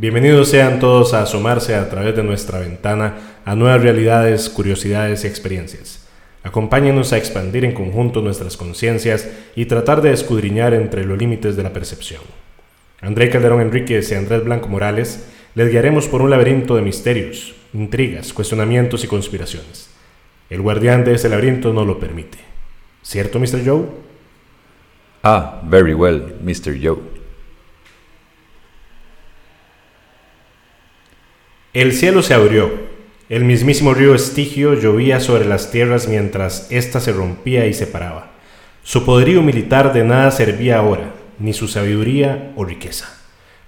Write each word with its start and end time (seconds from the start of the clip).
Bienvenidos 0.00 0.48
sean 0.48 0.78
todos 0.78 1.12
a 1.12 1.20
asomarse 1.20 1.74
a 1.74 1.90
través 1.90 2.16
de 2.16 2.22
nuestra 2.22 2.58
ventana 2.58 3.36
a 3.44 3.54
nuevas 3.54 3.82
realidades, 3.82 4.48
curiosidades 4.48 5.24
y 5.24 5.26
experiencias. 5.26 6.08
Acompáñenos 6.42 7.12
a 7.12 7.18
expandir 7.18 7.66
en 7.66 7.74
conjunto 7.74 8.22
nuestras 8.22 8.56
conciencias 8.56 9.28
y 9.54 9.66
tratar 9.66 10.00
de 10.00 10.12
escudriñar 10.12 10.72
entre 10.72 11.04
los 11.04 11.18
límites 11.18 11.54
de 11.54 11.64
la 11.64 11.74
percepción. 11.74 12.22
André 13.02 13.28
Calderón 13.28 13.60
Enríquez 13.60 14.10
y 14.10 14.14
Andrés 14.14 14.42
Blanco 14.42 14.68
Morales 14.68 15.28
les 15.54 15.70
guiaremos 15.70 16.08
por 16.08 16.22
un 16.22 16.30
laberinto 16.30 16.76
de 16.76 16.80
misterios, 16.80 17.54
intrigas, 17.74 18.32
cuestionamientos 18.32 19.04
y 19.04 19.06
conspiraciones. 19.06 19.90
El 20.48 20.62
guardián 20.62 21.04
de 21.04 21.16
ese 21.16 21.28
laberinto 21.28 21.74
no 21.74 21.84
lo 21.84 22.00
permite. 22.00 22.38
¿Cierto, 23.02 23.38
Mr. 23.38 23.60
Joe? 23.66 23.84
Ah, 25.22 25.60
very 25.68 25.92
well, 25.92 26.36
Mr. 26.42 26.78
Joe. 26.82 27.09
El 31.72 31.92
cielo 31.92 32.22
se 32.22 32.34
abrió 32.34 32.90
el 33.30 33.44
mismísimo 33.44 33.94
río 33.94 34.12
Estigio 34.12 34.74
llovía 34.74 35.20
sobre 35.20 35.44
las 35.44 35.70
tierras 35.70 36.08
mientras 36.08 36.66
ésta 36.72 36.98
se 36.98 37.12
rompía 37.12 37.66
y 37.66 37.74
separaba. 37.74 38.32
Su 38.82 39.04
poderío 39.04 39.40
militar 39.40 39.92
de 39.92 40.02
nada 40.02 40.32
servía 40.32 40.78
ahora, 40.78 41.14
ni 41.38 41.52
su 41.52 41.68
sabiduría 41.68 42.50
o 42.56 42.64
riqueza. 42.64 43.16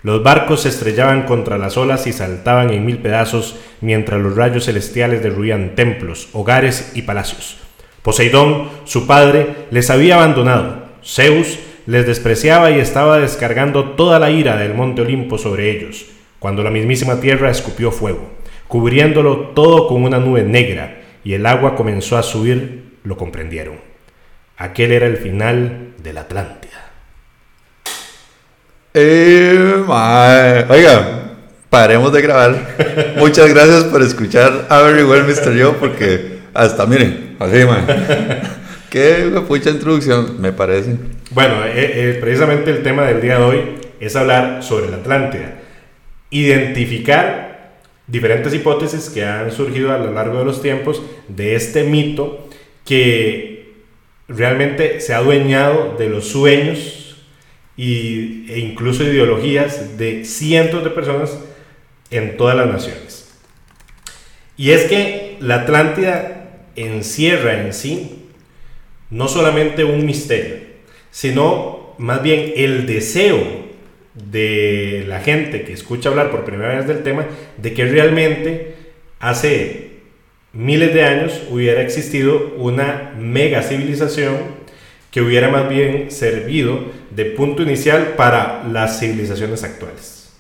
Los 0.03 0.25
barcos 0.25 0.63
se 0.63 0.71
estrellaban 0.71 1.27
contra 1.27 1.59
las 1.59 1.77
olas 1.77 2.09
y 2.09 2.13
saltaban 2.13 2.71
en 2.71 2.85
mil 2.85 2.99
pedazos 2.99 3.55
mientras 3.81 4.21
los 4.21 4.35
rayos 4.35 4.65
celestiales 4.65 5.23
derruían 5.23 5.77
templos, 5.77 6.29
hogares 6.33 6.91
y 6.97 7.03
palacios. 7.03 7.59
Poseidón, 8.03 8.69
su 8.85 9.07
padre, 9.07 9.47
les 9.71 9.91
había 9.91 10.17
abandonado. 10.17 10.89
Zeus 11.05 11.61
les 11.87 12.05
despreciaba 12.05 12.73
y 12.73 12.81
estaba 12.81 13.21
descargando 13.21 13.91
toda 13.91 14.19
la 14.19 14.33
ira 14.33 14.57
del 14.57 14.75
monte 14.75 15.03
Olimpo 15.03 15.39
sobre 15.39 15.71
ellos, 15.71 16.07
cuando 16.43 16.63
la 16.63 16.71
mismísima 16.71 17.21
tierra 17.21 17.51
escupió 17.51 17.91
fuego 17.91 18.43
cubriéndolo 18.73 19.49
todo 19.49 19.87
con 19.87 20.03
una 20.03 20.19
nube 20.19 20.45
negra, 20.45 21.03
y 21.23 21.35
el 21.35 21.45
agua 21.45 21.77
comenzó 21.77 22.17
a 22.17 22.23
subir, 22.23 22.97
lo 23.05 23.19
comprendieron. 23.19 23.75
Aquel 24.57 24.93
era 24.93 25.07
el 25.07 25.19
final 25.19 25.89
de 26.03 26.13
la 26.15 26.23
Atlántida. 26.23 26.91
Eh, 28.95 29.75
Oiga, 30.71 31.33
paremos 31.69 32.15
de 32.15 32.23
grabar. 32.23 32.57
Muchas 33.19 33.53
gracias 33.53 33.85
por 33.85 34.01
escuchar 34.01 34.65
a 34.71 34.81
Very 34.81 35.03
Well 35.03 35.25
Mr. 35.25 35.53
Yo, 35.53 35.77
porque 35.77 36.39
hasta 36.55 36.87
miren, 36.87 37.37
así, 37.41 37.67
man. 37.67 37.85
Qué 38.89 39.31
mucha 39.47 39.69
introducción, 39.69 40.41
me 40.41 40.53
parece. 40.53 40.97
Bueno, 41.33 41.63
eh, 41.67 41.73
eh, 41.75 42.19
precisamente 42.23 42.71
el 42.71 42.83
tema 42.83 43.03
del 43.03 43.21
día 43.21 43.37
de 43.37 43.45
hoy 43.45 43.61
es 44.01 44.17
hablar 44.17 44.63
sobre 44.63 44.89
la 44.89 44.97
Atlántida. 44.97 45.62
Identificar 46.33 47.81
diferentes 48.07 48.53
hipótesis 48.53 49.09
que 49.11 49.25
han 49.25 49.53
surgido 49.53 49.93
a 49.93 49.99
lo 49.99 50.13
largo 50.13 50.39
de 50.39 50.45
los 50.45 50.61
tiempos 50.61 51.03
de 51.29 51.55
este 51.55 51.85
mito 51.85 52.49
que 52.85 53.75
realmente 54.29 55.01
se 55.01 55.15
ha 55.15 55.19
adueñado 55.19 55.97
de 55.99 56.09
los 56.09 56.29
sueños 56.29 57.23
y, 57.77 58.51
e 58.51 58.59
incluso 58.59 59.05
ideologías 59.05 59.99
de 59.99 60.25
cientos 60.25 60.83
de 60.83 60.91
personas 60.91 61.39
en 62.11 62.37
todas 62.37 62.57
las 62.57 62.67
naciones. 62.67 63.31
Y 64.57 64.71
es 64.71 64.85
que 64.85 65.37
la 65.41 65.63
Atlántida 65.63 66.67
encierra 66.77 67.63
en 67.63 67.73
sí 67.73 68.27
no 69.11 69.29
solamente 69.29 69.85
un 69.85 70.07
misterio, 70.07 70.57
sino 71.11 71.95
más 71.99 72.23
bien 72.23 72.53
el 72.57 72.87
deseo 72.87 73.62
de 74.15 75.05
la 75.09 75.21
gente 75.21 75.65
que 75.65 75.73
escucha 75.73 76.09
hablar 76.09 76.31
por 76.31 76.45
primera 76.45 76.77
vez 76.77 76.87
del 76.87 77.03
tema, 77.03 77.27
de 77.57 77.73
que 77.75 77.85
realmente 77.87 78.75
hace 79.21 79.93
miles 80.53 80.93
de 80.93 81.05
años 81.05 81.43
hubiera 81.51 81.83
existido 81.83 82.55
una 82.59 83.13
mega 83.19 83.63
civilización 83.63 84.63
que 85.11 85.21
hubiera 85.21 85.51
más 85.51 85.69
bien 85.69 86.11
servido 86.11 86.81
de 87.15 87.27
punto 87.27 87.63
inicial 87.63 88.15
para 88.17 88.65
las 88.69 88.99
civilizaciones 88.99 89.63
actuales. 89.63 90.31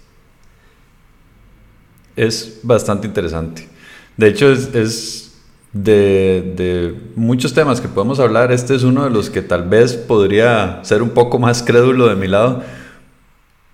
Es 2.17 2.61
bastante 2.63 3.07
interesante. 3.07 3.69
De 4.17 4.29
hecho, 4.29 4.53
es, 4.53 5.35
de, 5.73 6.53
de, 6.57 6.95
muchos 7.17 7.55
temas 7.55 7.81
que 7.81 7.89
podemos 7.89 8.21
hablar, 8.21 8.53
este 8.53 8.75
es 8.75 8.83
uno 8.83 9.05
de 9.05 9.11
los 9.11 9.31
que 9.31 9.41
tal 9.41 9.69
vez 9.69 9.95
podría 9.95 10.81
ser 10.83 11.03
un 11.03 11.11
poco 11.11 11.39
más 11.39 11.63
crédulo 11.63 12.09
de 12.09 12.17
mi 12.17 12.29
lado, 12.29 12.63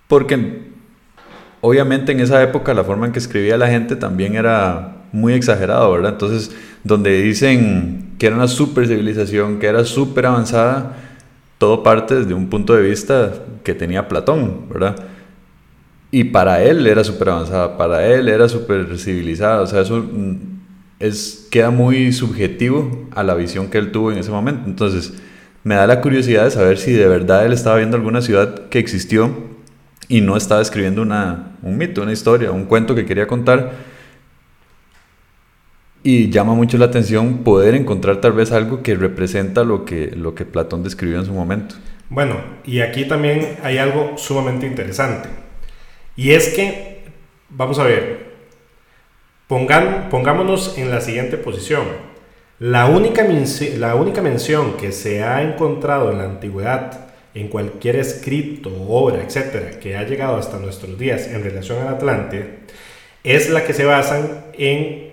porque 0.09 0.63
obviamente 1.61 2.11
en 2.11 2.19
esa 2.19 2.41
época 2.41 2.73
la 2.73 2.83
forma 2.83 3.05
en 3.05 3.13
que 3.13 3.19
escribía 3.19 3.57
la 3.57 3.67
gente 3.67 3.95
también 3.95 4.35
era 4.35 4.97
muy 5.11 5.33
exagerado, 5.33 5.91
¿verdad? 5.91 6.13
Entonces, 6.13 6.51
donde 6.83 7.21
dicen 7.21 8.15
que 8.17 8.25
era 8.25 8.35
una 8.35 8.47
super 8.47 8.87
civilización, 8.87 9.59
que 9.59 9.67
era 9.67 9.85
súper 9.85 10.25
avanzada, 10.25 10.97
todo 11.59 11.83
parte 11.83 12.15
desde 12.15 12.33
un 12.33 12.49
punto 12.49 12.75
de 12.75 12.89
vista 12.89 13.33
que 13.63 13.75
tenía 13.75 14.07
Platón, 14.07 14.67
¿verdad? 14.67 14.95
Y 16.09 16.25
para 16.25 16.63
él 16.63 16.87
era 16.87 17.03
súper 17.03 17.29
avanzada, 17.29 17.77
para 17.77 18.07
él 18.07 18.29
era 18.29 18.49
súper 18.49 18.97
civilizada, 18.97 19.61
o 19.61 19.67
sea, 19.67 19.81
eso 19.81 19.97
mm, 19.97 20.37
es, 20.99 21.47
queda 21.51 21.69
muy 21.69 22.13
subjetivo 22.13 23.07
a 23.11 23.21
la 23.21 23.35
visión 23.35 23.69
que 23.69 23.77
él 23.77 23.91
tuvo 23.91 24.11
en 24.11 24.17
ese 24.17 24.31
momento. 24.31 24.63
Entonces, 24.65 25.13
me 25.63 25.75
da 25.75 25.85
la 25.85 26.01
curiosidad 26.01 26.45
de 26.45 26.51
saber 26.51 26.79
si 26.79 26.93
de 26.93 27.07
verdad 27.07 27.45
él 27.45 27.53
estaba 27.53 27.77
viendo 27.77 27.95
alguna 27.95 28.21
ciudad 28.23 28.69
que 28.69 28.79
existió 28.79 29.49
y 30.09 30.21
no 30.21 30.35
estaba 30.35 30.61
escribiendo 30.61 31.03
una, 31.03 31.55
un 31.61 31.77
mito, 31.77 32.01
una 32.01 32.11
historia, 32.11 32.51
un 32.51 32.65
cuento 32.65 32.95
que 32.95 33.05
quería 33.05 33.27
contar. 33.27 33.71
Y 36.01 36.31
llama 36.31 36.55
mucho 36.55 36.77
la 36.77 36.85
atención 36.85 37.43
poder 37.43 37.75
encontrar 37.75 38.19
tal 38.19 38.33
vez 38.33 38.51
algo 38.51 38.81
que 38.81 38.95
representa 38.95 39.63
lo 39.63 39.85
que, 39.85 40.07
lo 40.07 40.33
que 40.33 40.45
Platón 40.45 40.83
describió 40.83 41.19
en 41.19 41.25
su 41.25 41.33
momento. 41.33 41.75
Bueno, 42.09 42.37
y 42.65 42.81
aquí 42.81 43.05
también 43.05 43.57
hay 43.63 43.77
algo 43.77 44.17
sumamente 44.17 44.65
interesante. 44.65 45.29
Y 46.15 46.31
es 46.31 46.49
que, 46.49 47.03
vamos 47.49 47.77
a 47.77 47.83
ver, 47.83 48.33
pongan, 49.47 50.07
pongámonos 50.09 50.75
en 50.79 50.89
la 50.89 51.01
siguiente 51.01 51.37
posición. 51.37 51.83
La 52.57 52.87
única, 52.87 53.23
la 53.77 53.93
única 53.93 54.23
mención 54.23 54.75
que 54.77 54.91
se 54.91 55.23
ha 55.23 55.43
encontrado 55.43 56.11
en 56.11 56.17
la 56.17 56.23
antigüedad 56.23 57.08
en 57.33 57.47
cualquier 57.47 57.97
escrito, 57.97 58.71
obra, 58.87 59.23
etcétera, 59.23 59.79
que 59.79 59.95
ha 59.95 60.03
llegado 60.03 60.37
hasta 60.37 60.57
nuestros 60.57 60.97
días 60.97 61.27
en 61.27 61.43
relación 61.43 61.79
al 61.79 61.95
Atlante, 61.95 62.59
es 63.23 63.49
la 63.49 63.65
que 63.65 63.73
se 63.73 63.85
basan 63.85 64.45
en 64.57 65.11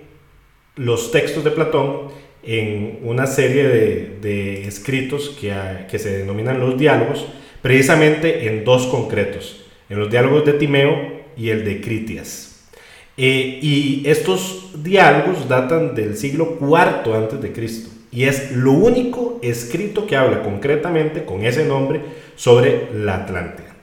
los 0.77 1.11
textos 1.11 1.45
de 1.45 1.51
Platón, 1.51 2.09
en 2.43 3.01
una 3.03 3.27
serie 3.27 3.65
de, 3.65 4.67
escritos 4.67 5.37
que, 5.41 5.99
se 5.99 6.19
denominan 6.19 6.61
los 6.61 6.79
diálogos, 6.79 7.27
precisamente 7.61 8.47
en 8.49 8.65
dos 8.65 8.87
concretos, 8.87 9.65
en 9.89 9.99
los 9.99 10.11
diálogos 10.11 10.45
de 10.45 10.53
Timeo 10.55 11.23
y 11.37 11.51
el 11.51 11.65
de 11.65 11.81
Critias. 11.81 12.69
Eh, 13.17 13.59
y 13.63 14.03
estos 14.07 14.73
diálogos 14.83 15.49
datan 15.49 15.95
del 15.95 16.17
siglo 16.17 16.59
IV 16.61 17.15
antes 17.15 17.41
de 17.41 17.53
Cristo 17.53 17.96
y 18.17 18.25
es 18.25 18.53
lo 18.53 18.73
único 18.73 19.39
escrito 19.43 20.07
que 20.07 20.17
habla 20.17 20.43
concretamente 20.43 21.27
con 21.27 21.45
ese 21.45 21.67
nombre 21.67 22.01
sobre 22.35 22.89
la 22.95 23.17
Atlántida. 23.17 23.77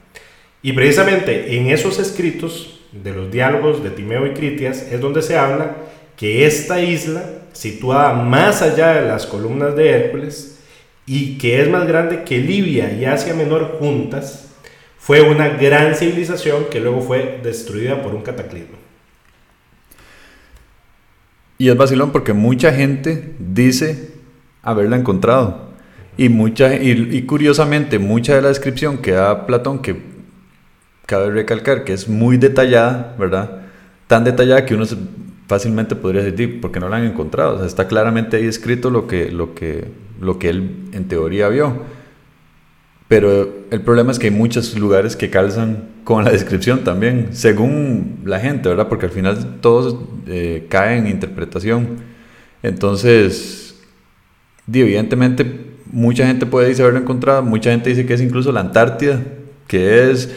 Y 0.60 0.72
precisamente 0.72 1.56
en 1.56 1.68
esos 1.68 2.00
escritos 2.00 2.80
de 2.90 3.12
los 3.12 3.30
diálogos 3.30 3.84
de 3.84 3.90
Timeo 3.90 4.26
y 4.26 4.32
Critias 4.32 4.88
es 4.90 5.00
donde 5.00 5.22
se 5.22 5.38
habla 5.38 5.76
que 6.16 6.46
esta 6.46 6.80
isla, 6.80 7.22
situada 7.52 8.12
más 8.12 8.60
allá 8.60 8.94
de 8.94 9.06
las 9.06 9.24
columnas 9.24 9.76
de 9.76 9.90
Hércules 9.90 10.58
y 11.06 11.38
que 11.38 11.62
es 11.62 11.68
más 11.68 11.86
grande 11.86 12.24
que 12.24 12.38
Libia 12.38 12.92
y 12.92 13.04
Asia 13.04 13.34
Menor 13.34 13.76
juntas, 13.78 14.48
fue 14.98 15.20
una 15.20 15.48
gran 15.50 15.94
civilización 15.94 16.64
que 16.72 16.80
luego 16.80 17.02
fue 17.02 17.38
destruida 17.40 18.02
por 18.02 18.16
un 18.16 18.22
cataclismo. 18.22 18.78
Y 21.56 21.68
es 21.68 21.76
vacilón 21.76 22.10
porque 22.10 22.32
mucha 22.32 22.72
gente 22.72 23.34
dice 23.38 24.13
haberla 24.64 24.96
encontrado. 24.96 25.74
Y, 26.16 26.28
mucha, 26.28 26.74
y, 26.74 27.22
curiosamente, 27.22 27.98
mucha 27.98 28.36
de 28.36 28.42
la 28.42 28.48
descripción 28.48 28.98
que 28.98 29.12
da 29.12 29.46
Platón, 29.46 29.80
que 29.80 29.96
cabe 31.06 31.30
recalcar 31.30 31.84
que 31.84 31.92
es 31.92 32.08
muy 32.08 32.36
detallada, 32.36 33.14
¿verdad? 33.18 33.62
Tan 34.06 34.24
detallada 34.24 34.64
que 34.64 34.74
uno 34.74 34.86
fácilmente 35.48 35.96
podría 35.96 36.22
decir, 36.22 36.60
porque 36.60 36.80
no 36.80 36.88
la 36.88 36.96
han 36.96 37.04
encontrado? 37.04 37.64
Está 37.64 37.88
claramente 37.88 38.36
ahí 38.36 38.46
escrito 38.46 38.90
lo 38.90 39.06
que, 39.06 39.30
lo, 39.30 39.54
que, 39.54 39.88
lo 40.20 40.38
que 40.38 40.50
él 40.50 40.70
en 40.92 41.08
teoría 41.08 41.48
vio. 41.48 41.82
Pero 43.08 43.52
el 43.70 43.80
problema 43.82 44.12
es 44.12 44.18
que 44.18 44.28
hay 44.28 44.32
muchos 44.32 44.76
lugares 44.78 45.14
que 45.14 45.30
calzan 45.30 45.88
con 46.04 46.24
la 46.24 46.30
descripción 46.30 46.84
también, 46.84 47.28
según 47.32 48.20
la 48.24 48.40
gente, 48.40 48.68
¿verdad? 48.68 48.88
Porque 48.88 49.06
al 49.06 49.12
final 49.12 49.56
todo 49.60 50.08
eh, 50.26 50.66
cae 50.68 50.98
en 50.98 51.06
interpretación. 51.08 51.98
Entonces, 52.62 53.63
evidentemente, 54.72 55.44
mucha 55.92 56.26
gente 56.26 56.46
puede 56.46 56.72
haberlo 56.80 56.98
encontrado, 57.00 57.42
mucha 57.42 57.70
gente 57.70 57.90
dice 57.90 58.06
que 58.06 58.14
es 58.14 58.20
incluso 58.20 58.50
la 58.52 58.60
Antártida, 58.60 59.22
que 59.66 60.10
es 60.10 60.34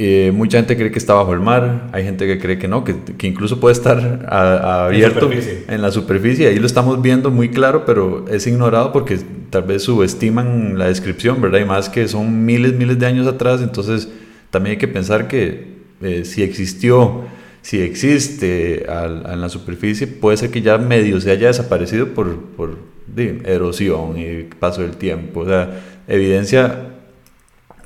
Eh, 0.00 0.30
mucha 0.32 0.58
gente 0.58 0.76
cree 0.76 0.92
que 0.92 0.98
está 1.00 1.14
bajo 1.14 1.34
el 1.34 1.40
mar, 1.40 1.88
hay 1.90 2.04
gente 2.04 2.24
que 2.28 2.38
cree 2.38 2.56
que 2.56 2.68
no, 2.68 2.84
que, 2.84 2.94
que 3.18 3.26
incluso 3.26 3.58
puede 3.58 3.72
estar 3.72 4.26
a- 4.28 4.54
a 4.84 4.86
abierto 4.86 5.26
en, 5.74 5.82
la 5.82 5.90
superficie. 5.90 6.46
Ahí 6.46 6.60
lo 6.60 6.66
estamos 6.66 7.02
viendo 7.02 7.32
muy 7.32 7.48
claro, 7.48 7.84
pero 7.84 8.24
es 8.28 8.46
ignorado 8.46 8.92
porque 8.92 9.18
tal 9.50 9.64
vez 9.64 9.82
subestiman 9.82 10.78
la 10.78 10.86
descripción, 10.86 11.40
¿verdad? 11.42 11.58
Y 11.58 11.64
más 11.64 11.88
que 11.88 12.06
son 12.06 12.46
miles, 12.46 12.74
miles 12.74 12.96
de 13.00 13.06
años 13.06 13.26
atrás, 13.26 13.60
entonces 13.60 14.08
también 14.50 14.74
hay 14.74 14.78
que 14.78 14.86
pensar 14.86 15.26
que 15.26 15.78
eh, 16.00 16.24
si 16.24 16.44
existió, 16.44 17.22
si 17.62 17.80
existe 17.80 18.86
al- 18.88 19.26
en 19.28 19.40
la 19.40 19.48
superficie, 19.48 20.06
puede 20.06 20.36
ser 20.36 20.50
que 20.52 20.62
ya 20.62 20.78
medio 20.78 21.20
se 21.20 21.32
haya 21.32 21.48
desaparecido 21.48 22.14
por, 22.14 22.36
por 22.56 22.78
di, 23.14 23.40
erosión 23.44 24.18
y 24.18 24.42
paso 24.44 24.82
del 24.82 24.96
tiempo. 24.96 25.40
O 25.40 25.46
sea, 25.46 25.70
evidencia 26.06 26.86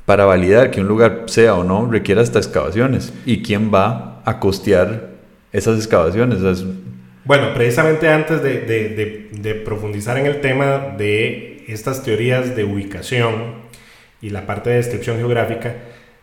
para 0.05 0.25
validar 0.25 0.71
que 0.71 0.81
un 0.81 0.87
lugar 0.87 1.23
sea 1.27 1.55
o 1.55 1.63
no 1.63 1.89
requiere 1.89 2.21
hasta 2.21 2.39
excavaciones. 2.39 3.13
¿Y 3.25 3.41
quién 3.41 3.73
va 3.73 4.21
a 4.25 4.39
costear 4.39 5.09
esas 5.51 5.77
excavaciones? 5.77 6.39
Bueno, 7.25 7.53
precisamente 7.53 8.09
antes 8.09 8.41
de, 8.43 8.61
de- 8.61 8.89
de- 8.89 9.29
de 9.31 9.55
profundizar 9.55 10.17
en 10.17 10.25
el 10.25 10.41
tema 10.41 10.93
de 10.97 11.63
estas 11.67 12.03
teorías 12.03 12.55
de 12.55 12.65
ubicación 12.65 13.63
y 14.21 14.29
la 14.29 14.45
parte 14.45 14.69
de 14.71 14.75
descripción 14.77 15.17
geográfica, 15.17 15.73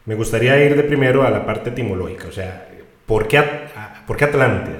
me 0.04 0.14
gustaría 0.14 0.62
ir 0.64 0.76
de 0.76 0.82
primero 0.82 1.22
a 1.22 1.30
la 1.30 1.46
parte 1.46 1.70
etimológica, 1.70 2.28
o 2.28 2.32
sea, 2.32 2.68
¿por 3.06 3.28
qué, 3.28 3.42
¿por 4.06 4.16
qué 4.16 4.24
Atlántida? 4.24 4.78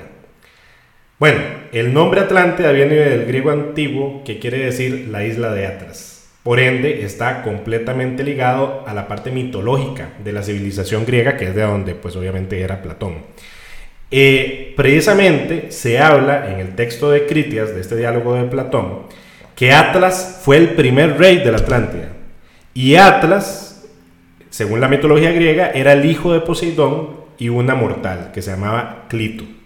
Bueno, 1.20 1.40
el 1.72 1.92
nombre 1.92 2.22
Atlántida 2.22 2.72
viene 2.72 2.94
del 2.94 3.26
griego 3.26 3.50
antiguo 3.50 4.22
que 4.24 4.38
quiere 4.38 4.56
decir 4.56 5.08
la 5.10 5.22
isla 5.22 5.52
de 5.52 5.66
Atlas. 5.66 6.30
Por 6.42 6.60
ende, 6.60 7.04
está 7.04 7.42
completamente 7.42 8.24
ligado 8.24 8.84
a 8.86 8.94
la 8.94 9.06
parte 9.06 9.30
mitológica 9.30 10.12
de 10.24 10.32
la 10.32 10.42
civilización 10.42 11.04
griega, 11.04 11.36
que 11.36 11.48
es 11.48 11.54
de 11.54 11.60
donde, 11.60 11.94
pues 11.94 12.16
obviamente, 12.16 12.62
era 12.62 12.80
Platón. 12.80 13.16
Eh, 14.10 14.72
precisamente 14.78 15.70
se 15.70 15.98
habla 15.98 16.54
en 16.54 16.58
el 16.58 16.74
texto 16.74 17.10
de 17.10 17.26
Critias, 17.26 17.74
de 17.74 17.82
este 17.82 17.96
diálogo 17.96 18.32
de 18.32 18.44
Platón, 18.44 19.00
que 19.54 19.72
Atlas 19.72 20.40
fue 20.42 20.56
el 20.56 20.70
primer 20.70 21.18
rey 21.18 21.40
de 21.40 21.52
la 21.52 21.58
Atlántida. 21.58 22.12
Y 22.72 22.94
Atlas, 22.94 23.86
según 24.48 24.80
la 24.80 24.88
mitología 24.88 25.32
griega, 25.32 25.70
era 25.70 25.92
el 25.92 26.06
hijo 26.06 26.32
de 26.32 26.40
Poseidón 26.40 27.10
y 27.36 27.50
una 27.50 27.74
mortal 27.74 28.30
que 28.32 28.40
se 28.40 28.52
llamaba 28.52 29.04
Clito. 29.10 29.59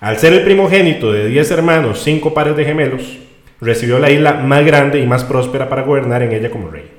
Al 0.00 0.18
ser 0.18 0.34
el 0.34 0.42
primogénito 0.42 1.12
de 1.12 1.26
10 1.28 1.50
hermanos, 1.52 2.02
5 2.04 2.34
pares 2.34 2.56
de 2.56 2.64
gemelos, 2.64 3.18
recibió 3.60 3.98
la 3.98 4.10
isla 4.10 4.34
más 4.34 4.64
grande 4.64 5.00
y 5.00 5.06
más 5.06 5.24
próspera 5.24 5.68
para 5.68 5.82
gobernar 5.82 6.22
en 6.22 6.32
ella 6.32 6.50
como 6.50 6.70
rey. 6.70 6.90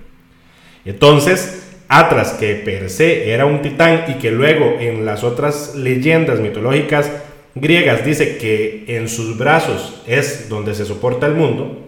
Entonces, 0.86 1.76
Atlas, 1.88 2.34
que 2.34 2.56
per 2.56 2.90
se 2.90 3.30
era 3.30 3.46
un 3.46 3.62
titán 3.62 4.06
y 4.08 4.14
que 4.16 4.32
luego 4.32 4.78
en 4.80 5.06
las 5.06 5.24
otras 5.24 5.76
leyendas 5.76 6.40
mitológicas 6.40 7.12
griegas 7.56 8.04
dice 8.06 8.38
que 8.38 8.86
en 8.88 9.08
sus 9.08 9.38
brazos 9.38 10.02
es 10.08 10.50
donde 10.50 10.74
se 10.74 10.86
soporta 10.86 11.28
el 11.28 11.34
mundo, 11.34 11.86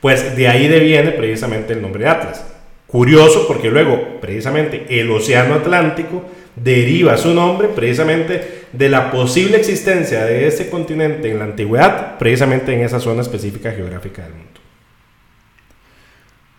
pues 0.00 0.36
de 0.36 0.48
ahí 0.48 0.68
deviene 0.68 1.12
precisamente 1.12 1.72
el 1.72 1.82
nombre 1.82 2.04
de 2.04 2.10
Atlas. 2.10 2.46
Curioso 2.86 3.46
porque 3.46 3.70
luego 3.70 4.20
precisamente 4.20 4.86
el 4.88 5.10
Océano 5.10 5.54
Atlántico 5.54 6.24
deriva 6.56 7.16
su 7.16 7.32
nombre 7.32 7.68
precisamente 7.68 8.59
de 8.72 8.88
la 8.88 9.10
posible 9.10 9.56
existencia 9.56 10.24
de 10.24 10.46
ese 10.46 10.70
continente 10.70 11.30
en 11.30 11.38
la 11.38 11.44
antigüedad, 11.44 12.18
precisamente 12.18 12.72
en 12.72 12.80
esa 12.82 13.00
zona 13.00 13.22
específica 13.22 13.72
geográfica 13.72 14.22
del 14.22 14.32
mundo. 14.32 14.60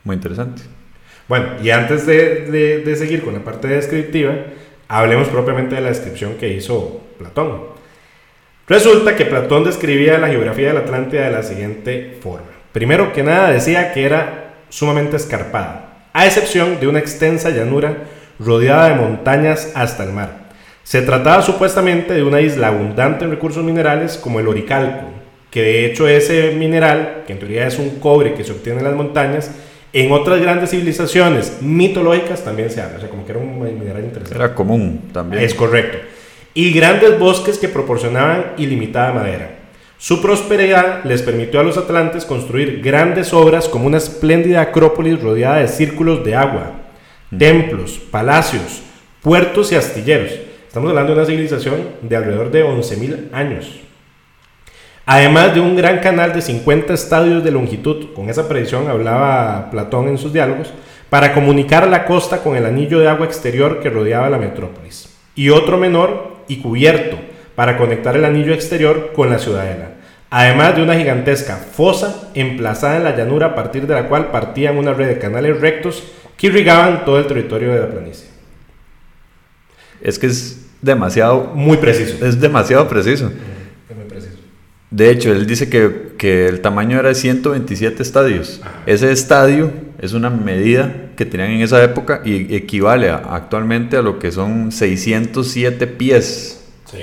muy 0.04 0.16
interesante. 0.16 0.64
Bueno, 1.28 1.48
y 1.64 1.70
antes 1.70 2.06
de, 2.06 2.42
de- 2.52 2.80
de 2.80 2.96
seguir 2.96 3.22
con 3.24 3.34
la 3.34 3.40
parte 3.44 3.68
descriptiva, 3.68 4.34
hablemos 4.88 5.28
propiamente 5.30 5.76
de 5.76 5.82
la 5.82 5.90
descripción 5.90 6.36
que 6.36 6.50
hizo 6.50 7.02
Platón. 7.18 7.62
Resulta 8.68 9.16
que 9.16 9.26
Platón 9.26 9.64
describía 9.64 10.18
la 10.18 10.28
geografía 10.28 10.68
de 10.70 10.74
la 10.74 10.80
Atlántida 10.82 11.26
de 11.26 11.32
la 11.32 11.44
siguiente 11.44 12.18
forma. 12.22 12.48
Primero 12.74 13.14
que 13.14 13.24
nada 13.24 13.52
decía 13.52 13.94
que 13.94 14.06
era 14.06 14.56
sumamente 14.70 15.16
escarpada, 15.18 16.08
a 16.14 16.26
excepción 16.26 16.80
de 16.80 16.88
una 16.88 17.00
extensa 17.00 17.50
llanura 17.52 17.98
rodeada 18.40 18.90
de 18.90 18.96
montañas 18.96 19.72
hasta 19.76 20.04
el 20.04 20.12
mar. 20.14 20.41
Se 20.92 21.02
trataba 21.02 21.42
supuestamente 21.42 22.14
de 22.14 22.22
una 22.22 22.42
isla 22.42 22.68
abundante 22.68 23.24
en 23.24 23.32
recursos 23.32 23.64
minerales 23.64 24.18
como 24.18 24.42
el 24.42 24.48
oricalco, 24.50 25.06
que 25.50 25.62
de 25.62 25.86
hecho 25.86 26.06
ese 26.06 26.52
mineral, 26.52 27.24
que 27.26 27.32
en 27.32 27.40
teoría 27.40 27.66
es 27.66 27.80
un 27.80 27.92
cobre 27.92 28.34
que 28.34 28.44
se 28.44 28.52
obtiene 28.52 28.80
en 28.80 28.84
las 28.84 28.96
montañas, 28.96 29.52
en 29.94 30.12
otras 30.12 30.42
grandes 30.42 30.72
civilizaciones 30.72 31.62
mitológicas 31.62 32.44
también 32.44 32.70
se 32.70 32.82
habla, 32.82 32.98
o 32.98 33.00
sea, 33.00 33.10
como 33.10 33.26
que 33.26 33.32
era 33.32 33.40
un 33.40 33.58
mineral 33.62 34.04
interesante. 34.04 34.36
Era 34.36 34.54
común 34.54 35.04
también. 35.14 35.42
Es 35.42 35.54
correcto. 35.54 35.98
Y 36.54 36.74
grandes 36.74 37.18
bosques 37.18 37.58
que 37.58 37.70
proporcionaban 37.70 38.48
ilimitada 38.58 39.14
madera. 39.14 39.60
Su 39.98 40.22
prosperidad 40.22 41.06
les 41.06 41.22
permitió 41.22 41.62
a 41.62 41.64
los 41.64 41.78
atlantes 41.78 42.26
construir 42.26 42.82
grandes 42.82 43.32
obras 43.32 43.70
como 43.70 43.88
una 43.88 43.98
espléndida 43.98 44.60
acrópolis 44.60 45.22
rodeada 45.22 45.60
de 45.60 45.70
círculos 45.70 46.26
de 46.26 46.36
agua, 46.36 46.82
templos, 47.40 47.98
palacios, 48.12 48.82
puertos 49.22 49.72
y 49.72 49.76
astilleros. 49.76 50.51
Estamos 50.72 50.90
hablando 50.90 51.12
de 51.12 51.20
una 51.20 51.28
civilización 51.28 51.82
de 52.02 52.16
alrededor 52.16 52.50
de 52.50 52.64
11.000 52.64 53.34
años. 53.34 53.82
Además 55.06 55.54
de 55.54 55.60
un 55.60 55.76
gran 55.76 56.00
canal 56.00 56.32
de 56.32 56.42
50 56.42 56.94
estadios 56.94 57.44
de 57.44 57.52
longitud, 57.52 58.14
con 58.14 58.30
esa 58.30 58.48
predicción 58.48 58.88
hablaba 58.88 59.70
Platón 59.70 60.08
en 60.08 60.18
sus 60.18 60.32
diálogos, 60.32 60.72
para 61.10 61.34
comunicar 61.34 61.90
la 61.90 62.06
costa 62.06 62.42
con 62.42 62.56
el 62.56 62.66
anillo 62.66 63.00
de 63.00 63.10
agua 63.10 63.26
exterior 63.26 63.82
que 63.82 63.90
rodeaba 63.90 64.30
la 64.30 64.38
metrópolis, 64.38 65.14
y 65.36 65.50
otro 65.50 65.78
menor 65.78 66.38
y 66.48 66.62
cubierto 66.62 67.18
para 67.54 67.76
conectar 67.76 68.16
el 68.16 68.24
anillo 68.24 68.54
exterior 68.54 69.12
con 69.14 69.30
la 69.30 69.40
ciudadela, 69.40 69.96
además 70.30 70.78
de 70.78 70.84
una 70.84 70.96
gigantesca 70.96 71.58
fosa 71.58 72.30
emplazada 72.34 72.96
en 72.96 73.04
la 73.04 73.18
llanura 73.18 73.48
a 73.48 73.56
partir 73.56 73.88
de 73.88 73.96
la 73.96 74.08
cual 74.08 74.32
partían 74.32 74.78
una 74.78 74.94
red 74.94 75.10
de 75.10 75.20
canales 75.20 75.60
rectos 75.60 76.02
que 76.38 76.48
irrigaban 76.48 77.04
todo 77.04 77.20
el 77.20 77.28
territorio 77.28 77.74
de 77.74 77.80
la 77.82 77.90
planicie. 77.90 78.32
Es 80.02 80.18
que 80.18 80.28
es 80.28 80.61
demasiado, 80.82 81.52
Muy 81.56 81.78
preciso. 81.78 82.26
es 82.26 82.40
demasiado 82.40 82.88
preciso. 82.88 83.32
Es 83.90 83.96
muy 83.96 84.06
preciso. 84.06 84.38
De 84.90 85.10
hecho, 85.10 85.32
él 85.32 85.46
dice 85.46 85.70
que, 85.70 86.14
que 86.18 86.48
el 86.48 86.62
tamaño 86.62 87.00
era 87.00 87.10
de 87.10 87.16
127 87.16 88.02
estadios. 88.04 88.60
Ajá. 88.64 88.84
Ese 88.86 89.12
estadio 89.12 89.72
es 90.00 90.14
una 90.14 90.30
medida 90.30 91.12
que 91.16 91.26
tenían 91.26 91.52
en 91.52 91.62
esa 91.62 91.82
época 91.84 92.22
y 92.26 92.54
equivale 92.56 93.10
a- 93.10 93.18
actualmente 93.36 93.96
a 93.98 94.02
lo 94.02 94.20
que 94.20 94.32
son 94.32 94.72
607 94.72 95.88
pies. 95.88 96.64
Sí. 96.86 96.98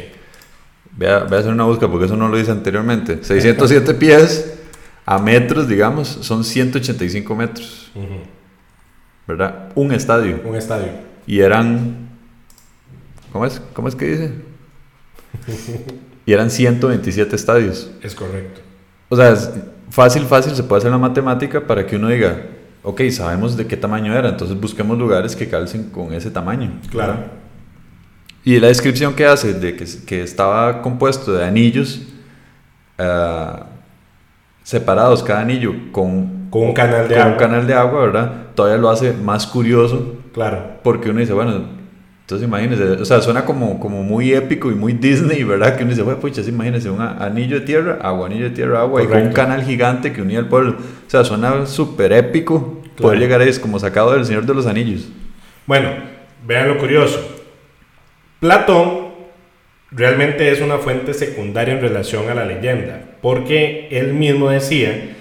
Voy 0.97 1.07
a, 1.07 1.21
voy 1.25 1.37
a 1.37 1.41
hacer 1.41 1.53
una 1.53 1.65
búsqueda 1.65 1.91
porque 1.91 2.07
eso 2.07 2.17
no 2.17 2.29
lo 2.29 2.37
dice 2.37 2.51
anteriormente. 2.51 3.19
607 3.23 3.95
pies 3.99 4.55
a 5.07 5.19
metros, 5.19 5.67
digamos, 5.69 6.09
son 6.09 6.45
185 6.45 7.35
metros, 7.35 7.91
Ujú. 7.95 8.07
¿verdad? 9.27 9.71
Un 9.75 9.93
estadio. 9.93 10.41
Un 10.45 10.57
estadio. 10.57 10.89
Y 11.27 11.41
eran... 11.41 12.08
¿Cómo 13.33 13.47
es? 13.47 13.61
¿Cómo 13.75 13.89
es 13.89 13.95
que 13.95 14.07
dice? 14.07 14.33
Y 16.27 16.33
eran 16.35 16.51
127 16.51 17.35
estadios. 17.35 17.91
Es 18.03 18.15
correcto. 18.15 18.61
O 19.09 19.17
sea, 19.17 19.31
es 19.33 19.51
fácil, 19.89 20.25
fácil 20.25 20.55
se 20.55 20.63
puede 20.63 20.81
hacer 20.81 20.91
la 20.91 20.99
matemática 20.99 21.67
para 21.67 21.87
que 21.87 21.97
uno 21.97 22.09
diga, 22.09 22.43
ok, 22.83 23.01
sabemos 23.11 23.57
de 23.57 23.67
qué 23.67 23.79
tamaño 23.79 24.15
era, 24.15 24.29
entonces 24.29 24.61
busquemos 24.61 24.99
lugares 24.99 25.35
que 25.35 25.49
calcen 25.49 25.85
con 25.85 26.13
ese 26.13 26.31
tamaño. 26.31 26.71
Claro. 26.91 27.17
Y 28.45 28.61
la 28.61 28.67
descripción 28.69 29.15
que 29.15 29.25
hace 29.25 29.55
de 29.55 29.75
que, 29.75 29.87
que 30.07 30.23
estaba 30.23 30.83
compuesto 30.83 31.33
de 31.33 31.47
anillos 31.47 32.03
ah, 32.99 33.65
separados, 34.63 35.23
cada 35.23 35.41
anillo 35.41 35.73
con, 35.93 36.49
Con 36.51 36.63
un 36.63 36.75
canal 36.75 37.09
de 37.09 37.15
con 37.15 37.23
agua. 37.23 37.33
un 37.33 37.39
canal 37.39 37.67
de 37.67 37.73
agua, 37.73 38.01
¿verdad? 38.03 38.33
Todavía 38.55 38.77
lo 38.79 38.91
hace 38.91 39.15
más 39.15 39.47
curioso 39.47 40.17
Claro. 40.35 40.63
porque 40.83 41.09
uno 41.09 41.21
dice, 41.21 41.33
bueno, 41.33 41.78
entonces 42.29 42.47
imagínese, 42.47 42.83
o 42.85 43.05
sea, 43.07 43.23
suena 43.23 43.47
como, 43.47 43.81
como 43.81 44.03
muy 44.03 44.35
épico 44.35 44.71
y 44.71 44.75
muy 44.75 44.93
Disney, 44.93 45.45
¿verdad? 45.45 45.75
Que 45.79 45.83
uno 45.83 45.93
dice, 45.93 46.03
bueno, 46.03 46.21
pucha, 46.21 46.43
sí, 46.43 46.51
imagínese 46.51 46.91
un 46.91 47.01
a- 47.01 47.17
anillo 47.25 47.59
de 47.59 47.65
tierra, 47.65 47.97
agua, 48.03 48.27
anillo 48.27 48.45
de 48.45 48.51
tierra, 48.51 48.81
agua, 48.83 49.03
y 49.03 49.07
con 49.07 49.23
un 49.23 49.33
canal 49.33 49.65
gigante 49.65 50.13
que 50.13 50.21
unía 50.21 50.41
al 50.41 50.47
pueblo. 50.47 50.73
O 50.73 51.11
sea, 51.11 51.25
suena 51.25 51.65
súper 51.65 52.13
épico 52.13 52.83
poder 53.01 53.19
llegar 53.19 53.41
ahí, 53.41 53.49
es 53.49 53.59
como 53.59 53.79
sacado 53.79 54.13
del 54.13 54.27
Señor 54.27 54.45
de 54.45 54.53
los 54.53 54.67
Anillos. 54.67 55.09
Bueno, 55.67 55.89
vean 56.47 56.69
lo 56.69 56.77
curioso. 56.77 57.19
Platón 58.41 59.09
realmente 59.91 60.53
es 60.53 60.61
una 60.61 60.77
fuente 60.77 61.15
secundaria 61.15 61.73
en 61.73 61.81
relación 61.81 62.29
a 62.29 62.35
la 62.35 62.45
leyenda, 62.45 63.01
porque 63.23 63.89
él 63.91 64.13
mismo 64.13 64.51
decía 64.51 65.17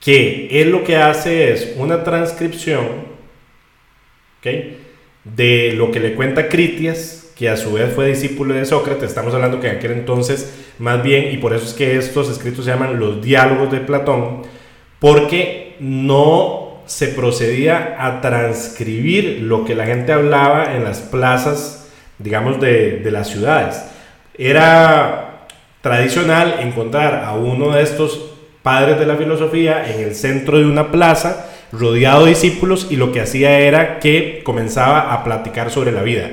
que 0.00 0.48
él 0.60 0.70
lo 0.70 0.84
que 0.84 0.96
hace 0.98 1.50
es 1.50 1.72
una 1.78 2.04
transcripción 2.04 2.84
¿ok? 4.40 4.81
De 5.24 5.72
lo 5.72 5.90
que 5.90 6.00
le 6.00 6.14
cuenta 6.14 6.48
Critias, 6.48 7.30
que 7.36 7.48
a 7.48 7.56
su 7.56 7.72
vez 7.72 7.92
fue 7.94 8.08
discípulo 8.08 8.54
de 8.54 8.64
Sócrates. 8.64 9.08
Estamos 9.08 9.34
hablando 9.34 9.60
que 9.60 9.68
en 9.68 9.76
aquel 9.76 9.92
entonces, 9.92 10.52
más 10.78 11.02
bien, 11.02 11.32
y 11.32 11.38
por 11.38 11.54
eso 11.54 11.64
es 11.64 11.74
que 11.74 11.96
estos 11.96 12.30
escritos 12.30 12.64
se 12.64 12.70
llaman 12.70 12.98
los 12.98 13.22
diálogos 13.22 13.70
de 13.70 13.80
Platón, 13.80 14.42
porque 14.98 15.76
no 15.80 16.82
se 16.86 17.08
procedía 17.08 17.96
a 17.98 18.20
transcribir 18.20 19.40
lo 19.42 19.64
que 19.64 19.74
la 19.74 19.86
gente 19.86 20.12
hablaba 20.12 20.74
en 20.74 20.84
las 20.84 21.00
plazas, 21.00 21.90
digamos, 22.18 22.60
de, 22.60 22.98
de 22.98 23.10
las 23.10 23.28
ciudades. 23.28 23.82
Era 24.36 25.46
tradicional 25.80 26.56
encontrar 26.60 27.24
a 27.24 27.32
uno 27.32 27.72
de 27.72 27.82
estos 27.82 28.30
padres 28.62 28.98
de 28.98 29.06
la 29.06 29.16
filosofía 29.16 29.90
en 29.92 30.00
el 30.00 30.14
centro 30.14 30.58
de 30.58 30.64
una 30.64 30.90
plaza, 30.90 31.51
rodeado 31.72 32.24
de 32.24 32.30
discípulos, 32.30 32.86
y 32.90 32.96
lo 32.96 33.12
que 33.12 33.20
hacía 33.20 33.58
era 33.60 33.98
que 33.98 34.42
comenzaba 34.44 35.12
a 35.12 35.24
platicar 35.24 35.70
sobre 35.70 35.92
la 35.92 36.02
vida. 36.02 36.30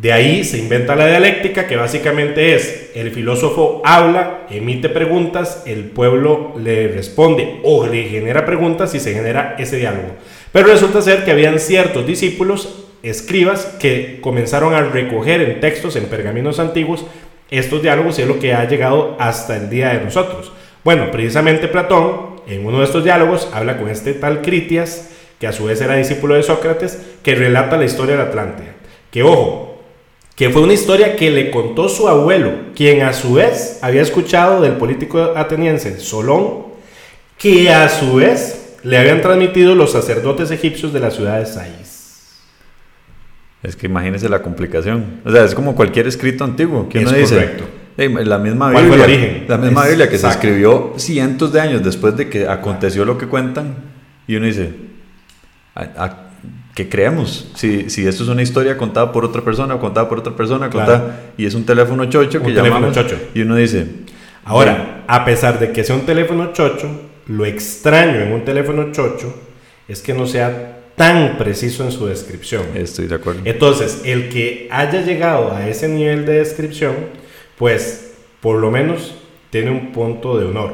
De 0.00 0.12
ahí 0.12 0.44
se 0.44 0.58
inventa 0.58 0.94
la 0.94 1.08
dialéctica, 1.08 1.66
que 1.66 1.76
básicamente 1.76 2.54
es 2.54 2.90
el 2.94 3.10
filósofo 3.10 3.82
habla, 3.84 4.46
emite 4.48 4.88
preguntas, 4.88 5.64
el 5.66 5.84
pueblo 5.86 6.54
le 6.56 6.86
responde 6.88 7.58
o 7.64 7.86
le 7.86 8.04
genera 8.04 8.46
preguntas 8.46 8.94
y 8.94 9.00
se 9.00 9.12
genera 9.12 9.56
ese 9.58 9.76
diálogo. 9.76 10.10
Pero 10.52 10.68
resulta 10.68 11.02
ser 11.02 11.24
que 11.24 11.32
habían 11.32 11.58
ciertos 11.58 12.06
discípulos, 12.06 12.86
escribas, 13.02 13.76
que 13.80 14.18
comenzaron 14.20 14.72
a 14.72 14.82
recoger 14.82 15.42
en 15.42 15.60
textos, 15.60 15.96
en 15.96 16.04
pergaminos 16.04 16.60
antiguos, 16.60 17.04
estos 17.50 17.82
diálogos 17.82 18.18
y 18.18 18.22
es 18.22 18.28
lo 18.28 18.38
que 18.38 18.54
ha 18.54 18.68
llegado 18.68 19.16
hasta 19.18 19.56
el 19.56 19.68
día 19.68 19.88
de 19.88 20.04
nosotros. 20.04 20.52
Bueno, 20.88 21.10
precisamente 21.10 21.68
Platón, 21.68 22.40
en 22.46 22.64
uno 22.64 22.78
de 22.78 22.86
estos 22.86 23.04
diálogos, 23.04 23.50
habla 23.52 23.76
con 23.76 23.90
este 23.90 24.14
tal 24.14 24.40
Critias, 24.40 25.10
que 25.38 25.46
a 25.46 25.52
su 25.52 25.66
vez 25.66 25.78
era 25.82 25.96
discípulo 25.96 26.34
de 26.34 26.42
Sócrates, 26.42 26.98
que 27.22 27.34
relata 27.34 27.76
la 27.76 27.84
historia 27.84 28.16
de 28.16 28.22
la 28.22 28.30
Atlántida. 28.30 28.72
Que 29.10 29.22
ojo, 29.22 29.82
que 30.34 30.48
fue 30.48 30.62
una 30.62 30.72
historia 30.72 31.14
que 31.14 31.30
le 31.30 31.50
contó 31.50 31.90
su 31.90 32.08
abuelo, 32.08 32.52
quien 32.74 33.02
a 33.02 33.12
su 33.12 33.34
vez 33.34 33.80
había 33.82 34.00
escuchado 34.00 34.62
del 34.62 34.76
político 34.78 35.34
ateniense 35.36 36.00
Solón, 36.00 36.68
que 37.36 37.68
a 37.68 37.90
su 37.90 38.14
vez 38.14 38.78
le 38.82 38.96
habían 38.96 39.20
transmitido 39.20 39.74
los 39.74 39.92
sacerdotes 39.92 40.50
egipcios 40.50 40.94
de 40.94 41.00
la 41.00 41.10
ciudad 41.10 41.38
de 41.38 41.44
Sais. 41.44 42.38
Es 43.62 43.76
que 43.76 43.88
imagínese 43.88 44.30
la 44.30 44.40
complicación. 44.40 45.20
O 45.26 45.30
sea, 45.30 45.44
es 45.44 45.54
como 45.54 45.74
cualquier 45.74 46.06
escrito 46.06 46.44
antiguo 46.44 46.88
que 46.88 47.00
uno 47.00 47.10
Es 47.10 47.16
dice. 47.18 47.34
correcto. 47.34 47.77
"Hey, 47.98 48.14
la 48.24 48.38
misma 48.38 48.72
¿Cuál 48.72 48.86
fue 48.86 48.96
Biblia, 48.96 49.04
el 49.16 49.20
origen? 49.20 49.44
la 49.48 49.58
misma 49.58 49.86
Biblia 49.86 50.08
que 50.08 50.16
se 50.18 50.26
exacto. 50.26 50.46
escribió 50.46 50.92
cientos 50.96 51.52
de 51.52 51.60
años 51.60 51.82
después 51.84 52.16
de 52.16 52.28
que 52.30 52.46
aconteció 52.48 53.04
lo 53.04 53.18
que 53.18 53.26
cuentan 53.26 53.74
y 54.26 54.36
uno 54.36 54.46
dice, 54.46 54.70
¿a, 55.74 55.82
a- 56.04 56.24
qué 56.74 56.88
creemos? 56.88 57.50
Si, 57.56 57.90
si 57.90 58.06
esto 58.06 58.22
es 58.22 58.28
una 58.28 58.40
historia 58.42 58.76
contada 58.76 59.10
por 59.10 59.24
otra 59.24 59.42
persona, 59.42 59.74
o 59.74 59.80
contada 59.80 60.08
por 60.08 60.20
otra 60.20 60.34
persona, 60.36 60.70
Claro. 60.70 60.92
contada 60.92 61.20
y 61.36 61.44
es 61.44 61.54
un 61.54 61.64
teléfono 61.66 62.04
chocho 62.06 62.38
que 62.40 62.46
Un 62.46 62.54
teléfono 62.54 62.74
llamamos 62.86 62.94
chocho. 62.94 63.18
y 63.34 63.40
uno 63.42 63.56
dice, 63.56 63.84
Ahora, 64.44 65.04
a 65.08 65.24
pesar 65.24 65.58
de 65.58 65.72
que 65.72 65.82
sea 65.84 65.94
un 65.96 66.06
teléfono 66.06 66.52
chocho, 66.52 66.88
lo 67.26 67.44
extraño 67.44 68.20
en 68.20 68.32
un 68.32 68.44
teléfono 68.44 68.92
chocho 68.92 69.34
es 69.88 70.00
que 70.00 70.14
no 70.14 70.26
sea 70.26 70.76
tan 70.96 71.36
preciso 71.36 71.84
en 71.84 71.90
su 71.92 72.06
descripción. 72.06 72.62
estoy 72.74 73.08
de 73.08 73.16
acuerdo. 73.16 73.40
Entonces, 73.44 74.02
el 74.04 74.28
que 74.30 74.68
haya 74.70 75.02
llegado 75.02 75.52
a 75.52 75.68
ese 75.68 75.88
nivel 75.88 76.24
de 76.26 76.34
descripción, 76.34 76.94
pues 77.58 78.14
por 78.40 78.56
lo 78.56 78.70
menos 78.70 79.14
tiene 79.50 79.70
un 79.70 79.92
punto 79.92 80.38
de 80.38 80.46
honor. 80.46 80.72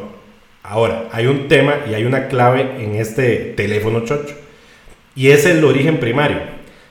Ahora, 0.63 1.09
hay 1.13 1.27
un 1.27 1.49
tema 1.49 1.81
y 1.91 1.95
hay 1.95 2.05
una 2.05 2.29
clave 2.29 2.83
en 2.83 2.95
este 2.95 3.37
teléfono 3.57 4.05
chocho, 4.05 4.35
y 5.15 5.29
es 5.29 5.47
el 5.47 5.65
origen 5.65 5.99
primario, 5.99 6.39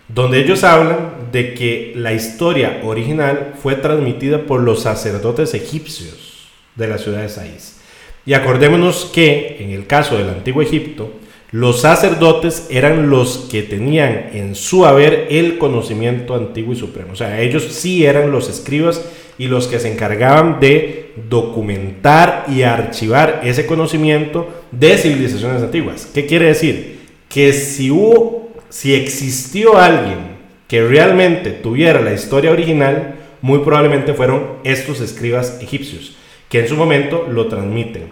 donde 0.07 0.39
ellos 0.39 0.63
hablan 0.63 1.31
de 1.31 1.53
que 1.53 1.93
la 1.95 2.13
historia 2.13 2.81
original 2.83 3.53
fue 3.62 3.75
transmitida 3.75 4.43
por 4.43 4.62
los 4.62 4.83
sacerdotes 4.83 5.53
egipcios 5.53 6.50
de 6.75 6.88
la 6.88 6.97
ciudad 6.97 7.21
de 7.21 7.29
Sais. 7.29 7.79
Y 8.25 8.33
acordémonos 8.33 9.09
que 9.13 9.57
en 9.59 9.71
el 9.71 9.85
caso 9.85 10.17
del 10.17 10.29
antiguo 10.29 10.62
Egipto, 10.62 11.12
los 11.51 11.81
sacerdotes 11.81 12.67
eran 12.71 13.09
los 13.09 13.47
que 13.51 13.62
tenían 13.62 14.31
en 14.33 14.55
su 14.55 14.85
haber 14.85 15.27
el 15.29 15.57
conocimiento 15.57 16.33
antiguo 16.33 16.73
y 16.73 16.77
supremo. 16.77 17.13
O 17.13 17.15
sea, 17.15 17.41
ellos 17.41 17.63
sí 17.63 18.05
eran 18.05 18.31
los 18.31 18.50
escribas 18.50 19.03
y 19.37 19.47
los 19.47 19.67
que 19.67 19.79
se 19.79 19.91
encargaban 19.91 20.59
de 20.59 21.13
documentar 21.29 22.45
y 22.47 22.63
archivar 22.63 23.41
ese 23.43 23.65
conocimiento 23.65 24.63
de 24.71 24.97
civilizaciones 24.97 25.61
antiguas. 25.61 26.09
¿Qué 26.13 26.25
quiere 26.25 26.47
decir? 26.47 27.01
Que 27.29 27.53
si 27.53 27.91
hubo, 27.91 28.53
si 28.69 28.93
existió 28.93 29.77
alguien 29.77 30.33
que 30.67 30.85
realmente 30.87 31.51
tuviera 31.51 32.01
la 32.01 32.13
historia 32.13 32.51
original, 32.51 33.15
muy 33.41 33.59
probablemente 33.59 34.13
fueron 34.13 34.57
estos 34.63 35.01
escribas 35.01 35.59
egipcios, 35.61 36.15
que 36.49 36.61
en 36.61 36.67
su 36.67 36.75
momento 36.75 37.27
lo 37.29 37.47
transmiten. 37.47 38.11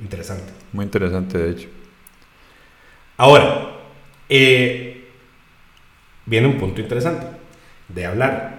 Interesante. 0.00 0.52
Muy 0.72 0.84
interesante, 0.84 1.38
de 1.38 1.50
hecho. 1.50 1.68
Ahora, 3.16 3.70
eh, 4.28 5.06
viene 6.26 6.48
un 6.48 6.58
punto 6.58 6.80
interesante 6.80 7.26
de 7.88 8.06
hablar. 8.06 8.55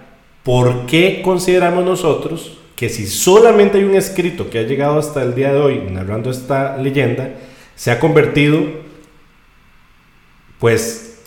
¿Por 0.48 0.86
qué 0.86 1.22
consideramos 1.22 1.84
nosotros 1.84 2.58
que 2.78 2.88
si 2.88 3.06
solamente 3.06 3.80
hay 3.80 3.84
un 3.84 3.96
escrito 3.96 4.50
que 4.50 4.60
ha 4.60 4.64
llegado 4.64 4.98
hasta 4.98 5.22
el 5.22 5.36
día 5.36 5.52
de 5.52 5.60
hoy 5.60 5.84
narrando 5.92 6.32
esta 6.32 6.78
leyenda, 6.78 7.32
se 7.76 7.92
ha 7.92 8.00
convertido, 8.00 8.62
pues, 10.58 11.20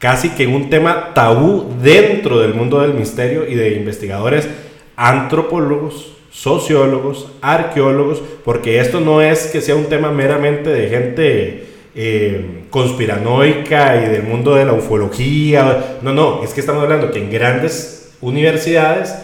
casi 0.00 0.30
que 0.30 0.42
en 0.42 0.54
un 0.56 0.68
tema 0.68 1.14
tabú 1.14 1.76
dentro 1.80 2.40
del 2.40 2.54
mundo 2.54 2.80
del 2.80 2.94
misterio 2.94 3.46
y 3.48 3.54
de 3.54 3.76
investigadores 3.76 4.48
antropólogos, 4.96 6.16
sociólogos, 6.32 7.30
arqueólogos, 7.40 8.20
porque 8.44 8.80
esto 8.80 8.98
no 8.98 9.22
es 9.22 9.46
que 9.46 9.60
sea 9.60 9.76
un 9.76 9.84
tema 9.84 10.10
meramente 10.10 10.70
de 10.70 10.88
gente 10.88 11.66
eh, 11.94 12.64
conspiranoica 12.70 14.04
y 14.04 14.08
del 14.08 14.24
mundo 14.24 14.56
de 14.56 14.64
la 14.64 14.72
ufología. 14.72 15.98
No, 16.02 16.12
no, 16.12 16.42
es 16.42 16.52
que 16.52 16.58
estamos 16.58 16.82
hablando 16.82 17.12
que 17.12 17.20
en 17.20 17.30
grandes 17.30 18.00
universidades, 18.28 19.14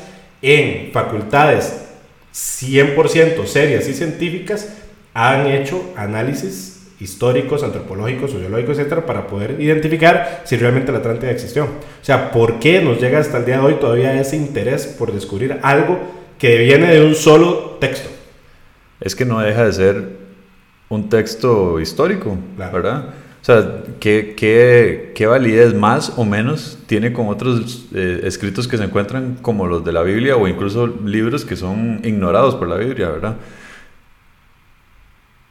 en 0.43 0.91
facultades 0.93 1.75
100% 2.33 3.47
serias 3.47 3.89
y 3.89 3.95
científicas, 3.95 4.69
han 5.15 5.47
hecho 5.47 5.93
análisis 5.97 6.89
históricos, 7.01 7.63
antropológicos, 7.63 8.31
sociológicos, 8.31 8.79
etcétera, 8.79 9.07
para 9.07 9.27
poder 9.27 9.61
identificar 9.61 10.43
si 10.45 10.57
realmente 10.57 10.93
la 10.93 10.99
Atlántida 10.99 11.31
existió. 11.31 11.65
O 11.65 12.05
sea, 12.05 12.31
¿por 12.31 12.59
qué 12.59 12.81
nos 12.83 13.01
llega 13.01 13.19
hasta 13.19 13.39
el 13.39 13.47
día 13.47 13.57
de 13.59 13.65
hoy 13.65 13.75
todavía 13.75 14.21
ese 14.21 14.37
interés 14.37 14.87
por 14.87 15.13
descubrir 15.13 15.59
algo 15.63 15.99
que 16.39 16.59
viene 16.59 16.93
de 16.93 17.03
un 17.03 17.15
solo 17.15 17.79
texto? 17.81 18.09
Es 19.01 19.17
que 19.17 19.25
no 19.25 19.41
deja 19.41 19.65
de 19.65 19.73
ser 19.73 20.09
un 20.91 21.09
texto 21.09 21.81
histórico, 21.81 22.37
Claro. 22.57 22.73
¿verdad? 22.73 23.05
O 23.41 23.45
sea, 23.45 23.85
¿qué, 24.01 24.35
qué, 24.37 25.13
qué 25.15 25.27
validez 25.27 25.75
más 25.75 26.13
o 26.17 26.27
menos 26.27 26.79
tiene 26.87 27.13
con 27.13 27.29
otros 27.29 27.87
eh, 27.95 28.21
escritos 28.25 28.69
que 28.69 28.77
se 28.77 28.85
encuentran 28.85 29.39
como 29.41 29.67
los 29.67 29.83
de 29.83 29.93
la 29.93 30.03
Biblia 30.03 30.37
o 30.37 30.47
incluso 30.47 30.87
libros 30.87 31.47
que 31.47 31.57
son 31.57 32.01
ignorados 32.05 32.55
por 32.55 32.69
la 32.69 32.77
Biblia, 32.77 33.09
¿verdad? 33.09 33.37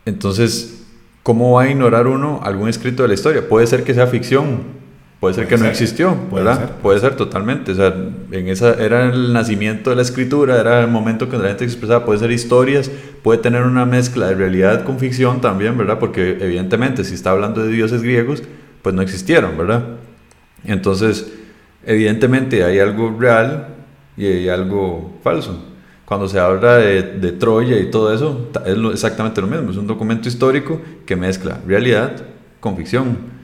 Entonces, 0.05 0.85
¿cómo 1.23 1.53
va 1.53 1.63
a 1.63 1.69
ignorar 1.69 2.05
uno 2.05 2.41
algún 2.43 2.69
escrito 2.69 3.01
de 3.01 3.07
la 3.07 3.15
historia? 3.15 3.47
Puede 3.49 3.65
ser 3.65 3.83
que 3.83 3.95
sea 3.95 4.05
ficción, 4.05 4.78
puede 5.19 5.33
ser 5.35 5.45
Puede 5.45 5.47
que 5.47 5.55
no 5.55 5.63
ser, 5.63 5.71
existió, 5.71 6.15
puede 6.29 6.45
¿verdad? 6.45 6.59
ser. 6.67 6.75
Puede 6.77 6.99
ser 6.99 7.15
totalmente. 7.15 7.71
O 7.71 7.75
sea, 7.75 7.93
en 8.31 8.47
esa 8.47 8.73
era 8.73 9.05
el 9.11 9.33
nacimiento 9.33 9.89
de 9.89 9.95
la 9.97 10.01
escritura, 10.01 10.59
era 10.59 10.81
el 10.81 10.87
momento 10.89 11.29
que 11.29 11.37
la 11.37 11.49
gente 11.49 11.63
expresaba, 11.65 12.05
puede 12.05 12.19
ser 12.19 12.31
historias, 12.31 12.89
puede 13.23 13.39
tener 13.39 13.63
una 13.63 13.85
mezcla 13.85 14.27
de 14.27 14.35
realidad 14.35 14.83
con 14.85 14.99
ficción 14.99 15.41
también, 15.41 15.77
¿verdad? 15.77 15.99
Porque 15.99 16.37
evidentemente 16.39 17.03
si 17.03 17.15
está 17.15 17.31
hablando 17.31 17.63
de 17.63 17.71
dioses 17.71 18.01
griegos, 18.01 18.43
pues 18.81 18.95
no 18.95 19.01
existieron, 19.01 19.57
¿verdad? 19.57 19.83
Entonces, 20.63 21.31
evidentemente 21.85 22.63
hay 22.63 22.79
algo 22.79 23.15
real 23.19 23.67
y 24.17 24.25
hay 24.25 24.49
algo 24.49 25.17
falso. 25.23 25.65
Cuando 26.05 26.27
se 26.27 26.39
habla 26.39 26.77
de, 26.77 27.03
de 27.03 27.31
Troya 27.33 27.77
y 27.79 27.91
todo 27.91 28.13
eso, 28.13 28.49
es 28.65 28.77
lo- 28.77 28.91
exactamente 28.91 29.41
lo 29.41 29.47
mismo. 29.47 29.69
Es 29.71 29.77
un 29.77 29.85
documento 29.87 30.27
histórico 30.27 30.81
que 31.05 31.15
mezcla 31.15 31.59
realidad 31.67 32.13
con 32.59 32.75
ficción. 32.75 33.38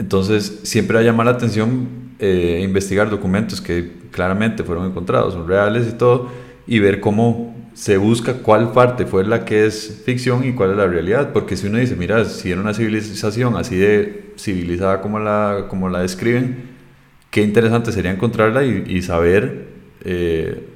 Entonces, 0.00 0.60
siempre 0.62 0.94
va 0.94 1.00
a 1.00 1.04
llamar 1.04 1.26
la 1.26 1.32
atención 1.32 1.86
eh, 2.18 2.62
investigar 2.64 3.10
documentos 3.10 3.60
que 3.60 3.92
claramente 4.10 4.64
fueron 4.64 4.86
encontrados, 4.86 5.34
son 5.34 5.46
reales 5.46 5.86
y 5.88 5.92
todo, 5.92 6.30
y 6.66 6.78
ver 6.78 7.00
cómo 7.00 7.54
se 7.74 7.98
busca 7.98 8.38
cuál 8.38 8.72
parte 8.72 9.04
fue 9.04 9.24
la 9.24 9.44
que 9.44 9.66
es 9.66 10.02
ficción 10.06 10.48
y 10.48 10.54
cuál 10.54 10.70
es 10.70 10.78
la 10.78 10.86
realidad. 10.86 11.34
Porque 11.34 11.54
si 11.54 11.66
uno 11.66 11.76
dice, 11.76 11.96
mira, 11.96 12.24
si 12.24 12.50
era 12.50 12.62
una 12.62 12.72
civilización 12.72 13.58
así 13.58 13.76
de 13.76 14.32
civilizada 14.38 15.02
como 15.02 15.18
la, 15.18 15.66
como 15.68 15.90
la 15.90 16.00
describen, 16.00 16.70
qué 17.30 17.42
interesante 17.42 17.92
sería 17.92 18.10
encontrarla 18.10 18.64
y, 18.64 19.02
saber 19.02 19.68
eh, 20.02 20.66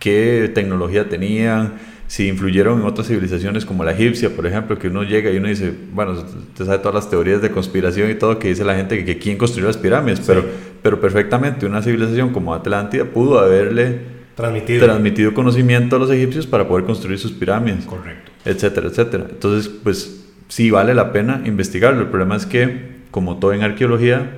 qué 0.00 0.50
tecnología 0.52 1.08
tenían, 1.08 1.74
si 2.08 2.26
influyeron 2.26 2.80
en 2.80 2.86
otras 2.86 3.06
civilizaciones 3.06 3.64
como 3.66 3.84
la 3.84 3.92
egipcia, 3.92 4.34
por 4.34 4.46
ejemplo, 4.46 4.78
que 4.78 4.88
uno 4.88 5.02
llega 5.04 5.30
y 5.30 5.36
uno 5.36 5.48
dice, 5.48 5.72
bueno, 5.92 6.12
usted 6.12 6.64
sabe 6.64 6.78
todas 6.78 6.94
las 6.94 7.10
teorías 7.10 7.40
de 7.42 7.50
conspiración 7.50 8.10
y 8.10 8.14
todo 8.14 8.38
que 8.38 8.48
dice 8.48 8.64
la 8.64 8.74
gente 8.74 8.96
que, 8.98 9.04
que 9.04 9.18
quién 9.18 9.36
construyó 9.36 9.66
las 9.68 9.76
pirámides, 9.76 10.20
pero, 10.26 10.42
pero 10.82 11.00
perfectamente 11.00 11.66
una 11.66 11.82
civilización 11.82 12.30
como 12.32 12.54
Atlántida 12.54 13.04
pudo 13.04 13.38
haberle 13.38 14.16
Transmitido. 14.34 14.84
transmitido 14.86 15.34
conocimiento 15.34 15.96
a 15.96 15.98
los 15.98 16.10
egipcios 16.10 16.46
para 16.46 16.66
poder 16.66 16.84
construir 16.86 17.18
sus 17.18 17.32
pirámides, 17.32 17.84
Correcto. 17.84 18.30
etcétera, 18.44 18.88
etcétera. 18.88 19.26
Entonces, 19.30 19.68
pues 19.68 20.24
sí 20.48 20.70
vale 20.70 20.94
la 20.94 21.12
pena 21.12 21.42
investigarlo. 21.44 22.00
El 22.00 22.06
problema 22.08 22.36
es 22.36 22.46
que, 22.46 22.98
como 23.10 23.36
todo 23.38 23.52
en 23.52 23.62
arqueología, 23.62 24.30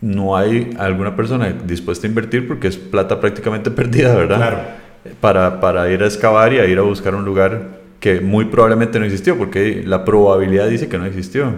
no 0.00 0.36
hay 0.36 0.70
alguna 0.78 1.16
persona 1.16 1.50
dispuesta 1.66 2.06
a 2.06 2.10
invertir 2.10 2.46
porque 2.46 2.68
es 2.68 2.76
plata 2.76 3.20
prácticamente 3.20 3.70
perdida, 3.72 4.14
¿verdad? 4.14 4.36
Claro. 4.36 4.83
Para, 5.20 5.60
para 5.60 5.90
ir 5.90 6.02
a 6.02 6.06
excavar 6.06 6.52
y 6.52 6.58
a 6.58 6.66
ir 6.66 6.78
a 6.78 6.82
buscar 6.82 7.14
un 7.14 7.24
lugar 7.24 7.80
que 8.00 8.20
muy 8.20 8.46
probablemente 8.46 8.98
no 8.98 9.04
existió, 9.04 9.36
porque 9.36 9.82
la 9.84 10.04
probabilidad 10.04 10.68
dice 10.68 10.88
que 10.88 10.98
no 10.98 11.06
existió. 11.06 11.52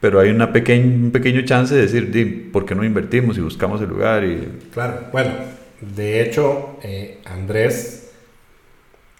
Pero 0.00 0.18
hay 0.18 0.30
una 0.30 0.52
pequeña, 0.52 0.84
un 0.84 1.10
pequeño 1.12 1.42
chance 1.42 1.74
de 1.74 1.82
decir, 1.82 2.50
¿por 2.50 2.66
qué 2.66 2.74
no 2.74 2.84
invertimos 2.84 3.38
y 3.38 3.40
buscamos 3.40 3.80
el 3.80 3.88
lugar? 3.88 4.24
Y... 4.24 4.48
Claro, 4.72 5.06
bueno, 5.12 5.32
de 5.80 6.22
hecho, 6.22 6.78
eh, 6.82 7.18
Andrés 7.24 8.12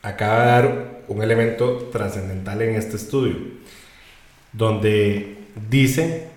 acaba 0.02 0.40
de 0.40 0.46
dar 0.46 1.02
un 1.08 1.22
elemento 1.22 1.88
trascendental 1.92 2.62
en 2.62 2.74
este 2.74 2.96
estudio, 2.96 3.36
donde 4.52 5.36
dice 5.68 6.28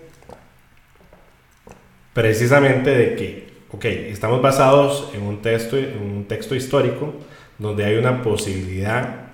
precisamente 2.13 2.89
de 2.89 3.15
que, 3.15 3.44
ok, 3.75 3.85
estamos 3.85 4.41
basados 4.41 5.09
en 5.13 5.21
un 5.23 5.41
texto, 5.41 5.77
en 5.77 6.01
un 6.01 6.25
texto 6.25 6.55
histórico 6.55 7.13
donde 7.57 7.83
hay 7.83 7.95
una 7.95 8.21
posibilidad 8.21 9.33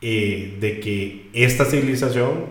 eh, 0.00 0.56
de 0.58 0.80
que 0.80 1.28
esta 1.32 1.64
civilización 1.64 2.46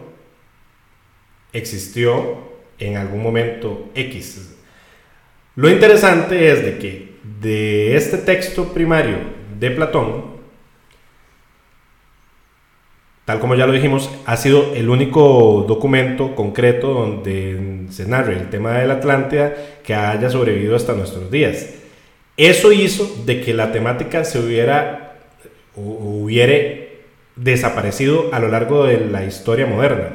existió 1.51 2.37
en 2.77 2.95
algún 2.95 3.21
momento 3.21 3.89
X. 3.95 4.55
Lo 5.55 5.69
interesante 5.69 6.51
es 6.51 6.63
de 6.63 6.77
que 6.77 7.09
de 7.41 7.97
este 7.97 8.17
texto 8.19 8.73
primario 8.73 9.17
de 9.59 9.71
Platón, 9.71 10.38
tal 13.29 13.39
como 13.39 13.53
ya 13.53 13.67
lo 13.67 13.73
dijimos, 13.73 14.09
ha 14.25 14.35
sido 14.37 14.73
el 14.73 14.89
único 14.89 15.63
documento 15.67 16.33
concreto 16.33 16.87
donde 16.95 17.85
se 17.91 18.07
narra 18.07 18.33
el 18.33 18.49
tema 18.49 18.79
de 18.79 18.87
la 18.87 18.95
Atlántida 18.95 19.53
que 19.83 19.93
haya 19.93 20.31
sobrevivido 20.31 20.75
hasta 20.75 20.93
nuestros 20.93 21.29
días. 21.29 21.69
Eso 22.37 22.71
hizo 22.71 23.07
de 23.27 23.39
que 23.41 23.53
la 23.53 23.71
temática 23.71 24.23
se 24.23 24.39
hubiera 24.39 25.19
o 25.75 26.23
hubiera 26.23 26.87
desaparecido 27.35 28.29
a 28.31 28.39
lo 28.39 28.47
largo 28.47 28.85
de 28.85 28.99
la 28.99 29.23
historia 29.23 29.67
moderna. 29.67 30.09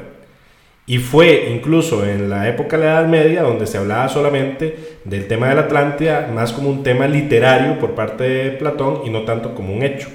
Y 0.85 0.97
fue 0.97 1.51
incluso 1.53 2.05
en 2.05 2.29
la 2.29 2.49
época 2.49 2.77
de 2.77 2.83
la 2.83 2.99
Edad 2.99 3.07
Media 3.07 3.43
donde 3.43 3.65
se 3.65 3.77
hablaba 3.77 4.09
solamente 4.09 4.97
del 5.05 5.29
tema 5.29 5.47
de 5.47 5.55
la 5.55 5.61
Atlántida 5.61 6.29
más 6.35 6.51
como 6.51 6.69
un 6.69 6.83
tema 6.83 7.07
literario 7.07 7.79
por 7.79 7.95
parte 7.95 8.25
de 8.25 8.51
Platón 8.51 9.03
y 9.05 9.09
no 9.09 9.21
tanto 9.21 9.55
como 9.55 9.73
un 9.73 9.83
hecho. 9.83 10.09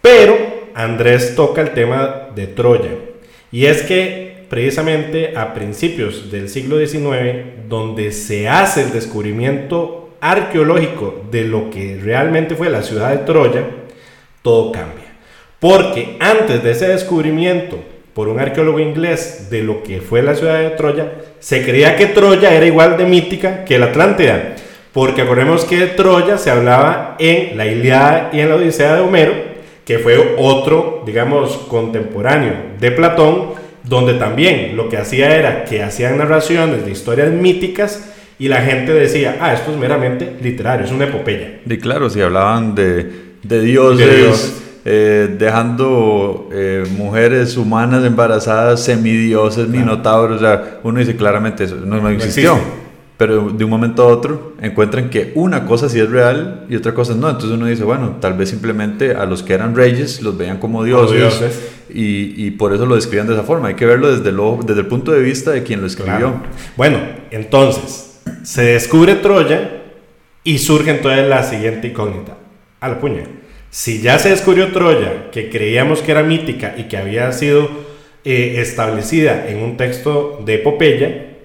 Pero 0.00 0.61
Andrés 0.74 1.34
toca 1.34 1.60
el 1.60 1.70
tema 1.70 2.28
de 2.34 2.46
Troya. 2.46 2.90
Y 3.50 3.66
es 3.66 3.82
que 3.82 4.46
precisamente 4.48 5.34
a 5.36 5.54
principios 5.54 6.30
del 6.30 6.48
siglo 6.48 6.78
XIX, 6.78 7.68
donde 7.68 8.12
se 8.12 8.48
hace 8.48 8.82
el 8.82 8.92
descubrimiento 8.92 10.10
arqueológico 10.20 11.24
de 11.30 11.44
lo 11.44 11.70
que 11.70 11.98
realmente 12.02 12.54
fue 12.54 12.70
la 12.70 12.82
ciudad 12.82 13.10
de 13.10 13.24
Troya, 13.24 13.64
todo 14.42 14.72
cambia. 14.72 15.06
Porque 15.58 16.16
antes 16.20 16.62
de 16.62 16.70
ese 16.72 16.88
descubrimiento 16.88 17.78
por 18.14 18.28
un 18.28 18.40
arqueólogo 18.40 18.78
inglés 18.78 19.48
de 19.50 19.62
lo 19.62 19.82
que 19.82 20.00
fue 20.00 20.22
la 20.22 20.34
ciudad 20.34 20.58
de 20.60 20.70
Troya, 20.70 21.12
se 21.40 21.64
creía 21.64 21.96
que 21.96 22.06
Troya 22.06 22.54
era 22.54 22.66
igual 22.66 22.96
de 22.96 23.04
mítica 23.04 23.64
que 23.64 23.78
la 23.78 23.86
Atlántida. 23.86 24.56
Porque 24.92 25.22
acordemos 25.22 25.64
que 25.64 25.78
de 25.78 25.86
Troya 25.86 26.36
se 26.36 26.50
hablaba 26.50 27.16
en 27.18 27.56
la 27.56 27.66
Iliada 27.66 28.30
y 28.32 28.40
en 28.40 28.50
la 28.50 28.56
Odisea 28.56 28.96
de 28.96 29.00
Homero, 29.00 29.51
que 29.84 29.98
fue 29.98 30.36
otro, 30.38 31.02
digamos, 31.04 31.56
contemporáneo 31.68 32.54
de 32.78 32.90
Platón, 32.92 33.50
donde 33.84 34.14
también 34.14 34.76
lo 34.76 34.88
que 34.88 34.96
hacía 34.96 35.36
era 35.36 35.64
que 35.64 35.82
hacían 35.82 36.18
narraciones 36.18 36.84
de 36.84 36.92
historias 36.92 37.30
míticas 37.30 38.12
y 38.38 38.48
la 38.48 38.62
gente 38.62 38.92
decía, 38.92 39.38
ah, 39.40 39.52
esto 39.52 39.72
es 39.72 39.76
meramente 39.76 40.36
literario, 40.40 40.86
es 40.86 40.92
una 40.92 41.04
epopeya. 41.04 41.60
Y 41.66 41.78
claro, 41.78 42.08
si 42.08 42.20
hablaban 42.20 42.74
de, 42.74 43.10
de 43.42 43.60
dioses, 43.60 44.58
Eh, 44.84 45.36
dejando 45.38 46.48
eh, 46.52 46.82
mujeres 46.96 47.56
humanas 47.56 48.04
embarazadas, 48.04 48.82
semidioses, 48.82 49.68
minotauros, 49.68 50.38
o 50.38 50.40
sea, 50.40 50.80
uno 50.82 50.98
dice 50.98 51.14
claramente 51.14 51.62
eso 51.62 51.76
no, 51.76 52.00
no 52.00 52.08
existió 52.08 52.58
pero 53.22 53.50
de 53.50 53.62
un 53.62 53.70
momento 53.70 54.02
a 54.02 54.06
otro 54.06 54.54
encuentran 54.60 55.08
que 55.08 55.30
una 55.36 55.64
cosa 55.64 55.88
sí 55.88 56.00
es 56.00 56.10
real 56.10 56.66
y 56.68 56.74
otra 56.74 56.92
cosa 56.92 57.14
no. 57.14 57.30
Entonces 57.30 57.52
uno 57.52 57.66
dice, 57.66 57.84
bueno, 57.84 58.16
tal 58.20 58.32
vez 58.32 58.48
simplemente 58.48 59.14
a 59.14 59.26
los 59.26 59.44
que 59.44 59.52
eran 59.52 59.76
reyes 59.76 60.22
los 60.22 60.36
veían 60.36 60.58
como 60.58 60.82
dioses, 60.82 61.40
Y, 61.88 62.34
y, 62.44 62.50
por 62.50 62.74
eso 62.74 62.84
lo 62.84 62.96
describían 62.96 63.28
de 63.28 63.34
esa 63.34 63.44
forma. 63.44 63.68
Hay 63.68 63.74
que 63.74 63.86
verlo 63.86 64.10
desde, 64.10 64.32
lo, 64.32 64.58
desde 64.66 64.80
el 64.80 64.88
punto 64.88 65.12
de 65.12 65.20
vista 65.20 65.52
de 65.52 65.62
quien 65.62 65.80
lo 65.80 65.86
escribió. 65.86 66.34
Bueno, 66.76 66.98
entonces 67.30 68.20
se 68.42 68.62
descubre 68.64 69.14
Troya 69.14 69.82
y 70.42 70.58
surge 70.58 70.90
entonces 70.90 71.28
la 71.28 71.44
siguiente 71.44 71.86
incógnita. 71.86 72.38
A 72.80 72.88
la 72.88 72.98
puña. 72.98 73.22
Si 73.70 74.00
ya 74.00 74.18
se 74.18 74.30
descubrió 74.30 74.72
Troya, 74.72 75.30
que 75.30 75.48
creíamos 75.48 76.00
que 76.00 76.10
era 76.10 76.24
mítica 76.24 76.74
y 76.76 76.88
que 76.88 76.96
había 76.96 77.30
sido 77.30 77.68
eh, 78.24 78.56
establecida 78.56 79.48
en 79.48 79.58
un 79.58 79.76
texto 79.76 80.42
de 80.44 80.54
epopeya, 80.54 81.36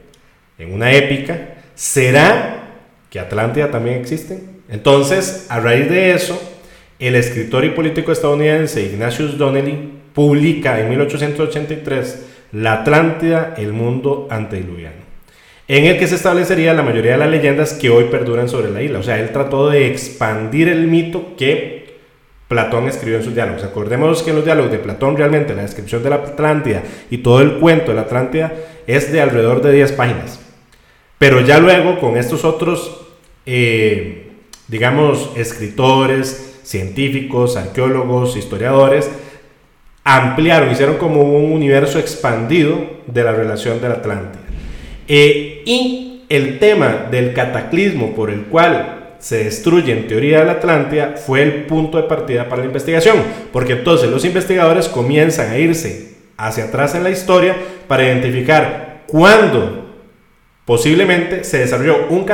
en 0.57 0.73
una 0.73 0.91
épica, 0.91 1.56
¿Será 1.77 2.71
que 3.11 3.19
Atlántida 3.19 3.69
también 3.69 3.97
existe? 3.99 4.39
Entonces, 4.67 5.45
a 5.47 5.59
raíz 5.59 5.87
de 5.87 6.11
eso, 6.11 6.41
el 6.97 7.13
escritor 7.13 7.65
y 7.65 7.69
político 7.69 8.11
estadounidense 8.11 8.81
Ignatius 8.81 9.37
Donnelly 9.37 9.91
publica 10.11 10.79
en 10.79 10.89
1883 10.89 12.25
La 12.53 12.81
Atlántida, 12.81 13.53
el 13.59 13.73
mundo 13.73 14.27
antediluviano, 14.31 15.03
en 15.67 15.85
el 15.85 15.99
que 15.99 16.07
se 16.07 16.15
establecería 16.15 16.73
la 16.73 16.81
mayoría 16.81 17.11
de 17.11 17.19
las 17.19 17.29
leyendas 17.29 17.73
que 17.73 17.91
hoy 17.91 18.05
perduran 18.05 18.49
sobre 18.49 18.71
la 18.71 18.81
isla. 18.81 18.97
O 18.97 19.03
sea, 19.03 19.19
él 19.19 19.29
trató 19.29 19.69
de 19.69 19.85
expandir 19.85 20.69
el 20.69 20.87
mito 20.87 21.35
que 21.37 21.99
Platón 22.47 22.87
escribió 22.87 23.19
en 23.19 23.23
sus 23.23 23.35
diálogos. 23.35 23.63
Acordémonos 23.63 24.23
que 24.23 24.31
en 24.31 24.37
los 24.37 24.45
diálogos 24.45 24.71
de 24.71 24.79
Platón 24.79 25.15
realmente 25.15 25.53
la 25.53 25.61
descripción 25.61 26.01
de 26.01 26.09
la 26.09 26.15
Atlántida 26.15 26.81
y 27.11 27.19
todo 27.19 27.39
el 27.41 27.59
cuento 27.59 27.91
de 27.91 27.97
la 27.97 28.01
Atlántida 28.01 28.51
es 28.87 29.11
de 29.11 29.21
alrededor 29.21 29.61
de 29.61 29.73
10 29.73 29.91
páginas. 29.91 30.46
Pero 31.17 31.41
ya 31.41 31.59
luego 31.59 31.99
con 31.99 32.17
estos 32.17 32.43
otros, 32.45 33.01
eh, 33.45 34.31
digamos, 34.67 35.31
escritores, 35.35 36.59
científicos, 36.63 37.55
arqueólogos, 37.57 38.35
historiadores, 38.37 39.09
ampliaron, 40.03 40.71
hicieron 40.71 40.97
como 40.97 41.21
un 41.21 41.51
universo 41.51 41.99
expandido 41.99 42.77
de 43.07 43.23
la 43.23 43.31
relación 43.31 43.81
del 43.81 43.93
Atlántico. 43.93 44.43
Eh, 45.07 45.63
y 45.65 46.25
el 46.29 46.59
tema 46.59 47.07
del 47.09 47.33
cataclismo 47.33 48.13
por 48.13 48.29
el 48.29 48.43
cual 48.43 49.15
se 49.19 49.43
destruye 49.45 49.91
en 49.91 50.07
teoría 50.07 50.43
la 50.43 50.53
Atlántida 50.53 51.15
fue 51.17 51.41
el 51.41 51.65
punto 51.65 51.97
de 51.97 52.03
partida 52.03 52.47
para 52.47 52.61
la 52.61 52.67
investigación, 52.67 53.17
porque 53.51 53.73
entonces 53.73 54.09
los 54.09 54.23
investigadores 54.25 54.87
comienzan 54.87 55.51
a 55.51 55.57
irse 55.57 56.15
hacia 56.37 56.65
atrás 56.65 56.93
en 56.93 57.03
la 57.03 57.09
historia 57.09 57.55
para 57.87 58.03
identificar 58.03 59.03
cuándo 59.07 59.76
Posiblemente 60.67 61.45
se 61.45 61.59
desarrolló 61.59 62.07
un, 62.09 62.25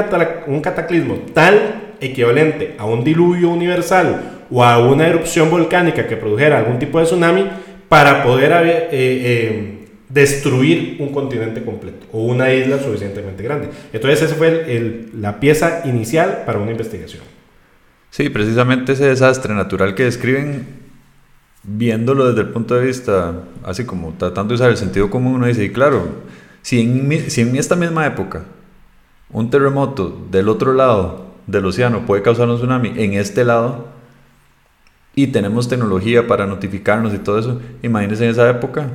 un 0.48 0.62
cataclismo 0.62 1.18
tal 1.36 1.94
equivalente 2.02 2.74
a 2.80 2.86
un 2.86 3.04
diluvio 3.04 3.52
universal 3.52 4.46
o 4.50 4.64
a 4.64 4.80
una 4.80 5.08
erupción 5.08 5.52
volcánica 5.52 6.08
que 6.08 6.18
produjera 6.18 6.58
algún 6.58 6.80
tipo 6.80 6.98
de 6.98 7.06
tsunami 7.06 7.48
para 7.88 8.24
poder 8.24 8.52
eh, 8.52 8.88
eh, 8.92 9.88
destruir 10.10 10.98
un 10.98 11.10
continente 11.10 11.64
completo 11.64 12.08
o 12.12 12.24
una 12.24 12.52
isla 12.52 12.80
suficientemente 12.80 13.44
grande. 13.44 13.70
Entonces 13.94 14.24
esa 14.24 14.34
fue 14.34 15.12
la 15.16 15.40
pieza 15.40 15.84
inicial 15.86 16.42
para 16.44 16.58
una 16.58 16.72
investigación. 16.72 17.22
Sí, 18.10 18.30
precisamente 18.30 18.94
ese 18.94 19.06
desastre 19.06 19.54
natural 19.54 19.94
que 19.94 20.06
describen, 20.06 20.66
viéndolo 21.62 22.30
desde 22.30 22.42
el 22.42 22.50
punto 22.50 22.74
de 22.74 22.88
vista, 22.88 23.44
así 23.64 23.86
como 23.86 24.16
tratando 24.18 24.54
de 24.54 24.56
usar 24.56 24.72
el 24.72 24.78
sentido 24.78 25.12
común, 25.12 25.36
uno 25.36 25.46
dice, 25.46 25.66
y 25.66 25.70
claro, 25.70 26.24
si 26.64 26.82
en, 26.82 27.12
esta 27.58 27.76
misma 27.76 28.08
época 28.08 28.46
un 29.30 29.50
terremoto 29.50 30.26
del 30.32 30.50
otro 30.50 30.74
lado 30.74 31.28
del 31.46 31.66
océano 31.66 32.06
puede 32.06 32.24
causar 32.24 32.50
un 32.50 32.56
tsunami 32.56 32.94
en 32.96 33.14
este 33.14 33.44
lado 33.44 33.90
y 35.14 35.28
tenemos 35.28 35.68
tecnología 35.68 36.26
para 36.26 36.48
notificarnos 36.48 37.14
y 37.14 37.20
todo 37.20 37.38
eso, 37.38 37.62
imagínense 37.84 38.24
en 38.24 38.32
esa 38.32 38.50
época 38.50 38.90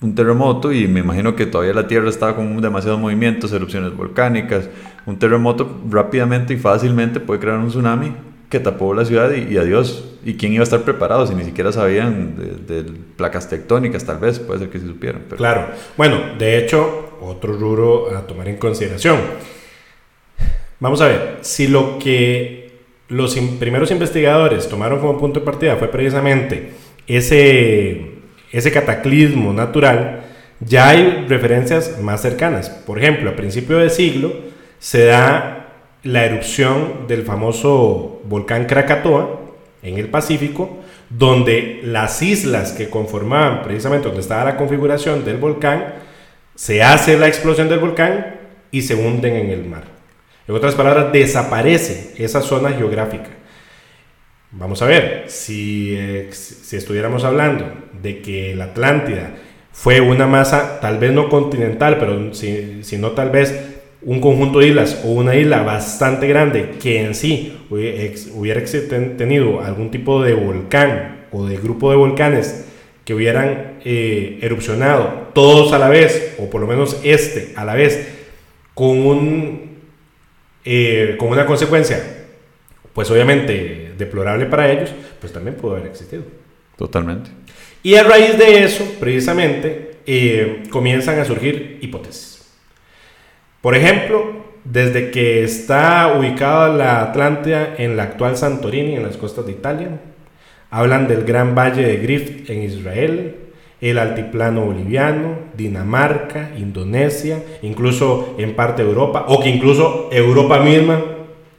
un 0.00 0.14
terremoto 0.14 0.72
y 0.72 0.86
me 0.88 1.00
imagino 1.00 1.34
que 1.34 1.46
todavía 1.46 1.74
la 1.74 1.88
Tierra 1.88 2.08
estaba 2.08 2.36
con 2.36 2.60
demasiados 2.60 3.00
movimientos, 3.00 3.52
erupciones 3.52 3.96
volcánicas, 3.96 4.68
un 5.04 5.18
terremoto 5.18 5.80
rápidamente 5.90 6.54
y 6.54 6.58
fácilmente 6.58 7.18
puede 7.18 7.40
crear 7.40 7.58
un 7.58 7.68
tsunami 7.68 8.12
que 8.48 8.60
tapó 8.60 8.94
la 8.94 9.04
ciudad 9.04 9.32
y, 9.32 9.56
adiós. 9.56 10.04
¿Y 10.24 10.34
quién 10.34 10.52
iba 10.52 10.62
a 10.62 10.64
estar 10.64 10.82
preparado 10.82 11.26
si 11.26 11.34
ni 11.34 11.44
siquiera 11.44 11.72
sabían 11.72 12.66
de, 12.66 12.84
placas 13.16 13.48
tectónicas? 13.48 14.04
Tal 14.04 14.18
vez, 14.18 14.38
puede 14.38 14.60
ser 14.60 14.70
que 14.70 14.78
sí 14.78 14.86
supieran. 14.86 15.24
Claro. 15.36 15.68
Bueno, 15.96 16.20
de 16.38 16.58
hecho, 16.58 17.16
otro 17.20 17.52
rubro 17.52 18.16
a 18.16 18.26
tomar 18.26 18.48
en 18.48 18.56
consideración. 18.56 19.18
Vamos 20.78 21.00
a 21.00 21.08
ver, 21.08 21.38
si 21.40 21.68
lo 21.68 21.98
que 21.98 22.66
los 23.08 23.36
primeros 23.58 23.90
investigadores 23.90 24.68
tomaron 24.68 25.00
como 25.00 25.18
punto 25.18 25.40
de 25.40 25.46
partida 25.46 25.76
fue 25.76 25.88
precisamente 25.88 26.72
ese, 27.06 28.10
ese 28.52 28.72
cataclismo 28.72 29.52
natural, 29.52 30.24
ya 30.60 30.88
hay 30.88 31.24
referencias 31.28 32.00
más 32.00 32.22
cercanas. 32.22 32.68
Por 32.68 32.98
ejemplo, 32.98 33.30
a 33.30 33.36
principio 33.36 33.78
de 33.78 33.90
siglo 33.90 34.32
se 34.78 35.04
da 35.06 35.65
la 36.06 36.24
erupción 36.24 37.06
del 37.08 37.24
famoso 37.24 38.22
volcán 38.24 38.66
Krakatoa 38.66 39.40
en 39.82 39.98
el 39.98 40.08
Pacífico, 40.08 40.78
donde 41.10 41.80
las 41.82 42.22
islas 42.22 42.72
que 42.72 42.88
conformaban 42.88 43.62
precisamente 43.62 44.06
donde 44.06 44.20
estaba 44.20 44.44
la 44.44 44.56
configuración 44.56 45.24
del 45.24 45.36
volcán, 45.36 45.94
se 46.54 46.82
hace 46.82 47.18
la 47.18 47.26
explosión 47.26 47.68
del 47.68 47.80
volcán 47.80 48.36
y 48.70 48.82
se 48.82 48.94
hunden 48.94 49.34
en 49.34 49.50
el 49.50 49.64
mar. 49.64 49.84
En 50.46 50.54
otras 50.54 50.76
palabras, 50.76 51.12
desaparece 51.12 52.14
esa 52.22 52.40
zona 52.40 52.70
geográfica. 52.70 53.30
Vamos 54.52 54.80
a 54.82 54.86
ver, 54.86 55.24
si, 55.26 55.98
si 56.30 56.76
estuviéramos 56.76 57.24
hablando 57.24 57.66
de 58.00 58.22
que 58.22 58.54
la 58.54 58.66
Atlántida 58.66 59.34
fue 59.72 60.00
una 60.00 60.26
masa, 60.26 60.78
tal 60.80 60.98
vez 60.98 61.12
no 61.12 61.28
continental, 61.28 61.98
pero 61.98 62.32
si, 62.32 62.84
sino 62.84 63.10
tal 63.10 63.30
vez 63.30 63.75
un 64.02 64.20
conjunto 64.20 64.60
de 64.60 64.68
islas 64.68 65.02
o 65.04 65.08
una 65.08 65.34
isla 65.34 65.62
bastante 65.62 66.28
grande 66.28 66.74
que 66.80 67.02
en 67.02 67.14
sí 67.14 67.58
hubiera 67.70 68.62
tenido 69.16 69.60
algún 69.60 69.90
tipo 69.90 70.22
de 70.22 70.34
volcán 70.34 71.26
o 71.32 71.46
de 71.46 71.56
grupo 71.56 71.90
de 71.90 71.96
volcanes 71.96 72.66
que 73.04 73.14
hubieran 73.14 73.78
eh, 73.84 74.38
erupcionado 74.42 75.28
todos 75.32 75.72
a 75.72 75.78
la 75.78 75.88
vez, 75.88 76.34
o 76.38 76.50
por 76.50 76.60
lo 76.60 76.66
menos 76.66 77.00
este 77.04 77.52
a 77.54 77.64
la 77.64 77.74
vez, 77.74 78.08
con, 78.74 78.98
un, 79.06 79.76
eh, 80.64 81.14
con 81.18 81.28
una 81.28 81.46
consecuencia, 81.46 82.26
pues 82.92 83.10
obviamente 83.10 83.92
deplorable 83.96 84.46
para 84.46 84.70
ellos, 84.70 84.90
pues 85.20 85.32
también 85.32 85.56
pudo 85.56 85.76
haber 85.76 85.86
existido. 85.86 86.24
Totalmente. 86.76 87.30
Y 87.82 87.94
a 87.94 88.02
raíz 88.02 88.36
de 88.36 88.64
eso, 88.64 88.84
precisamente, 88.98 89.98
eh, 90.04 90.64
comienzan 90.70 91.20
a 91.20 91.24
surgir 91.24 91.78
hipótesis. 91.80 92.35
Por 93.66 93.74
ejemplo, 93.74 94.24
desde 94.62 95.10
que 95.10 95.42
está 95.42 96.14
ubicada 96.16 96.68
la 96.68 97.02
Atlántida 97.02 97.74
en 97.76 97.96
la 97.96 98.04
actual 98.04 98.36
Santorini, 98.36 98.94
en 98.94 99.02
las 99.02 99.16
costas 99.16 99.44
de 99.44 99.50
Italia, 99.50 99.88
hablan 100.70 101.08
del 101.08 101.24
gran 101.24 101.56
valle 101.56 101.82
de 101.82 101.96
Grift 101.96 102.48
en 102.48 102.62
Israel, 102.62 103.34
el 103.80 103.98
altiplano 103.98 104.66
boliviano, 104.66 105.38
Dinamarca, 105.56 106.52
Indonesia, 106.56 107.42
incluso 107.62 108.36
en 108.38 108.54
parte 108.54 108.84
de 108.84 108.88
Europa, 108.88 109.24
o 109.26 109.40
que 109.42 109.48
incluso 109.48 110.10
Europa 110.12 110.60
misma 110.60 111.02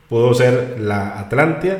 pudo 0.07 0.33
ser 0.33 0.77
la 0.79 1.19
Atlántida, 1.19 1.77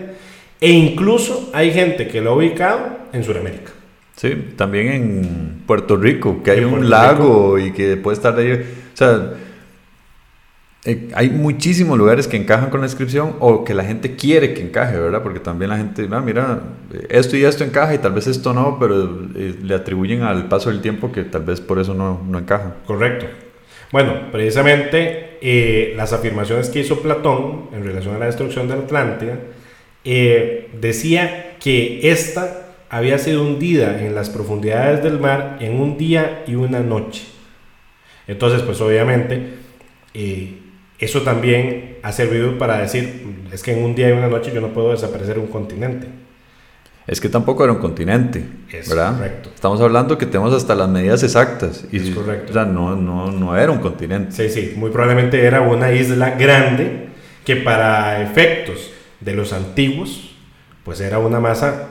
e 0.60 0.72
incluso 0.72 1.52
hay 1.54 1.72
gente 1.72 2.10
que 2.10 2.20
lo 2.20 2.32
ha 2.32 2.36
ubicado 2.36 2.80
en 3.14 3.24
Sudamérica. 3.24 3.72
Sí, 4.18 4.36
también 4.58 4.88
en 4.90 5.64
Puerto 5.66 5.96
Rico, 5.96 6.44
que 6.44 6.52
hay 6.52 6.66
un 6.66 6.90
lago 6.90 7.58
y 7.58 7.72
que 7.72 7.96
puede 7.96 8.16
estar 8.18 8.38
ahí. 8.38 8.52
O 8.52 8.98
sea, 8.98 9.32
eh, 10.88 11.10
hay 11.16 11.30
muchísimos 11.30 11.98
lugares 11.98 12.30
que 12.30 12.38
encajan 12.38 12.70
con 12.70 12.80
la 12.80 12.88
descripción 12.88 13.36
o 13.42 13.66
que 13.66 13.74
la 13.74 13.84
gente 13.84 14.16
quiere 14.16 14.54
que 14.54 14.62
encaje, 14.62 14.98
¿verdad? 14.98 15.22
Porque 15.22 15.42
también 15.42 15.70
la 15.70 15.76
gente, 15.76 16.08
ah, 16.10 16.22
mira, 16.22 16.62
esto 17.10 17.36
y 17.36 17.44
esto 17.44 17.66
encaja 17.66 17.94
y 17.94 17.98
tal 17.98 18.14
vez 18.14 18.26
esto 18.28 18.54
no, 18.54 18.78
pero 18.80 19.28
eh, 19.36 19.56
le 19.62 19.76
atribuyen 19.76 20.22
al 20.22 20.48
paso 20.48 20.70
del 20.70 20.80
tiempo 20.80 21.12
que 21.12 21.26
tal 21.26 21.44
vez 21.44 21.60
por 21.60 21.80
eso 21.80 21.94
no, 21.94 22.22
no 22.26 22.40
encaja. 22.40 22.76
Correcto. 22.86 23.26
Bueno, 23.92 24.32
precisamente 24.32 25.38
eh, 25.42 25.94
las 25.98 26.14
afirmaciones 26.14 26.70
que 26.70 26.80
hizo 26.80 27.02
Platón 27.02 27.66
en 27.74 27.84
relación 27.84 28.16
a 28.16 28.20
la 28.20 28.28
destrucción 28.28 28.70
de 28.70 28.78
la 28.78 28.84
Atlántida, 28.84 29.40
decía 30.06 31.58
que 31.60 32.10
esta 32.10 32.76
había 32.90 33.18
sido 33.18 33.42
hundida 33.42 34.06
en 34.06 34.16
las 34.16 34.30
profundidades 34.30 35.04
del 35.04 35.20
mar 35.20 35.58
en 35.60 35.82
un 35.82 35.98
día 35.98 36.46
y 36.48 36.56
una 36.56 36.80
noche. 36.80 37.24
Entonces, 38.26 38.62
pues 38.62 38.80
obviamente 38.80 39.58
eso 41.00 41.22
también 41.22 41.98
ha 42.02 42.12
servido 42.12 42.58
para 42.58 42.80
decir, 42.80 43.24
es 43.52 43.62
que 43.62 43.74
en 43.74 43.84
un 43.84 43.96
día 43.96 44.10
y 44.10 44.14
una 44.14 44.28
noche 44.28 44.52
yo 44.54 44.62
no 44.62 44.70
puedo 44.70 44.92
desaparecer 44.92 45.38
un 45.38 45.48
continente. 45.48 46.08
Es 47.06 47.22
que 47.22 47.30
tampoco 47.30 47.64
era 47.64 47.72
un 47.72 47.80
continente, 47.80 48.44
es 48.70 48.90
¿verdad? 48.90 49.16
Correcto. 49.16 49.52
Estamos 49.56 49.80
hablando 49.80 50.18
que 50.18 50.26
tenemos 50.26 50.54
hasta 50.54 50.76
las 50.76 50.90
medidas 50.90 51.24
exactas. 51.24 51.86
Y, 51.90 51.98
es 51.98 52.10
correcto. 52.10 52.50
O 52.50 52.54
sea, 52.54 52.66
no, 52.66 52.96
no, 52.98 53.32
no 53.32 53.58
era 53.58 53.72
un 53.72 53.80
continente. 53.80 54.32
Sí, 54.34 54.50
sí, 54.50 54.74
muy 54.76 54.92
probablemente 54.92 55.42
era 55.42 55.62
una 55.62 55.92
isla 55.94 56.32
grande 56.32 57.08
que 57.46 57.56
para 57.56 58.22
efectos 58.22 58.92
de 59.22 59.34
los 59.34 59.54
antiguos, 59.54 60.36
pues 60.84 61.00
era 61.00 61.20
una 61.20 61.40
masa 61.40 61.88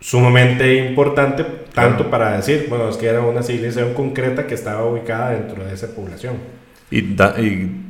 sumamente 0.00 0.74
importante, 0.74 1.44
tanto 1.72 2.10
para 2.10 2.36
decir, 2.36 2.66
bueno, 2.68 2.88
es 2.88 2.96
que 2.96 3.06
era 3.06 3.20
una 3.20 3.42
civilización 3.42 3.94
concreta 3.94 4.46
que 4.46 4.54
estaba 4.54 4.84
ubicada 4.84 5.30
dentro 5.30 5.64
de 5.64 5.74
esa 5.74 5.94
población. 5.94 6.34
Y, 6.90 6.98
y 6.98 7.87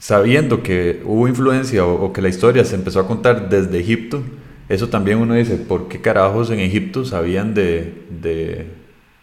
sabiendo 0.00 0.62
que 0.62 1.02
hubo 1.04 1.28
influencia 1.28 1.84
o, 1.84 2.12
que 2.12 2.22
la 2.22 2.30
historia 2.30 2.64
se 2.64 2.74
empezó 2.74 3.00
a 3.00 3.06
contar 3.06 3.48
desde 3.48 3.78
Egipto, 3.78 4.22
eso 4.68 4.88
también 4.88 5.18
uno 5.18 5.34
dice, 5.34 5.56
¿por 5.56 5.88
qué 5.88 6.00
carajos 6.00 6.50
en 6.50 6.58
Egipto 6.58 7.04
sabían 7.04 7.54
de, 7.54 8.06
de, 8.08 8.66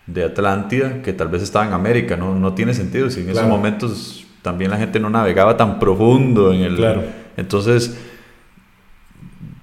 de 0.06 0.24
Atlántida 0.24 1.02
que 1.02 1.14
tal 1.14 1.30
vez 1.30 1.42
estaba 1.42 1.66
en 1.66 1.74
América? 1.74 2.16
No, 2.16 2.36
no 2.36 2.54
tiene 2.54 2.74
sentido, 2.74 3.10
si 3.10 3.22
en 3.22 3.32
esos 3.32 3.48
momentos 3.48 4.26
también 4.44 4.70
la 4.70 4.78
gente 4.78 5.00
no 5.00 5.10
navegaba 5.10 5.58
tan 5.58 5.80
profundo 5.80 6.54
en 6.54 6.62
el... 6.62 6.76
Claro. 6.76 7.04
Entonces, 7.38 7.98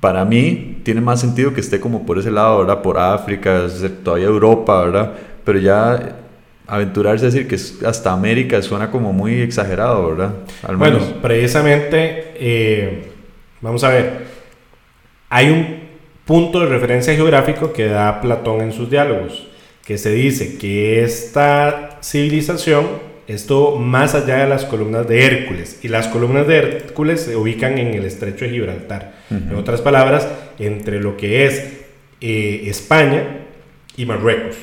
para 0.01 0.25
mí 0.25 0.81
tiene 0.83 1.01
más 1.01 1.21
sentido 1.21 1.55
que 1.55 1.61
esté 1.61 1.79
como 1.79 2.05
por 2.05 2.19
ese 2.19 2.31
lado, 2.31 2.59
¿verdad? 2.59 2.83
Por 2.83 2.99
África, 2.99 3.67
todavía 4.03 4.27
Europa, 4.27 4.85
¿verdad? 4.85 5.13
Pero 5.45 5.61
ya 5.61 6.24
aventurarse 6.67 7.27
a 7.27 7.31
decir 7.31 7.47
que 7.47 7.57
hasta 7.87 8.13
América 8.13 8.61
suena 8.63 8.91
como 8.91 9.13
muy 9.13 9.41
exagerado, 9.41 10.11
¿verdad? 10.11 10.35
Al 10.63 10.79
menos. 10.79 11.01
Bueno, 11.01 11.23
precisamente, 11.23 12.33
eh, 12.37 13.05
vamos 13.61 13.85
a 13.85 13.91
ver, 13.91 14.25
hay 15.29 15.51
un 15.51 15.85
punto 16.25 16.61
de 16.61 16.67
referencia 16.67 17.15
geográfico 17.15 17.73
que 17.73 17.87
da 17.87 18.21
Platón 18.21 18.63
en 18.63 18.73
sus 18.73 18.91
diálogos, 18.91 19.49
que 19.85 19.99
se 19.99 20.13
dice 20.13 20.57
que 20.57 21.05
esta 21.05 21.99
civilización 22.03 23.15
esto 23.27 23.77
más 23.77 24.15
allá 24.15 24.37
de 24.39 24.49
las 24.49 24.65
columnas 24.65 25.09
de 25.09 25.25
Hércules, 25.25 25.81
y 25.83 25.89
las 25.89 26.09
columnas 26.09 26.47
de 26.47 26.59
Hércules 26.59 27.23
se 27.23 27.37
ubican 27.37 27.79
en 27.79 27.95
el 27.95 28.05
estrecho 28.05 28.45
de 28.45 28.51
Gibraltar, 28.51 29.15
en 29.31 29.55
otras 29.55 29.81
palabras, 29.81 30.29
entre 30.59 31.01
lo 31.01 31.17
que 31.17 31.47
es 31.47 31.85
eh, 32.21 32.65
España 32.67 33.47
y 33.97 34.05
Marruecos. 34.05 34.57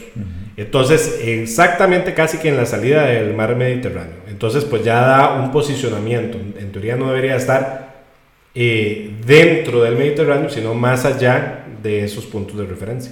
Entonces, 0.61 1.19
exactamente 1.23 2.13
casi 2.13 2.37
que 2.37 2.49
en 2.49 2.55
la 2.55 2.67
salida 2.67 3.07
del 3.07 3.33
mar 3.33 3.55
Mediterráneo. 3.55 4.17
Entonces, 4.27 4.63
pues 4.63 4.83
ya 4.83 5.01
da 5.01 5.33
un 5.41 5.51
posicionamiento. 5.51 6.37
En 6.37 6.71
teoría 6.71 6.95
no 6.95 7.07
debería 7.07 7.35
estar 7.35 8.03
eh, 8.53 9.11
dentro 9.25 9.81
del 9.81 9.95
Mediterráneo, 9.95 10.51
sino 10.51 10.75
más 10.75 11.03
allá 11.03 11.65
de 11.81 12.03
esos 12.03 12.27
puntos 12.27 12.59
de 12.59 12.67
referencia. 12.67 13.11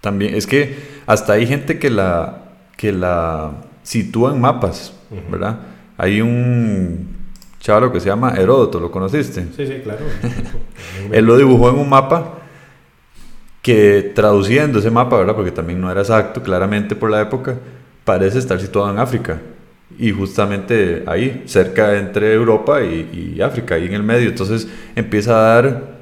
También, 0.00 0.34
es 0.34 0.46
que 0.46 0.76
hasta 1.04 1.34
hay 1.34 1.46
gente 1.46 1.78
que 1.78 1.90
la, 1.90 2.44
que 2.78 2.90
la 2.90 3.52
sitúa 3.82 4.32
en 4.32 4.40
mapas, 4.40 4.94
¿verdad? 5.30 5.58
Hay 5.98 6.22
un 6.22 7.18
chaval 7.58 7.92
que 7.92 8.00
se 8.00 8.06
llama 8.06 8.32
Heródoto, 8.34 8.80
¿lo 8.80 8.90
conociste? 8.90 9.42
Sí, 9.54 9.66
sí, 9.66 9.80
claro. 9.84 10.06
Él 11.12 11.26
lo 11.26 11.36
dibujó 11.36 11.68
en 11.68 11.76
un 11.76 11.90
mapa 11.90 12.39
que 13.62 14.12
traduciendo 14.14 14.78
ese 14.78 14.90
mapa, 14.90 15.18
¿verdad? 15.18 15.34
Porque 15.34 15.50
también 15.50 15.80
no 15.80 15.90
era 15.90 16.00
exacto, 16.00 16.42
claramente 16.42 16.96
por 16.96 17.10
la 17.10 17.20
época, 17.20 17.56
parece 18.04 18.38
estar 18.38 18.60
situado 18.60 18.90
en 18.90 18.98
África. 18.98 19.40
Y 19.98 20.12
justamente 20.12 21.02
ahí, 21.06 21.42
cerca 21.46 21.98
entre 21.98 22.32
Europa 22.32 22.80
y, 22.82 23.40
África, 23.42 23.74
ahí 23.74 23.86
en 23.86 23.94
el 23.94 24.02
medio. 24.02 24.30
Entonces 24.30 24.66
empieza 24.96 25.32
a 25.32 25.54
dar 25.54 26.00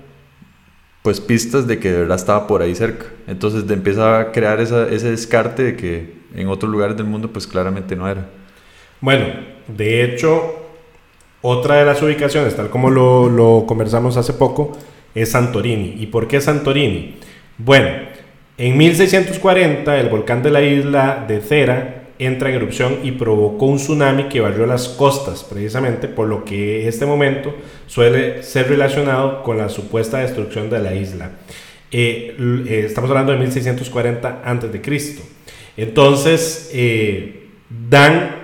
pues 1.03 1.21
pistas 1.21 1.67
de 1.67 1.79
que 1.79 1.91
de 1.91 1.99
verdad 2.01 2.17
estaba 2.17 2.47
por 2.47 2.63
ahí 2.63 2.75
cerca. 2.75 3.07
Entonces 3.27 3.69
empieza 3.69 4.21
a 4.21 4.33
crear 4.33 4.61
ese 4.61 5.11
descarte 5.11 5.63
de 5.65 5.77
que 5.77 6.19
en 6.35 6.49
otros 6.49 6.71
lugares 6.71 6.97
del 6.97 7.07
mundo 7.07 7.33
pues 7.33 7.47
claramente 7.47 7.97
no 7.97 8.09
era. 8.09 8.29
Bueno, 9.01 9.27
de 9.67 10.05
hecho, 10.05 10.55
otra 11.41 11.77
de 11.77 11.87
las 11.87 12.01
ubicaciones, 12.03 12.55
tal 12.55 12.71
como 12.71 12.91
lo, 12.91 13.29
lo 13.29 13.65
conversamos 13.67 14.17
hace 14.17 14.33
poco, 14.33 14.77
es 15.15 15.31
Santorini. 15.31 15.97
¿Y 15.99 16.07
por 16.07 16.29
qué 16.29 16.41
Santorini? 16.41 17.17
Bueno, 17.59 17.89
en 18.57 18.79
1640 18.79 19.99
el 19.99 20.09
volcán 20.09 20.45
de 20.45 20.51
la 20.53 20.63
isla 20.63 21.25
de 21.27 21.41
Cera 21.41 22.05
entra 22.21 22.51
en 22.51 22.55
erupción 22.55 22.99
y 23.03 23.13
provocó 23.13 23.67
un 23.67 23.79
tsunami 23.79 24.29
que 24.29 24.41
barrió 24.41 24.65
las 24.65 24.89
costas, 24.89 25.43
precisamente 25.43 26.07
por 26.07 26.29
lo 26.29 26.45
que 26.45 26.87
este 26.87 27.05
momento 27.05 27.53
suele 27.89 28.45
ser 28.45 28.69
relacionado 28.69 29.43
con 29.43 29.59
la 29.59 29.69
supuesta 29.69 30.19
destrucción 30.19 30.71
de 30.71 30.79
la 30.79 30.95
isla. 30.95 31.33
Eh, 31.91 32.37
eh, 32.39 32.85
estamos 32.87 33.11
hablando 33.11 33.33
de 33.33 33.39
1640 33.39 34.43
a.C. 34.45 35.17
Entonces, 35.77 36.71
eh, 36.73 37.49
dan 37.89 38.37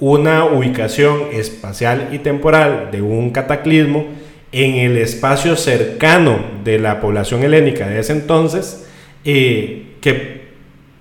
una 0.00 0.46
ubicación 0.46 1.28
espacial 1.32 2.08
y 2.10 2.18
temporal 2.18 2.90
de 2.90 3.02
un 3.02 3.30
cataclismo 3.30 4.06
en 4.52 4.74
el 4.76 4.96
espacio 4.96 5.56
cercano 5.56 6.42
de 6.64 6.78
la 6.78 7.00
población 7.00 7.42
helénica 7.42 7.88
de 7.88 8.00
ese 8.00 8.12
entonces, 8.12 8.86
eh, 9.24 9.96
que 10.00 10.48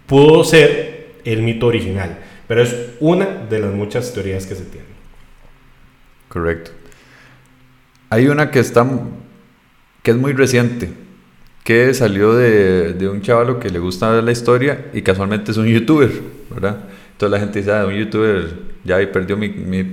pudo 0.06 0.44
ser 0.44 1.16
el 1.24 1.42
mito 1.42 1.68
original, 1.68 2.18
pero 2.48 2.64
es 2.64 2.76
una 3.00 3.26
de 3.50 3.60
las 3.60 3.74
muchas 3.74 4.14
teorías 4.14 4.46
que 4.46 4.56
se 4.56 4.64
tienen. 4.64 4.88
Correcto. 6.30 6.72
Hay 8.10 8.28
una 8.28 8.52
que 8.52 8.60
está 8.60 8.88
que 10.04 10.12
es 10.12 10.18
muy 10.18 10.32
reciente, 10.34 10.90
que 11.64 11.94
salió 11.94 12.34
de, 12.34 12.94
de 12.94 13.10
un 13.10 13.22
chavalo 13.22 13.60
que 13.60 13.70
le 13.70 13.80
gusta 13.80 14.22
la 14.22 14.32
historia 14.32 14.86
y 14.94 15.02
casualmente 15.02 15.52
es 15.52 15.58
un 15.58 15.68
youtuber, 15.68 16.10
¿verdad? 16.50 16.86
Entonces 17.12 17.32
la 17.32 17.40
gente 17.40 17.60
dice, 17.60 17.74
ah, 17.74 17.86
un 17.86 17.94
youtuber 17.94 18.48
ya 18.86 18.98
perdió 19.12 19.36
mi, 19.36 19.50
mi, 19.50 19.84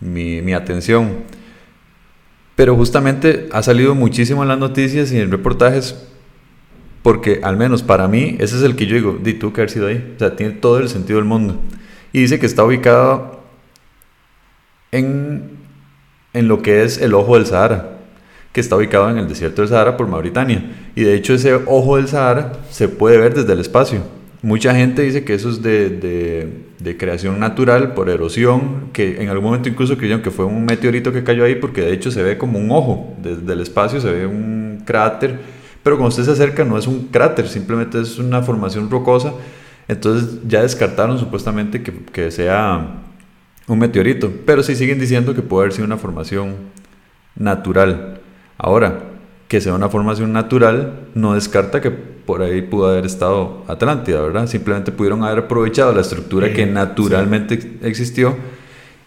mi, 0.00 0.40
mi 0.40 0.54
atención. 0.54 1.24
Pero 2.56 2.76
justamente 2.76 3.48
ha 3.52 3.62
salido 3.62 3.94
muchísimo 3.94 4.42
en 4.42 4.48
las 4.48 4.58
noticias 4.58 5.12
y 5.12 5.18
en 5.18 5.30
reportajes 5.30 5.96
porque 7.02 7.40
al 7.42 7.56
menos 7.56 7.82
para 7.82 8.08
mí 8.08 8.36
ese 8.38 8.56
es 8.56 8.62
el 8.62 8.76
que 8.76 8.86
yo 8.86 8.94
digo, 8.94 9.18
di 9.20 9.34
tú 9.34 9.52
que 9.52 9.60
haber 9.60 9.70
sido 9.70 9.88
ahí. 9.88 10.14
O 10.16 10.18
sea, 10.18 10.36
tiene 10.36 10.54
todo 10.54 10.78
el 10.78 10.88
sentido 10.88 11.18
del 11.18 11.26
mundo. 11.26 11.60
Y 12.12 12.20
dice 12.20 12.38
que 12.38 12.46
está 12.46 12.64
ubicado 12.64 13.42
en, 14.92 15.50
en 16.32 16.48
lo 16.48 16.62
que 16.62 16.84
es 16.84 16.98
el 16.98 17.14
ojo 17.14 17.36
del 17.36 17.46
Sahara, 17.46 17.98
que 18.52 18.60
está 18.60 18.76
ubicado 18.76 19.10
en 19.10 19.18
el 19.18 19.28
desierto 19.28 19.62
del 19.62 19.68
Sahara 19.68 19.96
por 19.96 20.06
Mauritania. 20.06 20.90
Y 20.94 21.02
de 21.02 21.14
hecho 21.14 21.34
ese 21.34 21.54
ojo 21.54 21.96
del 21.96 22.08
Sahara 22.08 22.52
se 22.70 22.88
puede 22.88 23.18
ver 23.18 23.34
desde 23.34 23.52
el 23.52 23.60
espacio. 23.60 24.02
Mucha 24.42 24.74
gente 24.74 25.02
dice 25.02 25.24
que 25.24 25.34
eso 25.34 25.50
es 25.50 25.62
de, 25.62 25.88
de, 25.88 26.48
de, 26.82 26.96
creación 26.96 27.38
natural, 27.40 27.94
por 27.94 28.10
erosión, 28.10 28.90
que 28.92 29.22
en 29.22 29.28
algún 29.28 29.44
momento 29.44 29.68
incluso 29.68 29.96
creyeron 29.96 30.22
que 30.22 30.30
fue 30.30 30.44
un 30.44 30.64
meteorito 30.64 31.12
que 31.12 31.24
cayó 31.24 31.44
ahí, 31.44 31.54
porque 31.54 31.82
de 31.82 31.92
hecho 31.92 32.10
se 32.10 32.22
ve 32.22 32.38
como 32.38 32.58
un 32.58 32.70
ojo, 32.70 33.14
desde 33.22 33.52
el 33.52 33.60
espacio 33.60 34.00
se 34.00 34.10
ve 34.10 34.26
un 34.26 34.82
cráter, 34.84 35.40
pero 35.82 35.96
cuando 35.96 36.08
usted 36.08 36.24
se 36.24 36.32
acerca 36.32 36.64
no 36.64 36.78
es 36.78 36.86
un 36.86 37.08
cráter, 37.08 37.48
simplemente 37.48 38.00
es 38.00 38.18
una 38.18 38.42
formación 38.42 38.90
rocosa, 38.90 39.32
entonces 39.88 40.40
ya 40.46 40.62
descartaron 40.62 41.18
supuestamente 41.18 41.82
que, 41.82 41.92
que 42.12 42.30
sea 42.30 43.02
un 43.66 43.78
meteorito, 43.78 44.32
pero 44.44 44.62
sí 44.62 44.74
siguen 44.74 44.98
diciendo 44.98 45.34
que 45.34 45.42
puede 45.42 45.64
haber 45.64 45.72
sido 45.72 45.86
una 45.86 45.98
formación 45.98 46.54
natural. 47.36 48.20
Ahora, 48.58 49.04
que 49.48 49.60
sea 49.60 49.74
una 49.74 49.88
formación 49.88 50.32
natural 50.32 51.08
no 51.14 51.34
descarta 51.34 51.80
que 51.80 52.11
por 52.26 52.42
ahí 52.42 52.62
pudo 52.62 52.88
haber 52.88 53.06
estado 53.06 53.64
Atlántida, 53.68 54.20
¿verdad? 54.20 54.46
Simplemente 54.46 54.92
pudieron 54.92 55.24
haber 55.24 55.44
aprovechado 55.44 55.92
la 55.92 56.00
estructura 56.00 56.52
que 56.52 56.66
naturalmente 56.66 57.60
sí. 57.60 57.78
existió. 57.82 58.36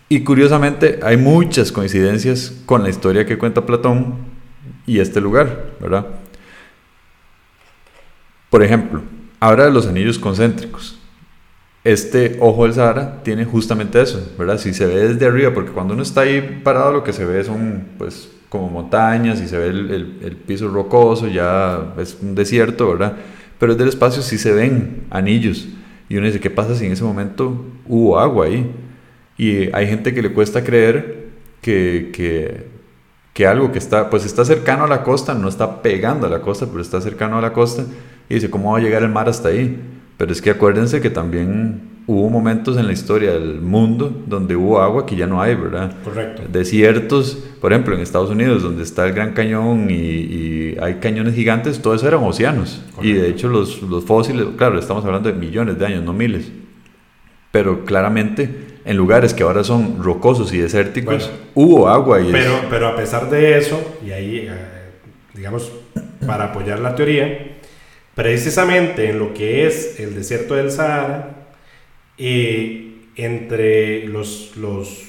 Y 0.07 0.23
curiosamente 0.23 0.99
hay 1.01 1.17
muchas 1.17 1.71
coincidencias 1.71 2.53
con 2.65 2.83
la 2.83 2.89
historia 2.89 3.25
que 3.25 3.37
cuenta 3.37 3.65
Platón 3.65 4.15
y 4.85 4.99
este 4.99 5.19
lugar, 5.19 5.71
¿verdad? 5.79 6.05
Por 8.49 8.63
ejemplo, 8.63 9.01
habla 9.39 9.65
de 9.65 9.71
los 9.71 9.87
anillos 9.87 10.19
concéntricos. 10.19 10.99
Este 11.83 12.37
ojo 12.39 12.63
del 12.63 12.73
Sahara 12.73 13.21
tiene 13.23 13.45
justamente 13.45 14.01
eso, 14.01 14.33
¿verdad? 14.37 14.57
Si 14.57 14.73
se 14.73 14.85
ve 14.85 15.07
desde 15.07 15.25
arriba, 15.25 15.53
porque 15.53 15.71
cuando 15.71 15.93
uno 15.93 16.03
está 16.03 16.21
ahí 16.21 16.61
parado 16.63 16.91
lo 16.91 17.03
que 17.03 17.13
se 17.13 17.25
ve 17.25 17.43
son 17.43 17.85
pues 17.97 18.29
como 18.49 18.69
montañas 18.69 19.41
y 19.41 19.47
se 19.47 19.57
ve 19.57 19.67
el, 19.67 20.19
el, 20.21 20.35
piso 20.35 20.67
rocoso, 20.69 21.27
ya 21.27 21.93
es 21.97 22.17
un 22.21 22.35
desierto, 22.35 22.89
¿verdad? 22.89 23.17
Pero 23.59 23.73
desde 23.73 23.83
el 23.83 23.89
espacio 23.89 24.21
sí 24.21 24.37
se 24.37 24.53
ven 24.53 25.03
anillos. 25.09 25.67
Y 26.07 26.17
uno 26.17 26.27
dice, 26.27 26.39
¿qué 26.39 26.49
pasa 26.49 26.75
si 26.75 26.85
en 26.85 26.91
ese 26.91 27.03
momento 27.03 27.65
hubo 27.87 28.19
agua 28.19 28.45
ahí? 28.45 28.71
Y 29.37 29.73
hay 29.73 29.87
gente 29.87 30.13
que 30.13 30.21
le 30.21 30.31
cuesta 30.31 30.63
creer 30.63 31.29
que, 31.61 32.11
que, 32.13 32.67
que 33.33 33.47
algo 33.47 33.71
que 33.71 33.79
está, 33.79 34.09
pues 34.09 34.25
está 34.25 34.45
cercano 34.45 34.83
a 34.85 34.87
la 34.87 35.03
costa, 35.03 35.33
no 35.33 35.49
está 35.49 35.81
pegando 35.81 36.27
a 36.27 36.29
la 36.29 36.41
costa, 36.41 36.67
pero 36.67 36.81
está 36.81 37.01
cercano 37.01 37.37
a 37.37 37.41
la 37.41 37.53
costa. 37.53 37.85
Y 38.29 38.35
dice, 38.35 38.49
¿cómo 38.49 38.71
va 38.71 38.77
a 38.77 38.81
llegar 38.81 39.03
el 39.03 39.09
mar 39.09 39.27
hasta 39.27 39.49
ahí? 39.49 39.79
Pero 40.17 40.31
es 40.31 40.41
que 40.41 40.51
acuérdense 40.51 41.01
que 41.01 41.09
también 41.09 41.94
hubo 42.07 42.29
momentos 42.29 42.77
en 42.77 42.85
la 42.85 42.93
historia 42.93 43.33
del 43.33 43.61
mundo 43.61 44.23
donde 44.27 44.55
hubo 44.55 44.79
agua 44.79 45.05
que 45.05 45.15
ya 45.15 45.25
no 45.25 45.41
hay, 45.41 45.55
¿verdad? 45.55 45.91
Correcto. 46.03 46.43
Desiertos, 46.51 47.43
por 47.59 47.73
ejemplo, 47.73 47.95
en 47.95 48.01
Estados 48.01 48.29
Unidos, 48.29 48.61
donde 48.61 48.83
está 48.83 49.05
el 49.07 49.13
Gran 49.13 49.33
Cañón 49.33 49.89
y, 49.89 49.93
y 49.93 50.77
hay 50.79 50.95
cañones 50.95 51.33
gigantes, 51.33 51.81
todo 51.81 51.95
eso 51.95 52.07
eran 52.07 52.23
océanos. 52.23 52.83
Correcto. 52.95 53.07
Y 53.07 53.13
de 53.13 53.29
hecho 53.29 53.47
los, 53.47 53.81
los, 53.81 54.05
fósiles, 54.05 54.45
claro, 54.55 54.77
estamos 54.77 55.03
hablando 55.03 55.31
de 55.31 55.37
millones 55.37 55.79
de 55.79 55.85
años, 55.85 56.03
no 56.03 56.13
miles. 56.13 56.51
Pero 57.51 57.85
claramente, 57.85 58.49
en 58.85 58.97
lugares 58.97 59.33
que 59.33 59.43
ahora 59.43 59.63
son 59.63 60.03
rocosos 60.03 60.53
y 60.53 60.59
desérticos, 60.59 61.29
bueno, 61.29 61.43
hubo 61.55 61.87
agua. 61.87 62.21
Y 62.21 62.31
pero, 62.31 62.55
es... 62.55 62.65
pero 62.69 62.87
a 62.87 62.95
pesar 62.95 63.29
de 63.29 63.57
eso, 63.57 63.79
y 64.05 64.11
ahí, 64.11 64.47
digamos, 65.33 65.71
para 66.27 66.45
apoyar 66.45 66.79
la 66.79 66.95
teoría, 66.95 67.55
precisamente 68.13 69.09
en 69.09 69.19
lo 69.19 69.33
que 69.33 69.65
es 69.65 69.99
el 69.99 70.13
desierto 70.13 70.53
del 70.55 70.69
Sahara, 70.69 71.44
eh, 72.17 72.91
entre 73.15 74.05
los, 74.07 74.55
los, 74.55 75.03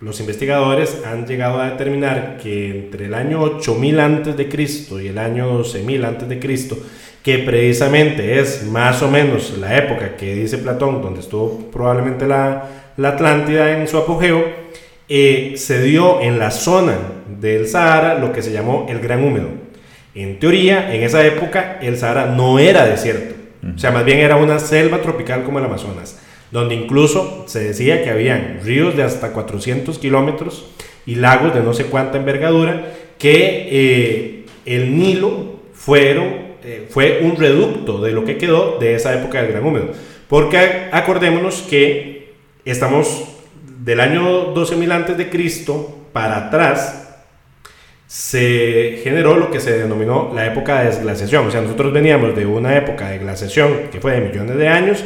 los, 0.00 0.20
investigadores 0.20 1.02
han 1.06 1.26
llegado 1.26 1.60
a 1.60 1.70
determinar 1.70 2.38
que 2.42 2.70
entre 2.70 3.06
el 3.06 3.14
año 3.14 3.40
8000 3.42 4.00
antes 4.00 4.36
de 4.36 4.48
Cristo 4.48 5.00
y 5.00 5.08
el 5.08 5.18
año 5.18 5.46
12000 5.48 6.04
antes 6.04 6.28
de 6.28 6.38
Cristo, 6.38 6.78
que 7.22 7.38
precisamente 7.38 8.40
es 8.40 8.64
más 8.64 9.02
o 9.02 9.10
menos 9.10 9.56
la 9.58 9.76
época 9.76 10.16
que 10.16 10.34
dice 10.34 10.58
Platón, 10.58 11.00
donde 11.00 11.20
estuvo 11.20 11.70
probablemente 11.70 12.26
la, 12.26 12.92
la 12.96 13.08
Atlántida 13.10 13.78
en 13.78 13.88
su 13.88 13.96
apogeo, 13.96 14.44
eh, 15.08 15.54
se 15.56 15.82
dio 15.82 16.20
en 16.20 16.38
la 16.38 16.50
zona 16.50 16.96
del 17.40 17.68
Sahara 17.68 18.18
lo 18.18 18.32
que 18.32 18.42
se 18.42 18.52
llamó 18.52 18.86
el 18.88 19.00
Gran 19.00 19.24
Húmedo. 19.24 19.48
En 20.14 20.38
teoría, 20.38 20.94
en 20.94 21.02
esa 21.02 21.26
época, 21.26 21.78
el 21.82 21.96
Sahara 21.96 22.26
no 22.26 22.58
era 22.58 22.86
desierto 22.86 23.33
o 23.74 23.78
sea, 23.78 23.90
más 23.90 24.04
bien 24.04 24.18
era 24.18 24.36
una 24.36 24.58
selva 24.58 25.00
tropical 25.00 25.44
como 25.44 25.58
el 25.58 25.64
Amazonas, 25.64 26.20
donde 26.50 26.74
incluso 26.74 27.44
se 27.46 27.60
decía 27.60 28.02
que 28.04 28.10
habían 28.10 28.60
ríos 28.62 28.96
de 28.96 29.02
hasta 29.02 29.32
400 29.32 29.98
kilómetros 29.98 30.70
y 31.06 31.16
lagos 31.16 31.54
de 31.54 31.60
no 31.62 31.72
sé 31.72 31.86
cuánta 31.86 32.18
envergadura, 32.18 32.92
que 33.18 33.68
eh, 33.70 34.46
el 34.66 34.96
Nilo 34.96 35.60
fueron, 35.72 36.54
eh, 36.62 36.86
fue 36.90 37.20
un 37.22 37.36
reducto 37.36 38.00
de 38.00 38.12
lo 38.12 38.24
que 38.24 38.38
quedó 38.38 38.78
de 38.78 38.94
esa 38.94 39.14
época 39.14 39.42
del 39.42 39.52
Gran 39.52 39.64
Húmedo. 39.64 39.88
Porque 40.28 40.88
acordémonos 40.92 41.62
que 41.62 42.32
estamos 42.64 43.24
del 43.80 44.00
año 44.00 44.54
12.000 44.54 44.92
antes 44.92 45.16
de 45.16 45.28
Cristo 45.28 46.06
para 46.12 46.46
atrás, 46.46 47.03
se 48.14 49.00
generó 49.02 49.36
lo 49.36 49.50
que 49.50 49.58
se 49.58 49.76
denominó 49.76 50.30
la 50.32 50.46
época 50.46 50.78
de 50.78 50.86
desglaciación. 50.86 51.48
O 51.48 51.50
sea, 51.50 51.62
nosotros 51.62 51.92
veníamos 51.92 52.36
de 52.36 52.46
una 52.46 52.76
época 52.76 53.08
de 53.08 53.18
glaciación 53.18 53.88
que 53.90 54.00
fue 54.00 54.12
de 54.12 54.20
millones 54.20 54.56
de 54.56 54.68
años 54.68 55.04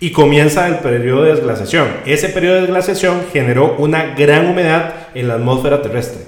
y 0.00 0.12
comienza 0.12 0.68
el 0.68 0.74
periodo 0.80 1.22
de 1.22 1.30
desglaciación. 1.30 1.88
Ese 2.04 2.28
periodo 2.28 2.56
de 2.56 2.60
desglaciación 2.60 3.22
generó 3.32 3.76
una 3.78 4.14
gran 4.14 4.48
humedad 4.48 4.92
en 5.14 5.28
la 5.28 5.34
atmósfera 5.36 5.80
terrestre. 5.80 6.24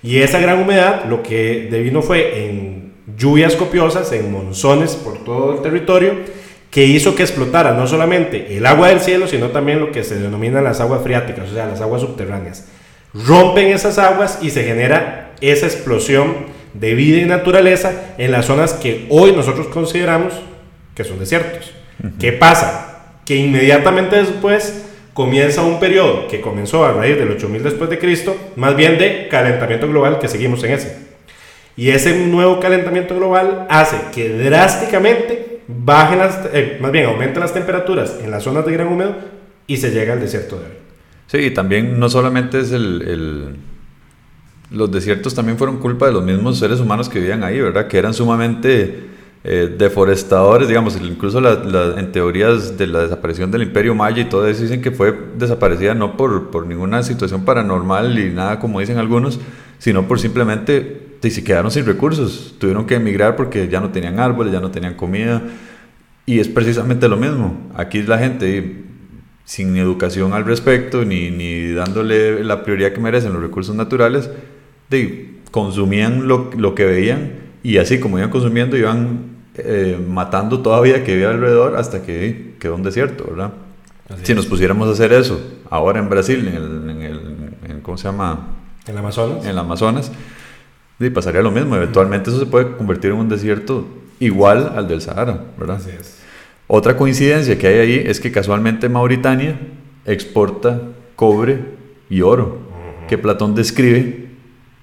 Y 0.00 0.18
esa 0.18 0.38
gran 0.38 0.60
humedad 0.60 1.06
lo 1.06 1.24
que 1.24 1.66
devino 1.68 2.02
fue 2.02 2.44
en 2.44 2.92
lluvias 3.16 3.56
copiosas, 3.56 4.12
en 4.12 4.30
monzones 4.30 4.94
por 4.94 5.24
todo 5.24 5.54
el 5.54 5.60
territorio, 5.60 6.12
que 6.70 6.84
hizo 6.84 7.16
que 7.16 7.24
explotara 7.24 7.72
no 7.72 7.88
solamente 7.88 8.56
el 8.56 8.64
agua 8.64 8.90
del 8.90 9.00
cielo, 9.00 9.26
sino 9.26 9.48
también 9.48 9.80
lo 9.80 9.90
que 9.90 10.04
se 10.04 10.20
denominan 10.20 10.62
las 10.62 10.80
aguas 10.80 11.02
freáticas, 11.02 11.50
o 11.50 11.52
sea, 11.52 11.66
las 11.66 11.80
aguas 11.80 12.00
subterráneas. 12.00 12.68
Rompen 13.12 13.72
esas 13.72 13.98
aguas 13.98 14.38
y 14.40 14.50
se 14.50 14.62
genera 14.62 15.27
esa 15.40 15.66
explosión 15.66 16.46
de 16.74 16.94
vida 16.94 17.18
y 17.18 17.24
naturaleza 17.24 18.14
en 18.18 18.32
las 18.32 18.46
zonas 18.46 18.74
que 18.74 19.06
hoy 19.08 19.32
nosotros 19.32 19.68
consideramos 19.68 20.34
que 20.94 21.04
son 21.04 21.18
desiertos. 21.18 21.72
Uh 22.02 22.06
-huh. 22.06 22.18
¿Qué 22.18 22.32
pasa? 22.32 23.14
Que 23.24 23.36
inmediatamente 23.36 24.16
después 24.16 24.84
comienza 25.14 25.62
un 25.62 25.80
periodo 25.80 26.28
que 26.28 26.40
comenzó 26.40 26.84
a 26.84 26.92
raíz 26.92 27.18
del 27.18 27.30
8000 27.30 27.62
después 27.62 27.90
de 27.90 27.98
Cristo, 27.98 28.36
más 28.56 28.76
bien 28.76 28.98
de 28.98 29.28
calentamiento 29.28 29.88
global 29.88 30.18
que 30.20 30.28
seguimos 30.28 30.62
en 30.62 30.72
ese. 30.72 31.08
Y 31.76 31.90
ese 31.90 32.16
nuevo 32.26 32.60
calentamiento 32.60 33.16
global 33.16 33.66
hace 33.68 33.96
que 34.14 34.28
drásticamente 34.28 35.60
bajen 35.68 36.18
las, 36.18 36.48
eh, 36.52 36.78
más 36.80 36.90
bien 36.90 37.06
aumenten 37.06 37.40
las 37.40 37.52
temperaturas 37.52 38.18
en 38.22 38.30
las 38.30 38.42
zonas 38.42 38.64
de 38.66 38.72
gran 38.72 38.88
húmedo 38.88 39.16
y 39.66 39.76
se 39.76 39.90
llega 39.90 40.12
al 40.12 40.20
desierto 40.20 40.56
de 40.56 40.66
hoy. 40.66 40.72
Sí, 41.26 41.38
y 41.38 41.50
también 41.50 42.00
no 42.00 42.08
solamente 42.08 42.60
es 42.60 42.72
el, 42.72 43.02
el 43.02 43.56
los 44.70 44.90
desiertos 44.90 45.34
también 45.34 45.56
fueron 45.56 45.78
culpa 45.78 46.06
de 46.06 46.12
los 46.12 46.22
mismos 46.22 46.58
seres 46.58 46.80
humanos 46.80 47.08
que 47.08 47.18
vivían 47.18 47.42
ahí, 47.42 47.60
¿verdad? 47.60 47.86
Que 47.86 47.98
eran 47.98 48.12
sumamente 48.12 49.08
eh, 49.44 49.74
deforestadores, 49.78 50.68
digamos, 50.68 50.98
incluso 51.00 51.40
la, 51.40 51.94
en 51.96 52.12
teorías 52.12 52.76
de 52.76 52.86
la 52.86 53.00
desaparición 53.00 53.50
del 53.50 53.62
imperio 53.62 53.94
maya 53.94 54.20
y 54.20 54.24
todo 54.26 54.46
eso 54.46 54.62
dicen 54.62 54.82
que 54.82 54.90
fue 54.90 55.16
desaparecida 55.38 55.94
no 55.94 56.16
por, 56.16 56.50
por 56.50 56.66
ninguna 56.66 57.02
situación 57.02 57.44
paranormal 57.44 58.18
y 58.18 58.30
nada 58.30 58.58
como 58.58 58.80
dicen 58.80 58.98
algunos, 58.98 59.40
sino 59.78 60.06
por 60.06 60.20
simplemente 60.20 61.08
se 61.22 61.44
quedaron 61.44 61.70
sin 61.70 61.84
recursos, 61.84 62.54
tuvieron 62.58 62.86
que 62.86 62.94
emigrar 62.94 63.36
porque 63.36 63.68
ya 63.68 63.80
no 63.80 63.90
tenían 63.90 64.20
árboles, 64.20 64.52
ya 64.52 64.60
no 64.60 64.70
tenían 64.70 64.94
comida 64.94 65.42
y 66.26 66.40
es 66.40 66.48
precisamente 66.48 67.08
lo 67.08 67.16
mismo, 67.16 67.70
aquí 67.74 68.02
la 68.02 68.18
gente 68.18 68.84
sin 69.44 69.76
educación 69.76 70.32
al 70.32 70.44
respecto 70.44 71.04
ni, 71.04 71.30
ni 71.30 71.72
dándole 71.72 72.44
la 72.44 72.62
prioridad 72.62 72.92
que 72.92 73.00
merecen 73.00 73.32
los 73.32 73.42
recursos 73.42 73.74
naturales, 73.74 74.30
de, 74.90 75.34
consumían 75.50 76.28
lo, 76.28 76.50
lo, 76.56 76.74
que 76.74 76.84
veían 76.84 77.32
y 77.62 77.78
así 77.78 78.00
como 78.00 78.18
iban 78.18 78.30
consumiendo 78.30 78.76
iban 78.76 79.38
eh, 79.56 79.98
matando 80.06 80.60
toda 80.60 80.80
vida 80.80 81.04
que 81.04 81.14
había 81.14 81.30
alrededor 81.30 81.76
hasta 81.76 82.02
que 82.02 82.54
quedó 82.58 82.74
un 82.74 82.82
desierto, 82.82 83.24
¿verdad? 83.28 83.52
si 84.22 84.34
nos 84.34 84.46
pusiéramos 84.46 84.88
a 84.88 84.92
hacer 84.92 85.12
eso 85.12 85.38
ahora 85.68 85.98
en 85.98 86.08
Brasil, 86.08 86.48
en 86.48 86.54
el, 86.54 86.90
en 86.90 87.02
el 87.02 87.82
¿cómo 87.82 87.98
se 87.98 88.04
llama? 88.04 88.48
En 88.86 88.92
el 88.92 88.98
Amazonas. 88.98 89.44
En 89.44 89.50
el 89.50 89.58
Amazonas, 89.58 90.12
y 91.00 91.10
pasaría 91.10 91.42
lo 91.42 91.50
mismo. 91.50 91.76
Eventualmente 91.76 92.30
eso 92.30 92.38
se 92.38 92.46
puede 92.46 92.76
convertir 92.76 93.10
en 93.10 93.18
un 93.18 93.28
desierto 93.28 93.86
igual 94.20 94.72
al 94.74 94.88
del 94.88 95.00
Sahara, 95.00 95.44
¿verdad? 95.58 95.76
Así 95.76 95.90
es. 95.90 96.18
Otra 96.66 96.96
coincidencia 96.96 97.58
que 97.58 97.66
hay 97.66 97.78
ahí 97.78 98.02
es 98.06 98.20
que 98.20 98.30
casualmente 98.30 98.88
Mauritania 98.88 99.58
exporta 100.04 100.80
cobre 101.16 101.60
y 102.10 102.20
oro, 102.20 102.58
que 103.08 103.16
Platón 103.16 103.54
describe 103.54 104.27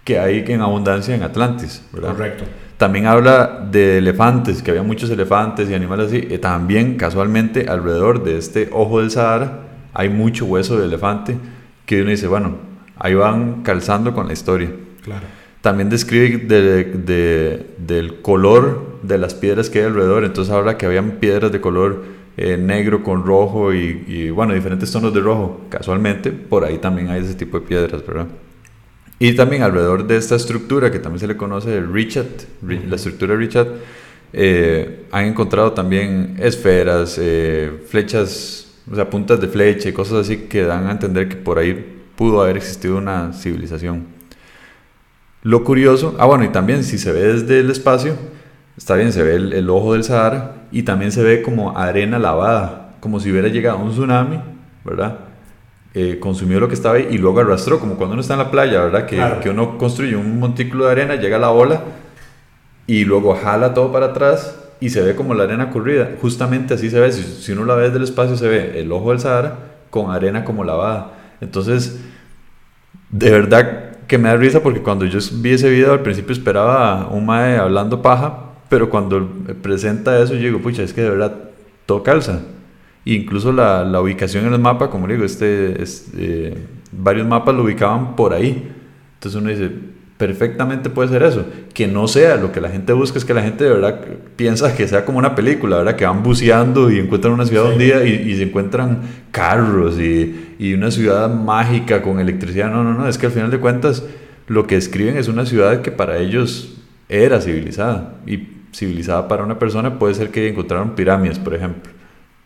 que 0.05 0.19
hay 0.19 0.45
en 0.47 0.61
abundancia 0.61 1.13
en 1.13 1.23
Atlantis, 1.23 1.83
¿verdad? 1.91 2.11
Correcto. 2.11 2.45
También 2.77 3.07
habla 3.07 3.67
de 3.71 3.97
elefantes, 3.97 4.61
que 4.61 4.71
había 4.71 4.83
muchos 4.83 5.09
elefantes 5.09 5.69
y 5.69 5.73
animales 5.73 6.07
así. 6.07 6.27
Y 6.29 6.37
también, 6.37 6.95
casualmente, 6.95 7.67
alrededor 7.67 8.23
de 8.23 8.37
este 8.37 8.69
ojo 8.71 9.01
del 9.01 9.11
Sahara 9.11 9.61
hay 9.93 10.09
mucho 10.09 10.45
hueso 10.45 10.77
de 10.77 10.85
elefante 10.85 11.37
que 11.85 12.01
uno 12.01 12.11
dice, 12.11 12.27
bueno, 12.27 12.57
ahí 12.97 13.15
van 13.15 13.63
calzando 13.63 14.13
con 14.13 14.27
la 14.27 14.33
historia. 14.33 14.71
Claro. 15.01 15.25
También 15.61 15.89
describe 15.89 16.37
del 17.77 18.21
color 18.21 18.99
de 19.01 19.17
las 19.17 19.33
piedras 19.33 19.69
que 19.69 19.79
hay 19.79 19.85
alrededor. 19.85 20.23
Entonces 20.23 20.53
habla 20.53 20.77
que 20.77 20.85
habían 20.85 21.11
piedras 21.13 21.51
de 21.51 21.61
color 21.61 22.03
eh, 22.37 22.57
negro 22.57 23.01
con 23.01 23.25
rojo 23.25 23.73
y, 23.73 24.03
y, 24.05 24.29
bueno, 24.29 24.53
diferentes 24.53 24.91
tonos 24.91 25.13
de 25.13 25.21
rojo. 25.21 25.61
Casualmente, 25.69 26.31
por 26.31 26.63
ahí 26.63 26.77
también 26.77 27.09
hay 27.09 27.23
ese 27.23 27.33
tipo 27.33 27.59
de 27.59 27.65
piedras, 27.65 28.05
¿verdad? 28.05 28.27
Y 29.17 29.33
también 29.33 29.63
alrededor 29.63 30.07
de 30.07 30.17
esta 30.17 30.35
estructura, 30.35 30.91
que 30.91 30.99
también 30.99 31.19
se 31.19 31.27
le 31.27 31.37
conoce 31.37 31.77
el 31.77 31.91
Richard, 31.91 32.27
la 32.61 32.95
estructura 32.95 33.35
Richard, 33.35 33.67
eh, 34.33 35.05
han 35.11 35.25
encontrado 35.25 35.71
también 35.71 36.35
esferas, 36.39 37.17
eh, 37.21 37.71
flechas, 37.87 38.81
o 38.91 38.95
sea, 38.95 39.09
puntas 39.09 39.39
de 39.39 39.47
flecha 39.47 39.87
y 39.87 39.93
cosas 39.93 40.25
así 40.25 40.37
que 40.49 40.63
dan 40.63 40.87
a 40.87 40.91
entender 40.91 41.29
que 41.29 41.37
por 41.37 41.57
ahí 41.57 42.03
pudo 42.17 42.41
haber 42.41 42.57
existido 42.57 42.97
una 42.97 43.31
civilización. 43.31 44.07
Lo 45.43 45.63
curioso, 45.63 46.15
ah 46.19 46.25
bueno, 46.25 46.43
y 46.43 46.49
también 46.49 46.83
si 46.83 46.97
se 46.97 47.13
ve 47.13 47.21
desde 47.21 47.59
el 47.59 47.69
espacio, 47.69 48.15
está 48.75 48.95
bien, 48.95 49.13
se 49.13 49.23
ve 49.23 49.35
el, 49.35 49.53
el 49.53 49.69
ojo 49.69 49.93
del 49.93 50.03
Sahara 50.03 50.67
y 50.71 50.83
también 50.83 51.13
se 51.13 51.23
ve 51.23 51.41
como 51.41 51.77
arena 51.77 52.19
lavada, 52.19 52.95
como 52.99 53.21
si 53.21 53.31
hubiera 53.31 53.47
llegado 53.47 53.77
un 53.77 53.91
tsunami, 53.91 54.41
¿verdad? 54.83 55.19
Eh, 55.97 56.19
consumió 56.19 56.59
lo 56.59 56.67
que 56.67 56.73
estaba 56.73 56.95
ahí 56.95 57.07
y 57.09 57.17
luego 57.17 57.39
arrastró, 57.39 57.79
como 57.79 57.95
cuando 57.95 58.15
uno 58.15 58.21
está 58.21 58.33
en 58.33 58.39
la 58.39 58.51
playa, 58.51 58.81
¿verdad? 58.81 59.05
Que, 59.05 59.23
que 59.41 59.49
uno 59.49 59.77
construye 59.77 60.17
un 60.17 60.39
montículo 60.41 60.85
de 60.85 60.91
arena, 60.91 61.15
llega 61.15 61.37
la 61.37 61.51
ola 61.51 61.83
y 62.85 63.05
luego 63.05 63.33
jala 63.33 63.73
todo 63.73 63.93
para 63.93 64.07
atrás 64.07 64.59
y 64.81 64.89
se 64.89 65.01
ve 65.01 65.15
como 65.15 65.33
la 65.33 65.45
arena 65.45 65.69
corrida. 65.69 66.09
Justamente 66.21 66.73
así 66.73 66.89
se 66.89 66.99
ve, 66.99 67.13
si, 67.13 67.23
si 67.23 67.53
uno 67.53 67.63
la 67.63 67.75
ve 67.75 67.83
desde 67.83 67.97
el 67.97 68.03
espacio, 68.03 68.35
se 68.35 68.49
ve 68.49 68.77
el 68.81 68.91
ojo 68.91 69.11
del 69.11 69.21
Sahara 69.21 69.55
con 69.89 70.11
arena 70.11 70.43
como 70.43 70.65
lavada. 70.65 71.13
Entonces, 71.39 71.97
de 73.09 73.31
verdad 73.31 73.95
que 74.05 74.17
me 74.17 74.27
da 74.27 74.35
risa 74.35 74.61
porque 74.61 74.81
cuando 74.81 75.05
yo 75.05 75.19
vi 75.35 75.51
ese 75.53 75.69
video 75.69 75.93
al 75.93 76.01
principio 76.01 76.33
esperaba 76.33 77.07
un 77.07 77.25
mae 77.25 77.55
hablando 77.55 78.01
paja, 78.01 78.51
pero 78.67 78.89
cuando 78.89 79.29
presenta 79.61 80.21
eso 80.21 80.33
yo 80.33 80.41
digo, 80.41 80.59
pucha, 80.59 80.83
es 80.83 80.91
que 80.91 81.03
de 81.03 81.09
verdad 81.11 81.35
todo 81.85 82.03
calza. 82.03 82.41
Incluso 83.05 83.51
la, 83.51 83.85
la, 83.85 84.01
ubicación 84.01 84.47
en 84.47 84.53
el 84.53 84.59
mapa, 84.59 84.89
como 84.89 85.07
digo, 85.07 85.23
este, 85.23 85.81
este, 85.81 86.55
varios 86.91 87.27
mapas 87.27 87.53
lo 87.53 87.63
ubicaban 87.63 88.15
por 88.15 88.33
ahí. 88.33 88.67
Entonces 89.13 89.39
uno 89.39 89.51
dice, 89.51 89.69
perfectamente 90.17 90.89
puede 90.89 91.09
ser 91.09 91.21
eso. 91.21 91.45
Que 91.71 91.87
no 91.87 92.07
sea, 92.07 92.35
lo 92.37 92.51
que 92.51 92.59
la 92.59 92.69
gente 92.69 92.93
busca 92.93 93.19
es 93.19 93.25
que 93.25 93.35
la 93.35 93.43
gente 93.43 93.63
de 93.63 93.69
verdad 93.69 94.01
piensa 94.35 94.75
que 94.75 94.87
sea 94.87 95.05
como 95.05 95.19
una 95.19 95.35
película, 95.35 95.77
¿verdad? 95.77 95.95
Que 95.95 96.05
van 96.05 96.23
buceando 96.23 96.89
y 96.89 96.97
encuentran 96.97 97.33
una 97.33 97.45
ciudad 97.45 97.71
un 97.71 97.77
día 97.77 98.03
y, 98.03 98.27
y, 98.27 98.37
se 98.37 98.43
encuentran 98.43 99.01
carros 99.29 99.99
y, 99.99 100.55
y, 100.57 100.73
una 100.73 100.89
ciudad 100.89 101.31
mágica 101.31 102.01
con 102.01 102.19
electricidad. 102.19 102.71
No, 102.71 102.83
no, 102.83 102.95
no, 102.95 103.07
es 103.07 103.19
que 103.19 103.27
al 103.27 103.31
final 103.31 103.51
de 103.51 103.59
cuentas 103.59 104.03
lo 104.47 104.65
que 104.65 104.77
escriben 104.77 105.15
es 105.17 105.27
una 105.27 105.45
ciudad 105.45 105.83
que 105.83 105.91
para 105.91 106.17
ellos 106.17 106.75
era 107.07 107.39
civilizada. 107.39 108.15
Y 108.25 108.47
civilizada 108.73 109.27
para 109.27 109.43
una 109.43 109.59
persona 109.59 109.99
puede 109.99 110.15
ser 110.15 110.31
que 110.31 110.49
encontraron 110.49 110.95
pirámides, 110.95 111.37
por 111.37 111.53
ejemplo 111.53 111.94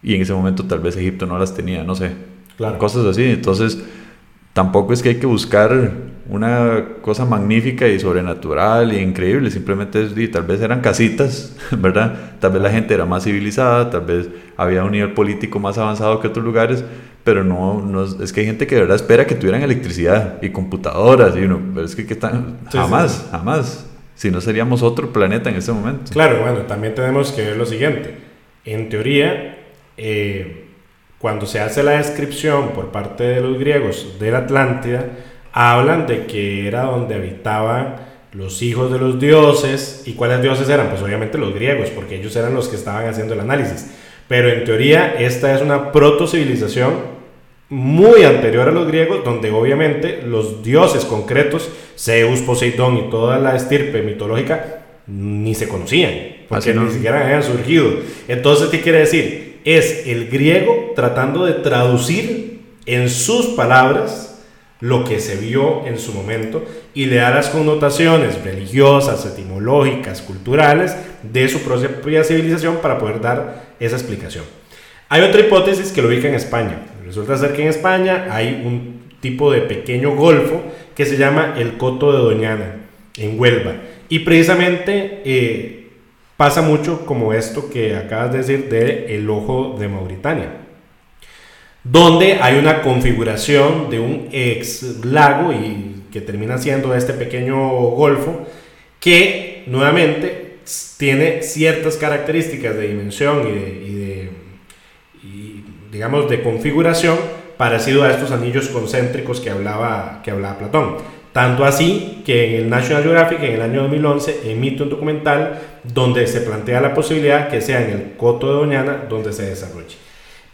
y 0.02 0.16
en 0.16 0.22
ese 0.22 0.34
momento 0.34 0.66
tal 0.66 0.80
vez 0.80 0.96
Egipto 0.96 1.26
no 1.26 1.38
las 1.38 1.54
tenía, 1.54 1.84
no 1.84 1.96
sé. 1.96 2.12
Claro. 2.58 2.78
Cosas 2.78 3.06
así. 3.06 3.24
Entonces, 3.24 3.82
tampoco 4.54 4.94
es 4.94 5.02
que 5.02 5.10
hay 5.10 5.16
que 5.16 5.26
buscar 5.26 5.92
una 6.30 6.84
cosa 7.02 7.26
magnífica 7.26 7.88
y 7.88 8.00
sobrenatural 8.00 8.94
y 8.94 8.98
increíble, 8.98 9.50
simplemente 9.50 10.04
es, 10.04 10.16
y 10.16 10.28
tal 10.28 10.44
vez 10.44 10.62
eran 10.62 10.82
casitas, 10.82 11.56
¿verdad? 11.72 12.34
Tal 12.40 12.52
vez 12.52 12.62
la 12.62 12.70
gente 12.70 12.94
era 12.94 13.06
más 13.06 13.24
civilizada, 13.24 13.90
tal 13.90 14.02
vez 14.02 14.30
había 14.56 14.84
un 14.84 14.92
nivel 14.92 15.14
político 15.14 15.60
más 15.60 15.78
avanzado 15.78 16.20
que 16.20 16.28
otros 16.28 16.46
lugares, 16.46 16.84
pero 17.24 17.44
no, 17.44 17.82
no 17.82 18.04
es 18.04 18.32
que 18.32 18.42
hay 18.42 18.46
gente 18.46 18.68
que 18.68 18.76
de 18.76 18.82
verdad 18.82 18.96
espera 18.96 19.26
que 19.26 19.36
tuvieran 19.36 19.64
electricidad 19.64 20.42
y 20.42 20.50
computadoras, 20.50 21.36
y 21.36 21.42
uno, 21.42 21.60
pero 21.74 21.86
es 21.86 21.96
que, 21.96 22.06
que 22.06 22.14
están, 22.14 22.58
jamás, 22.72 23.12
sí, 23.12 23.22
sí. 23.22 23.28
jamás. 23.32 23.86
Si 24.16 24.30
no 24.30 24.42
seríamos 24.42 24.84
otro 24.84 25.14
planeta 25.14 25.50
en 25.50 25.56
ese 25.56 25.72
momento. 25.72 26.12
Claro, 26.12 26.42
bueno, 26.42 26.60
también 26.64 26.94
tenemos 26.94 27.32
que 27.32 27.42
ver 27.42 27.56
lo 27.56 27.66
siguiente. 27.66 28.18
En 28.66 28.90
teoría, 28.90 29.59
eh, 30.00 30.66
cuando 31.20 31.46
se 31.46 31.60
hace 31.60 31.84
la 31.84 31.92
descripción 31.92 32.70
por 32.70 32.92
parte 32.92 33.24
de 33.24 33.42
los 33.42 33.60
griegos 33.60 34.18
de 34.20 34.32
la 34.32 34.40
Atlántida, 34.40 35.06
hablan 35.52 36.08
de 36.08 36.26
que 36.26 36.68
era 36.68 36.84
donde 36.84 37.16
habitaban 37.16 37.96
los 38.32 38.62
hijos 38.62 38.92
de 38.92 39.00
los 39.00 39.20
dioses. 39.20 40.04
¿Y 40.06 40.14
cuáles 40.14 40.42
dioses 40.42 40.70
eran? 40.70 40.90
Pues 40.90 41.02
obviamente 41.02 41.38
los 41.38 41.54
griegos, 41.54 41.90
porque 41.90 42.16
ellos 42.16 42.36
eran 42.36 42.54
los 42.54 42.70
que 42.70 42.78
estaban 42.78 43.08
haciendo 43.08 43.34
el 43.34 43.42
análisis. 43.42 43.92
Pero 44.28 44.50
en 44.50 44.64
teoría 44.64 45.16
esta 45.20 45.54
es 45.54 45.62
una 45.62 45.92
proto-civilización 45.92 47.20
muy 47.70 48.24
anterior 48.24 48.68
a 48.70 48.72
los 48.72 48.88
griegos, 48.88 49.24
donde 49.24 49.52
obviamente 49.52 50.22
los 50.26 50.64
dioses 50.64 51.06
concretos, 51.06 51.70
Zeus, 51.98 52.42
Poseidón 52.42 52.98
y 52.98 53.10
toda 53.10 53.40
la 53.40 53.56
estirpe 53.56 54.02
mitológica, 54.02 54.84
ni 55.08 55.56
se 55.56 55.68
conocían, 55.68 56.14
porque 56.48 56.74
no. 56.74 56.84
ni 56.84 56.92
siquiera 56.92 57.26
habían 57.26 57.44
surgido. 57.44 57.92
Entonces, 58.28 58.70
¿qué 58.70 58.82
quiere 58.82 59.00
decir? 59.00 59.49
Es 59.66 60.08
el 60.08 60.30
griego 60.30 60.94
tratando 60.96 61.46
de 61.46 61.54
traducir 61.54 62.62
en 62.86 63.10
sus 63.10 63.48
palabras 63.48 64.42
lo 64.80 65.04
que 65.04 65.20
se 65.20 65.36
vio 65.36 65.86
en 65.86 66.00
su 66.00 66.14
momento 66.14 66.64
y 66.94 67.06
le 67.06 67.18
da 67.18 67.32
las 67.32 67.50
connotaciones 67.50 68.42
religiosas, 68.44 69.26
etimológicas, 69.26 70.22
culturales 70.22 70.96
de 71.22 71.50
su 71.50 71.62
propia 71.62 72.24
civilización 72.24 72.78
para 72.78 72.98
poder 72.98 73.20
dar 73.20 73.74
esa 73.80 73.98
explicación. 73.98 74.46
Hay 75.10 75.22
otra 75.22 75.42
hipótesis 75.42 75.92
que 75.92 76.02
lo 76.02 76.08
ubica 76.08 76.28
en 76.28 76.36
España. 76.36 76.82
Resulta 77.06 77.38
ser 77.38 77.54
que 77.54 77.64
en 77.64 77.68
España 77.70 78.28
hay 78.32 78.62
un 78.66 79.10
tipo 79.20 79.52
de 79.52 79.62
pequeño 79.62 80.16
golfo 80.16 80.62
que 80.96 81.06
se 81.06 81.18
llama 81.18 81.56
el 81.58 81.78
Coto 81.78 82.12
de 82.14 82.20
Doñana, 82.20 82.76
en 83.18 83.40
Huelva. 83.40 83.76
Y 84.08 84.20
precisamente 84.20 85.22
eh, 85.26 85.79
pasa 86.40 86.62
mucho 86.62 87.06
como 87.06 87.34
esto 87.34 87.70
que 87.70 87.98
acabas 87.98 88.32
de 88.32 88.38
decir 88.38 88.70
de 88.70 89.14
el 89.14 89.30
ojo 89.30 89.76
de 89.78 89.90
Mauritania, 89.90 90.50
donde 91.84 92.36
hay 92.36 92.58
una 92.58 92.82
configuración 92.82 93.90
de 93.90 94.00
un 94.00 94.30
ex 94.32 95.04
lago 95.04 95.52
y 95.52 96.04
que 96.14 96.22
termina 96.22 96.58
siendo 96.58 96.96
este 96.96 97.12
pequeño 97.12 97.58
golfo 97.90 98.48
que 99.02 99.64
nuevamente 99.68 100.60
tiene 100.96 101.44
ciertas 101.44 101.98
características 101.98 102.74
de 102.74 102.88
dimensión 102.88 103.46
y 103.46 103.96
de, 103.96 104.30
digamos 105.92 106.30
de 106.30 106.42
configuración 106.42 107.18
parecido 107.58 108.04
a 108.06 108.12
estos 108.12 108.32
anillos 108.32 108.70
concéntricos 108.70 109.42
que 109.42 109.50
hablaba, 109.50 110.22
que 110.24 110.32
hablaba 110.32 110.58
Platón. 110.58 111.19
Tanto 111.40 111.64
así 111.64 112.22
que 112.26 112.50
en 112.50 112.64
el 112.64 112.70
National 112.70 113.02
Geographic 113.02 113.42
en 113.44 113.54
el 113.54 113.62
año 113.62 113.84
2011 113.84 114.42
emite 114.52 114.84
un 114.84 114.90
documental 114.90 115.58
donde 115.86 116.28
se 116.28 116.42
plantea 116.42 116.82
la 116.82 116.94
posibilidad 116.94 117.48
que 117.48 117.62
sea 117.62 117.82
en 117.82 117.92
el 117.92 118.12
Coto 118.18 118.48
de 118.48 118.54
Doñana 118.56 119.06
donde 119.10 119.32
se 119.32 119.44
desarrolle. 119.44 119.96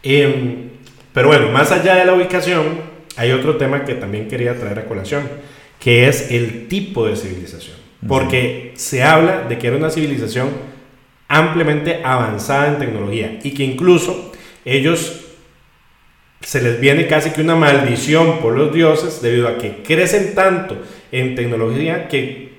Eh, 0.04 0.68
pero 1.12 1.26
bueno, 1.26 1.48
más 1.48 1.72
allá 1.72 1.96
de 1.96 2.04
la 2.04 2.14
ubicación, 2.14 2.66
hay 3.16 3.32
otro 3.32 3.56
tema 3.56 3.84
que 3.84 3.94
también 3.94 4.28
quería 4.28 4.54
traer 4.54 4.78
a 4.78 4.84
colación, 4.84 5.28
que 5.80 6.06
es 6.06 6.30
el 6.30 6.68
tipo 6.68 7.04
de 7.04 7.16
civilización. 7.16 7.74
Porque 8.06 8.72
se 8.76 9.02
habla 9.02 9.42
de 9.48 9.58
que 9.58 9.66
era 9.66 9.76
una 9.76 9.90
civilización 9.90 10.50
ampliamente 11.26 12.00
avanzada 12.04 12.68
en 12.68 12.78
tecnología 12.78 13.40
y 13.42 13.50
que 13.54 13.64
incluso 13.64 14.30
ellos 14.64 15.25
se 16.46 16.62
les 16.62 16.78
viene 16.78 17.08
casi 17.08 17.30
que 17.30 17.40
una 17.40 17.56
maldición 17.56 18.38
por 18.38 18.56
los 18.56 18.72
dioses 18.72 19.20
debido 19.20 19.48
a 19.48 19.58
que 19.58 19.82
crecen 19.82 20.32
tanto 20.36 20.76
en 21.10 21.34
tecnología 21.34 22.06
que 22.06 22.50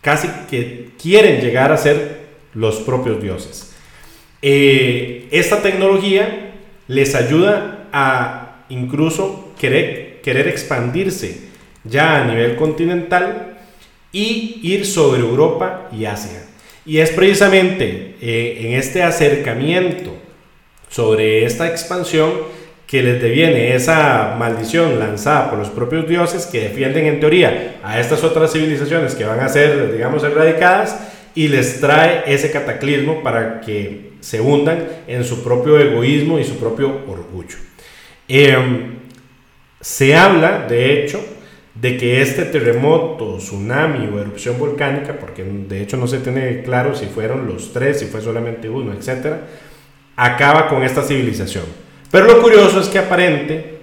casi 0.00 0.26
que 0.50 0.88
quieren 1.00 1.40
llegar 1.40 1.70
a 1.70 1.76
ser 1.76 2.22
los 2.54 2.78
propios 2.78 3.22
dioses. 3.22 3.72
Eh, 4.42 5.28
esta 5.30 5.62
tecnología 5.62 6.54
les 6.88 7.14
ayuda 7.14 7.86
a 7.92 8.64
incluso 8.68 9.52
querer, 9.60 10.20
querer 10.24 10.48
expandirse 10.48 11.42
ya 11.84 12.20
a 12.20 12.24
nivel 12.24 12.56
continental 12.56 13.58
y 14.10 14.58
ir 14.64 14.84
sobre 14.84 15.20
Europa 15.20 15.88
y 15.96 16.06
Asia. 16.06 16.48
Y 16.84 16.98
es 16.98 17.10
precisamente 17.10 18.16
eh, 18.20 18.58
en 18.62 18.72
este 18.72 19.04
acercamiento 19.04 20.16
sobre 20.88 21.44
esta 21.44 21.68
expansión 21.68 22.55
que 22.86 23.02
les 23.02 23.20
deviene 23.20 23.74
esa 23.74 24.36
maldición 24.38 24.98
lanzada 24.98 25.50
por 25.50 25.58
los 25.58 25.70
propios 25.70 26.08
dioses 26.08 26.46
que 26.46 26.60
defienden 26.60 27.06
en 27.06 27.18
teoría 27.18 27.78
a 27.82 27.98
estas 27.98 28.22
otras 28.22 28.52
civilizaciones 28.52 29.14
que 29.14 29.24
van 29.24 29.40
a 29.40 29.48
ser, 29.48 29.92
digamos, 29.92 30.22
erradicadas 30.22 30.96
y 31.34 31.48
les 31.48 31.80
trae 31.80 32.22
ese 32.26 32.50
cataclismo 32.50 33.22
para 33.22 33.60
que 33.60 34.12
se 34.20 34.40
hundan 34.40 34.86
en 35.06 35.24
su 35.24 35.42
propio 35.42 35.78
egoísmo 35.78 36.38
y 36.38 36.44
su 36.44 36.58
propio 36.58 37.02
orgullo. 37.08 37.56
Em, 38.28 38.96
se 39.80 40.16
habla, 40.16 40.66
de 40.68 40.92
hecho, 40.92 41.20
de 41.74 41.96
que 41.96 42.22
este 42.22 42.44
terremoto, 42.44 43.36
tsunami 43.38 44.06
o 44.06 44.18
erupción 44.18 44.58
volcánica, 44.58 45.18
porque 45.18 45.44
de 45.44 45.82
hecho 45.82 45.96
no 45.96 46.06
se 46.06 46.18
tiene 46.18 46.62
claro 46.62 46.94
si 46.94 47.06
fueron 47.06 47.46
los 47.46 47.72
tres, 47.72 47.98
si 47.98 48.06
fue 48.06 48.20
solamente 48.20 48.68
uno, 48.68 48.94
etc., 48.94 49.34
acaba 50.16 50.68
con 50.68 50.82
esta 50.82 51.02
civilización. 51.02 51.64
Pero 52.10 52.26
lo 52.26 52.42
curioso 52.42 52.80
es 52.80 52.88
que 52.88 52.98
aparente, 52.98 53.78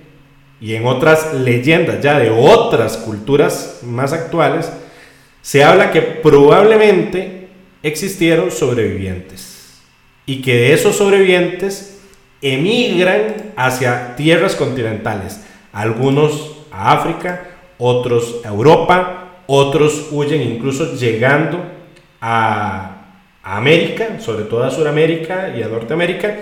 y 0.61 0.75
en 0.75 0.85
otras 0.85 1.33
leyendas 1.33 2.01
ya 2.01 2.19
de 2.19 2.29
otras 2.29 2.97
culturas 2.97 3.81
más 3.83 4.13
actuales, 4.13 4.71
se 5.41 5.63
habla 5.63 5.91
que 5.91 6.01
probablemente 6.01 7.49
existieron 7.83 8.49
sobrevivientes 8.49 9.81
y 10.25 10.41
que 10.41 10.73
esos 10.73 10.95
sobrevivientes 10.95 11.99
emigran 12.41 13.51
hacia 13.57 14.15
tierras 14.15 14.55
continentales, 14.55 15.41
algunos 15.73 16.57
a 16.71 16.93
África, 16.93 17.49
otros 17.77 18.41
a 18.45 18.49
Europa, 18.49 19.41
otros 19.47 20.07
huyen 20.11 20.41
incluso 20.41 20.95
llegando 20.95 21.61
a, 22.21 22.89
América, 23.45 24.21
sobre 24.21 24.45
todo 24.45 24.63
a 24.63 24.71
Sudamérica 24.71 25.53
y 25.53 25.61
a 25.61 25.67
Norteamérica, 25.67 26.33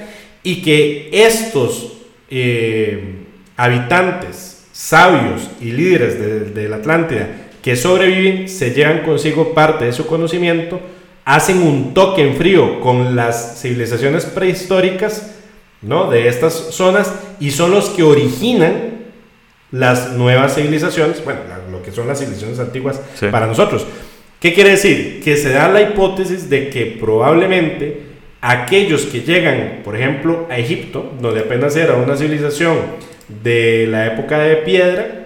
y 0.44 0.62
que 0.62 1.10
estos 1.12 1.94
eh, 2.30 3.16
habitantes 3.58 4.66
sabios 4.72 5.50
y 5.60 5.72
líderes 5.72 6.20
de, 6.20 6.40
de 6.52 6.70
la 6.70 6.78
Atlántida 6.78 7.50
que 7.62 7.76
sobreviven 7.76 8.50
se 8.50 8.72
llevan 8.72 9.04
consigo 9.04 9.54
parte 9.54 9.86
de 9.86 9.94
su 9.94 10.08
conocimiento, 10.08 10.80
hacen 11.26 11.62
un 11.62 11.94
toque 11.94 12.24
en 12.28 12.36
frío 12.36 12.80
con 12.82 13.16
las 13.16 13.62
civilizaciones 13.62 14.26
prehistóricas 14.26 15.36
¿no? 15.82 16.10
de 16.10 16.28
estas 16.28 16.54
zonas 16.54 17.14
y 17.40 17.52
son 17.52 17.72
los 17.72 17.90
que 17.90 18.04
originan 18.04 19.02
las 19.72 20.12
nuevas 20.14 20.56
civilizaciones, 20.56 21.24
bueno, 21.24 21.40
lo 21.72 21.82
que 21.82 21.92
son 21.92 22.08
las 22.08 22.20
civilizaciones 22.20 22.60
antiguas 22.60 23.00
para 23.32 23.48
nosotros. 23.48 23.86
¿Qué 24.40 24.54
quiere 24.54 24.72
decir? 24.72 25.22
Que 25.24 25.38
se 25.38 25.52
da 25.52 25.70
la 25.70 25.82
hipótesis 25.82 26.50
de 26.50 26.70
que 26.70 26.98
probablemente 27.00 28.11
aquellos 28.42 29.04
que 29.04 29.22
llegan, 29.22 29.82
por 29.84 29.96
ejemplo, 29.96 30.48
a 30.50 30.58
Egipto, 30.58 31.14
donde 31.22 31.42
apenas 31.42 31.76
era 31.76 31.96
una 31.96 32.18
civilización 32.18 32.78
de 33.44 33.88
la 33.88 34.08
época 34.08 34.40
de 34.40 34.58
piedra, 34.58 35.22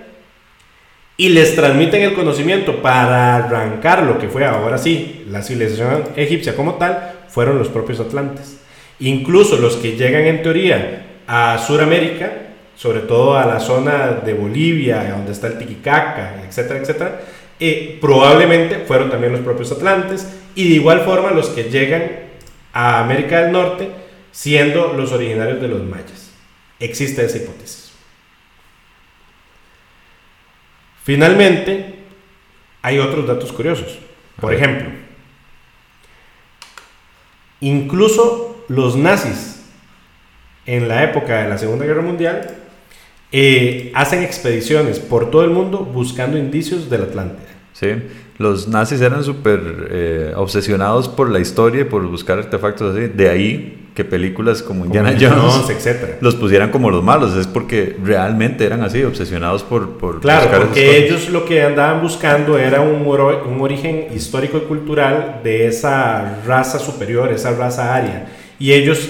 y 1.17 1.29
les 1.29 1.55
transmiten 1.55 2.01
el 2.01 2.13
conocimiento 2.13 2.81
para 2.81 3.37
arrancar 3.37 4.03
lo 4.03 4.19
que 4.19 4.27
fue 4.27 4.45
ahora 4.45 4.77
sí 4.77 5.23
la 5.29 5.41
civilización 5.41 6.03
egipcia 6.17 6.57
como 6.57 6.75
tal, 6.75 7.13
fueron 7.29 7.57
los 7.57 7.69
propios 7.69 8.01
atlantes. 8.01 8.59
Incluso 8.99 9.57
los 9.57 9.77
que 9.77 9.95
llegan 9.95 10.23
en 10.25 10.41
teoría 10.41 11.05
a 11.25 11.57
Sudamérica, 11.57 12.31
sobre 12.75 12.99
todo 12.99 13.37
a 13.37 13.45
la 13.45 13.61
zona 13.61 14.21
de 14.25 14.33
Bolivia, 14.33 15.09
donde 15.09 15.31
está 15.31 15.47
el 15.47 15.57
Titicaca, 15.57 16.43
etcétera, 16.47 16.79
etcétera, 16.79 17.21
eh, 17.59 17.97
probablemente 18.01 18.79
fueron 18.85 19.09
también 19.09 19.31
los 19.31 19.41
propios 19.41 19.71
atlantes 19.71 20.27
y 20.55 20.67
de 20.67 20.75
igual 20.75 21.01
forma 21.01 21.31
los 21.31 21.47
que 21.49 21.63
llegan 21.63 22.03
a 22.75 22.99
América 22.99 23.41
del 23.41 23.53
Norte 23.53 23.89
siendo 24.31 24.93
los 24.93 25.13
originarios 25.13 25.61
de 25.61 25.69
los 25.69 25.81
mayas. 25.81 26.29
Existe 26.77 27.23
esa 27.25 27.37
hipótesis. 27.37 27.93
Finalmente, 31.03 31.99
hay 32.81 32.99
otros 32.99 33.25
datos 33.27 33.53
curiosos. 33.53 33.97
Por 34.41 34.53
ejemplo, 34.53 34.89
incluso 37.61 38.65
los 38.67 38.97
nazis 38.97 39.63
en 40.65 40.89
la 40.89 41.05
época 41.05 41.43
de 41.43 41.49
la 41.49 41.57
Segunda 41.57 41.85
Guerra 41.85 42.01
Mundial 42.01 42.57
eh, 43.31 43.91
hacen 43.95 44.21
expediciones 44.21 44.99
por 44.99 45.31
todo 45.31 45.45
el 45.45 45.51
mundo 45.51 45.79
buscando 45.79 46.37
indicios 46.37 46.89
de 46.89 46.97
la 46.97 47.05
Atlántida. 47.05 47.47
Sí, 47.71 47.87
los 48.37 48.67
nazis 48.67 49.01
eran 49.01 49.23
súper 49.23 49.87
eh, 49.91 50.33
obsesionados 50.35 51.07
por 51.07 51.29
la 51.29 51.39
historia 51.39 51.81
y 51.81 51.85
por 51.85 52.05
buscar 52.07 52.37
artefactos 52.37 52.95
así. 52.95 53.07
De 53.07 53.29
ahí 53.29 53.85
que 53.95 54.03
películas 54.03 54.61
como 54.61 54.83
Indiana 54.83 55.15
Jones, 55.17 55.69
etcétera. 55.69 56.17
los 56.19 56.35
pusieran 56.35 56.69
como 56.69 56.91
los 56.91 57.01
malos. 57.01 57.35
Es 57.37 57.47
porque 57.47 57.95
realmente 58.03 58.65
eran 58.65 58.83
así, 58.83 59.01
obsesionados 59.03 59.63
por... 59.63 59.97
por 59.97 60.19
claro, 60.19 60.49
porque 60.51 61.05
ellos 61.05 61.29
lo 61.29 61.45
que 61.45 61.63
andaban 61.63 62.01
buscando 62.01 62.57
era 62.57 62.81
un, 62.81 63.07
un 63.07 63.61
origen 63.61 64.07
histórico 64.13 64.57
y 64.57 64.61
cultural 64.61 65.39
de 65.43 65.67
esa 65.67 66.41
raza 66.45 66.77
superior, 66.77 67.31
esa 67.31 67.55
raza 67.55 67.95
aria. 67.95 68.27
Y 68.59 68.73
ellos 68.73 69.09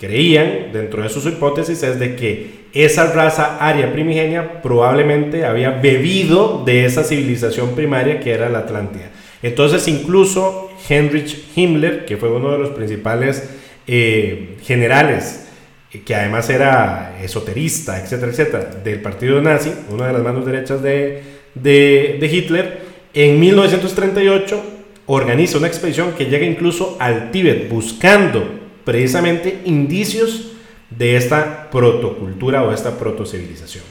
creían, 0.00 0.72
dentro 0.72 1.04
de 1.04 1.08
sus 1.08 1.24
hipótesis, 1.26 1.80
es 1.84 2.00
de 2.00 2.16
que 2.16 2.63
esa 2.74 3.12
raza 3.12 3.58
aria 3.60 3.92
primigenia 3.92 4.60
probablemente 4.60 5.46
había 5.46 5.70
bebido 5.70 6.62
de 6.66 6.84
esa 6.84 7.04
civilización 7.04 7.74
primaria 7.76 8.18
que 8.20 8.32
era 8.32 8.48
la 8.48 8.60
Atlántida. 8.60 9.10
Entonces 9.42 9.86
incluso 9.88 10.70
Heinrich 10.88 11.44
Himmler, 11.54 12.04
que 12.04 12.16
fue 12.16 12.30
uno 12.30 12.50
de 12.52 12.58
los 12.58 12.70
principales 12.70 13.48
eh, 13.86 14.56
generales, 14.62 15.46
eh, 15.92 16.02
que 16.04 16.14
además 16.14 16.50
era 16.50 17.16
esoterista, 17.22 18.00
etcétera, 18.02 18.32
etcétera, 18.32 18.64
del 18.82 19.00
partido 19.00 19.40
nazi, 19.40 19.72
una 19.90 20.08
de 20.08 20.12
las 20.12 20.22
manos 20.22 20.44
derechas 20.44 20.82
de, 20.82 21.22
de, 21.54 22.16
de 22.18 22.26
Hitler, 22.26 22.80
en 23.14 23.38
1938 23.38 24.62
organiza 25.06 25.58
una 25.58 25.68
expedición 25.68 26.12
que 26.18 26.26
llega 26.26 26.44
incluso 26.44 26.96
al 26.98 27.30
Tíbet 27.30 27.68
buscando 27.68 28.44
precisamente 28.84 29.60
indicios 29.64 30.53
de 30.90 31.16
esta 31.16 31.70
protocultura 31.70 32.62
o 32.62 32.72
esta 32.72 32.98
protocivilización. 32.98 33.84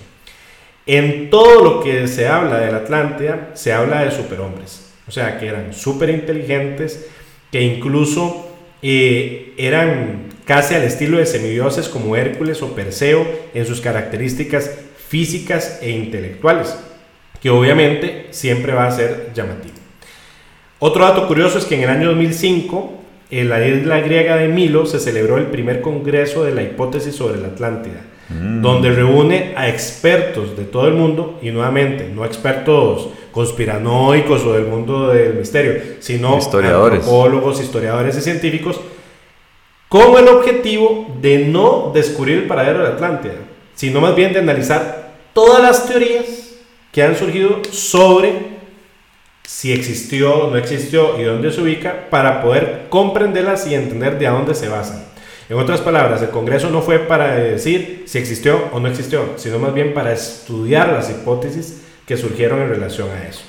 En 0.85 1.29
todo 1.29 1.63
lo 1.63 1.83
que 1.83 2.07
se 2.07 2.27
habla 2.27 2.59
de 2.59 2.71
la 2.71 2.79
Atlántida, 2.79 3.51
se 3.53 3.71
habla 3.71 4.03
de 4.03 4.11
superhombres, 4.11 4.91
o 5.07 5.11
sea, 5.11 5.39
que 5.39 5.47
eran 5.47 5.73
súper 5.73 6.09
inteligentes, 6.09 7.07
que 7.51 7.61
incluso 7.61 8.49
eh, 8.81 9.53
eran 9.57 10.29
casi 10.45 10.75
al 10.75 10.83
estilo 10.83 11.17
de 11.17 11.25
semidioses 11.25 11.87
como 11.87 12.15
Hércules 12.15 12.61
o 12.61 12.75
Perseo 12.75 13.25
en 13.53 13.65
sus 13.65 13.79
características 13.79 14.71
físicas 15.07 15.79
e 15.81 15.91
intelectuales, 15.91 16.75
que 17.41 17.49
obviamente 17.49 18.27
siempre 18.31 18.73
va 18.73 18.87
a 18.87 18.91
ser 18.91 19.31
llamativo. 19.33 19.75
Otro 20.79 21.05
dato 21.05 21.27
curioso 21.27 21.59
es 21.59 21.65
que 21.65 21.75
en 21.75 21.83
el 21.83 21.89
año 21.89 22.09
2005 22.09 23.02
en 23.39 23.49
la 23.49 23.65
isla 23.65 23.99
griega 24.01 24.35
de 24.35 24.47
Milo 24.47 24.85
se 24.85 24.99
celebró 24.99 25.37
el 25.37 25.47
primer 25.47 25.81
congreso 25.81 26.43
de 26.43 26.53
la 26.53 26.63
hipótesis 26.63 27.15
sobre 27.15 27.39
la 27.39 27.47
Atlántida, 27.47 28.01
mm. 28.29 28.61
donde 28.61 28.91
reúne 28.91 29.53
a 29.55 29.69
expertos 29.69 30.55
de 30.57 30.65
todo 30.65 30.87
el 30.87 30.93
mundo, 30.93 31.39
y 31.41 31.51
nuevamente, 31.51 32.09
no 32.13 32.25
expertos 32.25 33.09
conspiranoicos 33.31 34.43
o 34.45 34.53
del 34.53 34.65
mundo 34.65 35.09
del 35.09 35.33
misterio, 35.33 35.81
sino 35.99 36.37
historiadores. 36.37 36.99
antropólogos, 36.99 37.61
historiadores 37.61 38.17
y 38.17 38.21
científicos, 38.21 38.79
con 39.89 40.17
el 40.17 40.27
objetivo 40.27 41.15
de 41.21 41.39
no 41.39 41.91
descubrir 41.93 42.39
el 42.39 42.47
paradero 42.47 42.79
de 42.79 42.85
la 42.85 42.95
Atlántida, 42.95 43.35
sino 43.73 44.01
más 44.01 44.15
bien 44.15 44.33
de 44.33 44.39
analizar 44.39 45.13
todas 45.33 45.61
las 45.61 45.87
teorías 45.87 46.53
que 46.91 47.01
han 47.01 47.15
surgido 47.15 47.61
sobre 47.71 48.52
si 49.45 49.73
existió, 49.73 50.47
no 50.49 50.57
existió 50.57 51.19
y 51.19 51.23
dónde 51.23 51.51
se 51.51 51.61
ubica 51.61 52.09
para 52.09 52.41
poder 52.41 52.85
comprenderlas 52.89 53.67
y 53.67 53.75
entender 53.75 54.17
de 54.17 54.27
a 54.27 54.31
dónde 54.31 54.55
se 54.55 54.69
basan. 54.69 55.05
En 55.49 55.57
otras 55.57 55.81
palabras, 55.81 56.21
el 56.21 56.29
Congreso 56.29 56.69
no 56.69 56.81
fue 56.81 56.99
para 56.99 57.35
decir 57.35 58.03
si 58.07 58.17
existió 58.17 58.69
o 58.71 58.79
no 58.79 58.87
existió, 58.87 59.33
sino 59.35 59.59
más 59.59 59.73
bien 59.73 59.93
para 59.93 60.13
estudiar 60.13 60.89
las 60.89 61.09
hipótesis 61.09 61.83
que 62.07 62.17
surgieron 62.17 62.61
en 62.61 62.69
relación 62.69 63.09
a 63.11 63.27
eso. 63.27 63.43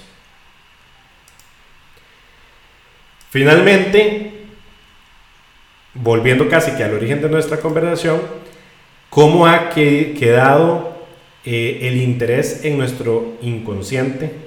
Finalmente, 3.31 4.47
volviendo 5.95 6.49
casi 6.49 6.73
que 6.73 6.85
al 6.85 6.95
origen 6.95 7.23
de 7.23 7.29
nuestra 7.29 7.59
conversación, 7.59 8.21
¿cómo 9.11 9.47
ha 9.47 9.71
quedado 9.71 11.07
eh, 11.45 11.81
el 11.83 11.97
interés 11.97 12.65
en 12.65 12.79
nuestro 12.79 13.35
inconsciente 13.43 14.44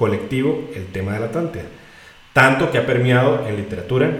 colectivo 0.00 0.70
el 0.74 0.86
tema 0.86 1.12
de 1.12 1.20
la 1.20 1.26
Atlántida. 1.26 1.64
Tanto 2.32 2.70
que 2.70 2.78
ha 2.78 2.86
permeado 2.86 3.46
en 3.46 3.56
literatura, 3.56 4.10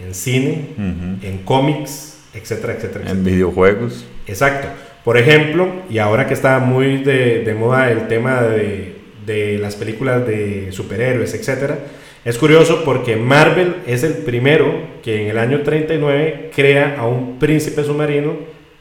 en 0.00 0.12
cine, 0.12 0.70
en 0.76 1.38
cómics, 1.44 2.18
etcétera, 2.34 2.72
etcétera, 2.72 3.08
En 3.08 3.22
videojuegos. 3.22 4.04
Exacto. 4.26 4.66
Por 5.04 5.16
ejemplo, 5.16 5.68
y 5.88 5.98
ahora 5.98 6.26
que 6.26 6.34
está 6.34 6.58
muy 6.58 7.04
de, 7.04 7.56
moda 7.56 7.92
el 7.92 8.08
tema 8.08 8.42
de, 8.42 8.96
de, 9.24 9.58
las 9.58 9.76
películas 9.76 10.26
de 10.26 10.72
superhéroes, 10.72 11.32
etcétera, 11.32 11.78
Es 12.24 12.36
curioso 12.36 12.82
porque 12.84 13.16
Marvel 13.16 13.76
es 13.86 14.02
el 14.02 14.14
primero 14.14 14.66
que 15.02 15.22
en 15.22 15.28
el 15.28 15.38
año 15.38 15.62
39 15.62 16.50
crea 16.54 16.96
a 16.98 17.06
un 17.06 17.38
príncipe 17.38 17.84
submarino 17.84 18.34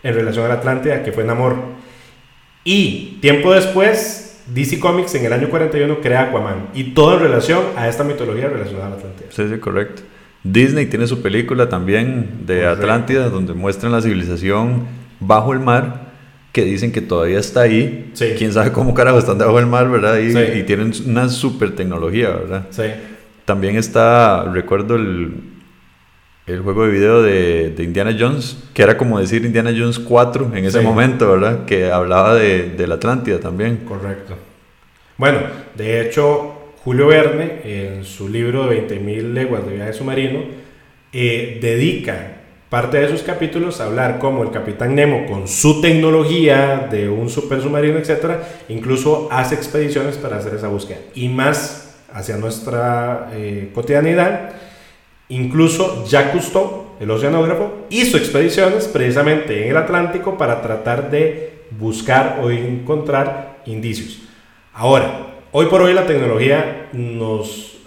en 0.04 0.14
relación 0.16 0.46
a 0.46 0.50
la 0.50 0.56
Atlántida, 0.56 1.04
que 1.04 1.12
fue 1.12 1.24
Namor. 1.24 1.56
Y 2.64 3.20
tiempo 3.22 3.54
después, 3.54 4.29
DC 4.54 4.80
Comics 4.80 5.16
en 5.16 5.26
el 5.26 5.34
año 5.34 5.50
41 5.50 6.00
crea 6.02 6.24
Aquaman. 6.24 6.68
Y 6.74 6.94
todo 6.96 7.16
en 7.16 7.20
relación 7.22 7.60
a 7.76 7.88
esta 7.88 8.04
mitología 8.04 8.48
relacionada 8.48 8.88
a 8.88 8.90
la 8.92 8.96
Atlántida. 8.96 9.28
Sí, 9.32 9.44
sí, 9.50 9.58
correcto. 9.60 10.02
Disney 10.44 10.86
tiene 10.86 11.06
su 11.08 11.22
película 11.22 11.68
también 11.70 12.46
de 12.46 12.66
Atlántida, 12.66 13.30
donde 13.30 13.54
muestran 13.54 13.92
la 13.92 14.02
civilización 14.02 14.84
bajo 15.20 15.52
el 15.54 15.60
mar, 15.60 16.10
que 16.54 16.64
dicen 16.64 16.92
que 16.92 17.02
todavía 17.02 17.40
está 17.40 17.62
ahí. 17.62 18.10
Sí. 18.14 18.34
Quién 18.38 18.54
sabe 18.54 18.72
cómo 18.72 18.94
carajo 18.94 19.20
están 19.20 19.38
debajo 19.38 19.58
del 19.58 19.68
mar, 19.68 19.90
¿verdad? 19.90 20.18
Y, 20.18 20.32
Sí. 20.32 20.40
y 20.60 20.64
tienen 20.64 20.92
una 21.06 21.30
super 21.30 21.76
tecnología, 21.76 22.30
¿verdad? 22.30 22.68
Sí. 22.72 22.84
También 23.46 23.76
está, 23.76 24.44
recuerdo 24.46 24.96
el, 24.96 25.34
el 26.54 26.62
juego 26.62 26.86
de 26.86 26.92
video 26.92 27.22
de, 27.22 27.70
de 27.72 27.84
Indiana 27.84 28.16
Jones, 28.18 28.58
que 28.74 28.82
era 28.84 28.98
como 28.98 29.20
decir 29.20 29.46
Indiana 29.46 29.72
Jones 29.78 30.00
4 30.00 30.52
en 30.56 30.66
ese 30.66 30.80
Sí. 30.80 30.86
momento, 30.86 31.32
¿verdad? 31.32 31.66
Que 31.66 31.92
hablaba 31.92 32.36
de, 32.36 32.70
de 32.72 32.88
la 32.88 32.96
Atlántida 32.96 33.40
también. 33.40 33.78
Correcto. 33.88 34.36
Bueno, 35.18 35.40
de 35.76 36.02
hecho, 36.02 36.54
Julio 36.84 37.08
Verne, 37.08 37.62
en 37.66 38.04
su 38.04 38.30
libro 38.30 38.68
de 38.68 38.88
20.000 38.88 39.34
leguas 39.34 39.66
de 39.66 39.76
viaje 39.76 39.94
submarino, 39.94 40.40
eh, 41.12 41.60
dedica 41.62 42.36
parte 42.70 43.00
de 43.00 43.10
sus 43.10 43.24
capítulos 43.24 43.82
a 43.82 43.86
hablar 43.86 44.20
cómo 44.20 44.44
el 44.44 44.52
capitán 44.52 44.96
Nemo, 44.96 45.26
con 45.26 45.48
su 45.48 45.82
tecnología 45.82 46.88
de 46.90 47.10
un 47.10 47.30
super 47.30 47.62
submarino, 47.62 47.98
etcétera, 47.98 48.48
incluso 48.70 49.28
hace 49.32 49.56
expediciones 49.56 50.18
para 50.18 50.38
hacer 50.38 50.54
esa 50.54 50.68
búsqueda. 50.68 51.00
Y 51.16 51.30
más 51.30 51.98
hacia 52.14 52.38
nuestra 52.38 53.30
eh, 53.34 53.70
cotidianidad, 53.74 54.52
incluso 55.30 56.06
Jacques 56.06 56.34
Cousteau, 56.34 56.96
el 57.00 57.10
oceanógrafo, 57.10 57.86
hizo 57.90 58.18
expediciones 58.18 58.88
precisamente 58.88 59.64
en 59.64 59.72
el 59.72 59.78
Atlántico 59.78 60.38
para 60.38 60.62
tratar 60.62 61.10
de 61.10 61.60
buscar 61.72 62.40
o 62.44 62.50
encontrar 62.50 63.62
indicios. 63.66 64.20
Ahora, 64.74 65.28
hoy 65.52 65.68
por 65.68 65.82
hoy 65.82 65.94
la 65.94 66.06
tecnología 66.06 66.90
nos, 66.94 67.78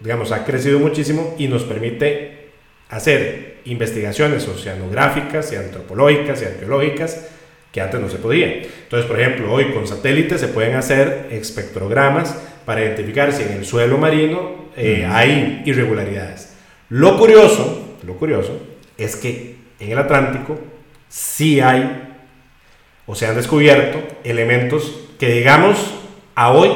digamos, 0.00 0.32
ha 0.32 0.44
crecido 0.44 0.78
muchísimo 0.78 1.34
y 1.38 1.48
nos 1.48 1.64
permite 1.64 2.50
hacer 2.88 3.58
investigaciones 3.64 4.48
oceanográficas 4.48 5.52
y 5.52 5.56
antropológicas 5.56 6.42
y 6.42 6.44
arqueológicas 6.46 7.28
que 7.72 7.80
antes 7.80 8.00
no 8.00 8.08
se 8.08 8.18
podía. 8.18 8.46
Entonces, 8.48 9.08
por 9.08 9.20
ejemplo, 9.20 9.52
hoy 9.52 9.66
con 9.72 9.86
satélites 9.86 10.40
se 10.40 10.48
pueden 10.48 10.74
hacer 10.74 11.28
espectrogramas 11.30 12.36
para 12.64 12.82
identificar 12.82 13.32
si 13.32 13.42
en 13.42 13.52
el 13.52 13.64
suelo 13.64 13.98
marino 13.98 14.70
eh, 14.76 15.06
hay 15.08 15.62
irregularidades. 15.64 16.56
Lo 16.90 17.16
curioso, 17.16 17.96
lo 18.04 18.14
curioso 18.14 18.58
es 18.98 19.14
que 19.14 19.56
en 19.78 19.92
el 19.92 19.98
Atlántico 19.98 20.58
sí 21.08 21.60
hay 21.60 22.08
o 23.06 23.14
se 23.14 23.26
han 23.26 23.36
descubierto 23.36 24.02
elementos 24.24 25.08
que 25.16 25.30
digamos 25.30 25.78
a 26.34 26.50
hoy 26.50 26.70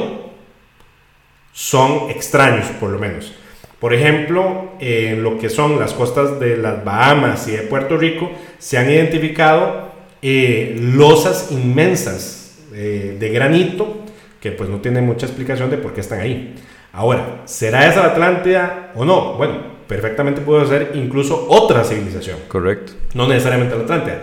son 1.52 2.10
extraños 2.10 2.66
por 2.78 2.90
lo 2.90 2.98
menos. 3.00 3.34
Por 3.80 3.92
ejemplo, 3.92 4.70
en 4.78 5.24
lo 5.24 5.36
que 5.36 5.50
son 5.50 5.80
las 5.80 5.92
costas 5.92 6.38
de 6.38 6.58
las 6.58 6.84
Bahamas 6.84 7.48
y 7.48 7.50
de 7.50 7.62
Puerto 7.62 7.96
Rico 7.96 8.30
se 8.58 8.78
han 8.78 8.88
identificado 8.88 9.92
eh, 10.22 10.76
losas 10.80 11.50
inmensas 11.50 12.60
eh, 12.72 13.16
de 13.18 13.28
granito 13.30 14.04
que 14.40 14.52
pues 14.52 14.70
no 14.70 14.78
tienen 14.78 15.04
mucha 15.04 15.26
explicación 15.26 15.70
de 15.70 15.78
por 15.78 15.92
qué 15.92 16.02
están 16.02 16.20
ahí. 16.20 16.54
Ahora, 16.92 17.42
¿será 17.46 17.88
esa 17.88 18.00
la 18.00 18.12
Atlántida 18.12 18.92
o 18.94 19.04
no? 19.04 19.34
Bueno, 19.34 19.73
perfectamente 19.86 20.40
puede 20.40 20.66
ser 20.66 20.92
incluso 20.94 21.46
otra 21.48 21.84
civilización, 21.84 22.38
Correcto. 22.48 22.92
no 23.14 23.26
necesariamente 23.28 23.76
la 23.76 23.82
Atlántida. 23.82 24.22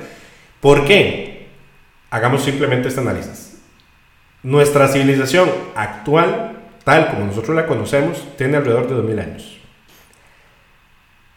¿Por 0.59 0.85
qué? 0.85 1.47
Hagamos 2.09 2.43
simplemente 2.43 2.87
este 2.87 3.01
análisis. 3.01 3.61
Nuestra 4.43 4.87
civilización 4.87 5.49
actual, 5.75 6.57
tal 6.83 7.09
como 7.09 7.25
nosotros 7.25 7.55
la 7.55 7.67
conocemos, 7.67 8.23
tiene 8.37 8.57
alrededor 8.57 8.87
de 8.87 8.95
2000 8.95 9.19
años. 9.19 9.57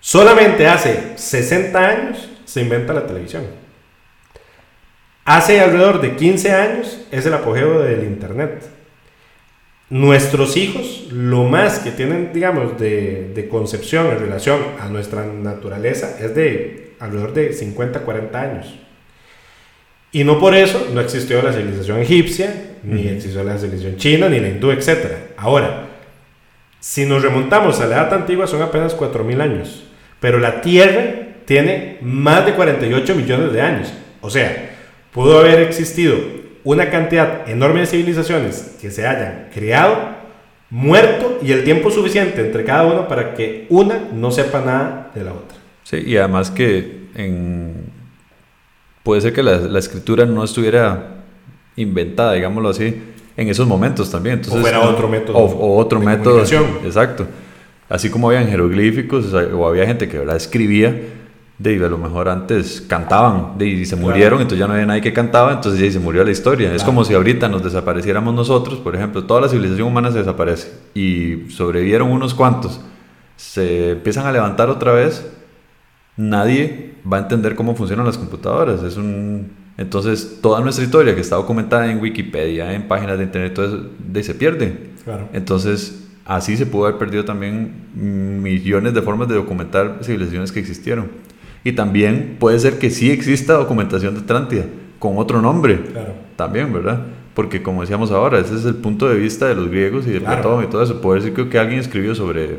Solamente 0.01 0.67
hace 0.67 1.17
60 1.17 1.79
años 1.79 2.29
se 2.45 2.61
inventa 2.61 2.93
la 2.93 3.07
televisión. 3.07 3.47
Hace 5.25 5.61
alrededor 5.61 6.03
de 6.03 6.17
15 6.17 6.53
años 6.53 7.01
es 7.11 7.25
el 7.25 7.33
apogeo 7.33 7.81
del 7.81 8.05
Internet. 8.05 8.63
Nuestros 9.91 10.57
hijos, 10.57 11.09
lo 11.13 11.45
más 11.45 11.79
que 11.79 11.91
tienen, 11.91 12.33
digamos, 12.33 12.79
de, 12.79 13.33
de 13.35 13.49
concepción 13.49 14.07
en 14.07 14.19
relación 14.19 14.59
a 14.81 14.89
nuestra 14.89 15.25
naturaleza 15.27 16.17
es 16.21 16.35
de 16.35 16.95
alrededor 17.01 17.35
de 17.35 17.53
50, 17.53 18.01
40 18.01 18.41
años. 18.41 18.75
Y 20.11 20.23
no 20.25 20.39
por 20.39 20.55
eso 20.55 20.89
no 20.95 21.01
existió 21.01 21.43
la 21.43 21.53
civilización 21.53 21.99
egipcia, 21.99 22.77
ni 22.85 23.09
existió 23.09 23.43
la 23.43 23.59
civilización 23.59 23.97
china, 23.97 24.29
ni 24.29 24.39
la 24.39 24.49
hindú, 24.49 24.71
etc. 24.71 25.09
Ahora, 25.37 25.89
si 26.79 27.05
nos 27.05 27.23
remontamos 27.23 27.81
a 27.81 27.87
la 27.87 27.97
edad 27.97 28.15
antigua 28.15 28.47
son 28.47 28.63
apenas 28.63 28.97
4.000 28.97 29.41
años, 29.41 29.85
pero 30.21 30.39
la 30.39 30.61
Tierra 30.61 31.35
tiene 31.45 31.99
más 32.01 32.47
de 32.47 32.55
48 32.55 33.15
millones 33.15 33.53
de 33.53 33.61
años. 33.61 33.93
O 34.21 34.31
sea, 34.31 34.77
pudo 35.13 35.41
haber 35.41 35.61
existido 35.61 36.15
una 36.65 36.91
cantidad 36.91 37.49
enorme 37.49 37.81
de 37.81 37.87
civilizaciones 37.87 38.77
que 38.81 38.91
se 38.91 39.07
hayan 39.07 39.49
creado, 39.53 39.97
muerto 40.71 41.39
y 41.43 41.53
el 41.53 41.63
tiempo 41.63 41.91
suficiente 41.91 42.41
entre 42.41 42.65
cada 42.65 42.85
uno 42.85 43.07
para 43.07 43.35
que 43.35 43.67
una 43.69 44.09
no 44.13 44.31
sepa 44.31 44.61
nada 44.61 45.11
de 45.15 45.25
la 45.25 45.33
otra. 45.33 45.59
Sí, 45.85 46.03
y 46.05 46.17
además 46.17 46.51
que 46.51 47.05
en... 47.15 47.75
puede 49.03 49.21
ser 49.21 49.33
que 49.33 49.43
la, 49.43 49.59
la 49.59 49.79
escritura 49.79 50.25
no 50.25 50.43
estuviera 50.43 51.23
inventada, 51.77 52.33
digámoslo 52.33 52.71
así, 52.71 53.03
en 53.37 53.49
esos 53.49 53.67
momentos 53.67 54.11
también. 54.11 54.37
Entonces, 54.37 54.59
O 54.59 54.63
fuera 54.63 54.81
otro 54.81 55.09
método 55.09 55.37
O, 55.37 55.45
o 55.45 55.77
otro 55.79 56.01
de 56.01 56.07
método. 56.07 56.43
Exacto. 56.85 57.27
Así 57.89 58.09
como 58.09 58.31
habían 58.31 58.49
jeroglíficos, 58.49 59.33
o 59.35 59.69
había 59.69 59.87
gente 59.87 60.09
que 60.09 60.19
¿verdad? 60.19 60.37
escribía, 60.37 60.97
de, 61.59 61.77
a 61.85 61.89
lo 61.89 61.99
mejor 61.99 62.29
antes 62.29 62.81
cantaban 62.81 63.57
de, 63.59 63.67
y 63.67 63.85
se 63.87 63.95
Claro. 63.97 64.09
murieron, 64.11 64.41
entonces 64.41 64.59
ya 64.59 64.67
no 64.67 64.73
había 64.75 64.87
nadie 64.87 65.01
que 65.03 65.13
cantaba, 65.13 65.53
entonces 65.53 65.81
ya 65.81 65.91
se 65.91 66.01
murió 66.01 66.25
la 66.25 66.31
historia. 66.33 66.69
Es 66.71 66.77
Claro. 66.83 66.87
como 66.87 67.05
si 67.05 67.15
ahorita 67.15 67.49
nos 67.49 67.63
desapareciéramos 67.63 68.35
nosotros, 68.35 68.81
por 68.81 68.97
ejemplo, 68.97 69.25
toda 69.25 69.41
la 69.43 69.49
civilización 69.49 69.87
humana 69.89 70.11
se 70.11 70.19
desaparece 70.19 70.73
y 70.95 71.51
sobrevivieron 71.51 72.11
unos 72.11 72.35
cuantos, 72.35 72.81
se 73.37 73.91
empiezan 73.93 74.27
a 74.27 74.33
levantar 74.33 74.69
otra 74.69 74.93
vez, 74.93 75.25
nadie 76.17 76.95
va 77.11 77.19
a 77.19 77.21
entender 77.21 77.55
cómo 77.55 77.75
funcionan 77.75 78.07
las 78.07 78.19
computadoras. 78.19 78.83
Es 78.83 78.97
un... 78.97 79.53
Entonces, 79.77 80.39
toda 80.41 80.61
nuestra 80.61 80.85
historia 80.85 81.15
que 81.17 81.21
está 81.21 81.35
documentada 81.37 81.91
en 81.91 82.01
Wikipedia, 82.01 82.73
en 82.75 82.87
páginas 82.87 83.19
de 83.19 83.25
internet, 83.25 83.55
todo 83.55 83.67
eso, 83.67 83.81
de, 83.99 84.23
se 84.23 84.35
pierde. 84.35 84.91
Claro. 85.05 85.29
Entonces, 85.33 86.05
así 86.25 86.57
se 86.57 86.65
pudo 86.65 86.87
haber 86.87 86.97
perdido 86.99 87.25
también 87.25 87.89
millones 87.95 88.95
de 88.95 89.03
formas 89.03 89.27
de 89.29 89.35
documentar 89.35 89.99
civilizaciones 90.03 90.53
que 90.53 90.61
existieron. 90.61 91.09
Y 91.65 91.73
también 91.73 92.37
puede 92.39 92.59
ser 92.59 92.79
que 92.79 92.91
sí 92.91 93.11
exista 93.11 93.55
documentación 93.55 94.15
de 94.15 94.21
Atlántida, 94.21 94.65
con 94.99 95.19
otro 95.19 95.41
nombre. 95.41 95.81
Claro. 95.81 96.13
También, 96.37 96.73
¿verdad? 96.73 97.01
Porque 97.35 97.63
como 97.63 97.81
decíamos 97.81 98.11
ahora, 98.11 98.39
ese 98.39 98.55
es 98.55 98.65
el 98.65 98.77
punto 98.77 99.09
de 99.09 99.17
vista 99.17 99.47
de 99.49 99.55
los 99.55 99.69
griegos 99.69 100.07
y 100.07 100.11
de 100.11 100.21
Claro. 100.21 100.43
Platón 100.43 100.65
y 100.65 100.67
todo 100.69 100.83
eso. 100.83 101.01
Puede 101.01 101.21
ser 101.23 101.33
que, 101.33 101.49
que 101.49 101.59
alguien 101.59 101.81
escribió 101.81 102.15
sobre, 102.15 102.59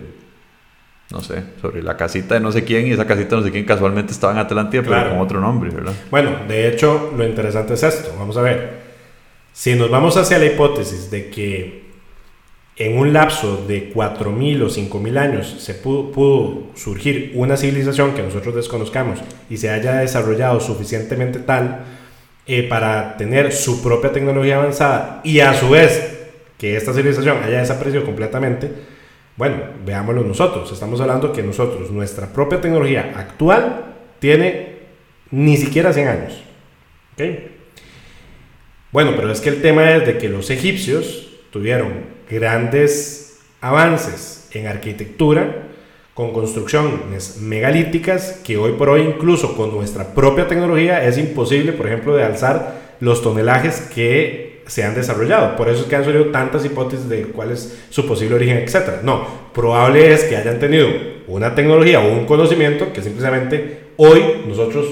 no 1.11 1.21
sé, 1.21 1.43
sobre 1.61 1.81
la 1.83 1.95
casita 1.95 2.33
de 2.35 2.41
no 2.41 2.51
sé 2.51 2.63
quién 2.63 2.87
y 2.87 2.91
esa 2.91 3.05
casita 3.05 3.35
de 3.35 3.41
no 3.41 3.43
sé 3.45 3.51
quién 3.51 3.63
casualmente 3.65 4.11
estaba 4.11 4.33
en 4.33 4.39
Atlántida, 4.39 4.81
Claro. 4.83 5.03
pero 5.03 5.15
con 5.15 5.23
otro 5.23 5.39
nombre, 5.39 5.69
¿verdad? 5.69 5.93
Bueno, 6.11 6.31
de 6.47 6.67
hecho, 6.67 7.13
lo 7.15 7.25
interesante 7.25 7.75
es 7.75 7.83
esto. 7.83 8.13
Vamos 8.17 8.35
a 8.37 8.41
ver. 8.41 8.85
Si 9.53 9.75
nos 9.75 9.89
vamos 9.89 10.17
hacia 10.17 10.37
la 10.39 10.45
hipótesis 10.47 11.09
de 11.11 11.29
que 11.29 11.84
en 12.77 12.97
un 12.97 13.13
lapso 13.13 13.65
de 13.67 13.93
4.000 13.93 14.63
o 14.63 14.69
5.000 14.69 15.17
años 15.17 15.55
se 15.59 15.73
pudo, 15.75 16.63
surgir 16.75 17.31
una 17.35 17.55
civilización 17.55 18.13
que 18.13 18.21
nosotros 18.21 18.53
desconozcamos 18.55 19.19
y 19.49 19.57
se 19.57 19.69
haya 19.69 19.95
desarrollado 19.95 20.59
suficientemente 20.59 21.39
tal 21.39 21.85
eh, 22.45 22.63
para 22.63 23.15
tener 23.15 23.53
su 23.53 23.81
propia 23.81 24.11
tecnología 24.11 24.57
avanzada 24.57 25.21
y 25.23 25.39
a 25.39 25.53
su 25.53 25.69
vez 25.69 26.15
que 26.57 26.75
esta 26.75 26.93
civilización 26.93 27.41
haya 27.43 27.59
desaparecido 27.59 28.03
completamente, 28.03 28.69
bueno, 29.37 29.57
veámoslo 29.85 30.23
nosotros. 30.23 30.71
Estamos 30.71 30.99
hablando 31.01 31.33
que 31.33 31.43
nosotros, 31.43 31.91
nuestra 31.91 32.31
propia 32.31 32.61
tecnología 32.61 33.13
actual, 33.15 33.93
tiene 34.19 34.75
ni 35.31 35.57
siquiera 35.57 35.91
100 35.91 36.07
años. 36.07 36.41
Bueno, 38.91 39.13
pero 39.15 39.31
es 39.31 39.41
que 39.41 39.49
el 39.49 39.61
tema 39.61 39.91
es 39.93 40.05
de 40.05 40.17
que 40.17 40.29
los 40.29 40.49
egipcios 40.49 41.29
tuvieron 41.51 42.14
grandes 42.29 43.39
avances 43.61 44.47
en 44.53 44.67
arquitectura 44.67 45.63
con 46.13 46.31
construcciones 46.31 47.37
megalíticas 47.41 48.39
que 48.43 48.57
hoy 48.57 48.71
por 48.73 48.89
hoy 48.89 49.01
incluso 49.01 49.55
con 49.55 49.71
nuestra 49.75 50.13
propia 50.13 50.47
tecnología 50.47 51.05
es 51.05 51.17
imposible, 51.17 51.73
por 51.73 51.87
ejemplo, 51.87 52.15
de 52.15 52.23
alzar 52.23 52.95
los 53.01 53.21
tonelajes 53.21 53.81
que 53.93 54.63
se 54.67 54.83
han 54.83 54.95
desarrollado. 54.95 55.57
Por 55.57 55.69
eso 55.69 55.81
es 55.81 55.87
que 55.87 55.95
han 55.95 56.05
salido 56.05 56.27
tantas 56.27 56.63
hipótesis 56.63 57.09
de 57.09 57.23
cuál 57.23 57.51
es 57.51 57.77
su 57.89 58.07
posible 58.07 58.35
origen, 58.35 58.57
etc. 58.57 59.01
No, 59.03 59.27
probable 59.53 60.13
es 60.13 60.23
que 60.23 60.37
hayan 60.37 60.59
tenido 60.59 60.87
una 61.27 61.53
tecnología 61.53 61.99
o 61.99 62.11
un 62.11 62.25
conocimiento 62.25 62.93
que 62.93 63.01
simplemente 63.01 63.79
hoy 63.97 64.21
nosotros 64.47 64.85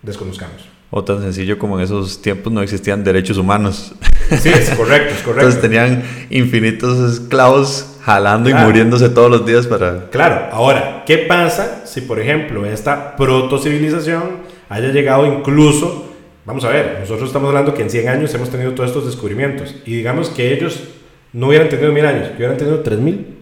desconozcamos. 0.00 0.71
O 0.94 1.02
tan 1.02 1.22
sencillo 1.22 1.58
como 1.58 1.78
en 1.78 1.84
esos 1.84 2.20
tiempos 2.20 2.52
no 2.52 2.60
existían 2.60 3.02
derechos 3.02 3.38
humanos. 3.38 3.94
Sí, 4.28 4.50
es 4.50 4.68
correcto, 4.76 5.14
es 5.14 5.22
correcto. 5.24 5.48
Entonces 5.48 5.60
tenían 5.62 6.02
infinitos 6.28 7.14
esclavos 7.14 7.96
jalando 8.02 8.50
y 8.50 8.54
muriéndose 8.54 9.08
todos 9.08 9.30
los 9.30 9.46
días 9.46 9.66
para... 9.66 10.10
Claro, 10.10 10.48
ahora, 10.52 11.02
¿qué 11.06 11.16
pasa 11.16 11.86
si, 11.86 12.02
por 12.02 12.20
ejemplo, 12.20 12.66
esta 12.66 13.16
proto-civilización 13.16 14.42
haya 14.68 14.88
llegado 14.88 15.24
incluso, 15.24 16.12
vamos 16.44 16.62
a 16.64 16.68
ver, 16.68 16.98
nosotros 17.00 17.30
estamos 17.30 17.48
hablando 17.48 17.72
que 17.72 17.80
en 17.80 17.88
100 17.88 18.08
años 18.08 18.34
hemos 18.34 18.50
tenido 18.50 18.72
todos 18.72 18.90
estos 18.90 19.06
descubrimientos, 19.06 19.74
y 19.86 19.96
digamos 19.96 20.28
que 20.28 20.52
ellos 20.52 20.78
no 21.32 21.48
hubieran 21.48 21.70
tenido 21.70 21.90
mil 21.90 22.04
años, 22.04 22.28
que 22.28 22.36
hubieran 22.36 22.58
tenido 22.58 22.80
3000, 22.80 23.38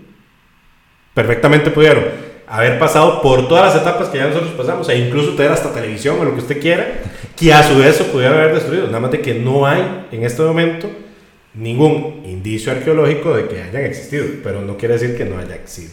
perfectamente 1.15 1.73
pudieron 1.73 2.05
haber 2.51 2.81
pasado 2.81 3.23
por 3.23 3.47
todas 3.47 3.73
las 3.73 3.81
etapas 3.81 4.09
que 4.09 4.19
ya 4.19 4.27
nosotros 4.27 4.51
pasamos, 4.57 4.89
e 4.89 4.99
incluso 4.99 5.35
tener 5.35 5.53
hasta 5.53 5.73
televisión 5.73 6.17
o 6.19 6.25
lo 6.25 6.35
que 6.35 6.41
usted 6.41 6.61
quiera, 6.61 6.85
que 7.37 7.55
a 7.55 7.63
su 7.63 7.79
vez 7.79 7.95
se 7.95 8.05
pudieran 8.05 8.39
haber 8.39 8.55
destruido, 8.55 8.87
nada 8.87 8.99
más 8.99 9.13
de 9.13 9.21
que 9.21 9.35
no 9.35 9.67
hay 9.67 10.07
en 10.11 10.25
este 10.25 10.43
momento 10.43 10.91
ningún 11.55 12.23
indicio 12.27 12.73
arqueológico 12.73 13.37
de 13.37 13.47
que 13.47 13.63
hayan 13.63 13.85
existido, 13.85 14.27
pero 14.43 14.63
no 14.63 14.77
quiere 14.77 14.95
decir 14.95 15.17
que 15.17 15.25
no 15.25 15.39
haya 15.39 15.55
existido. 15.55 15.93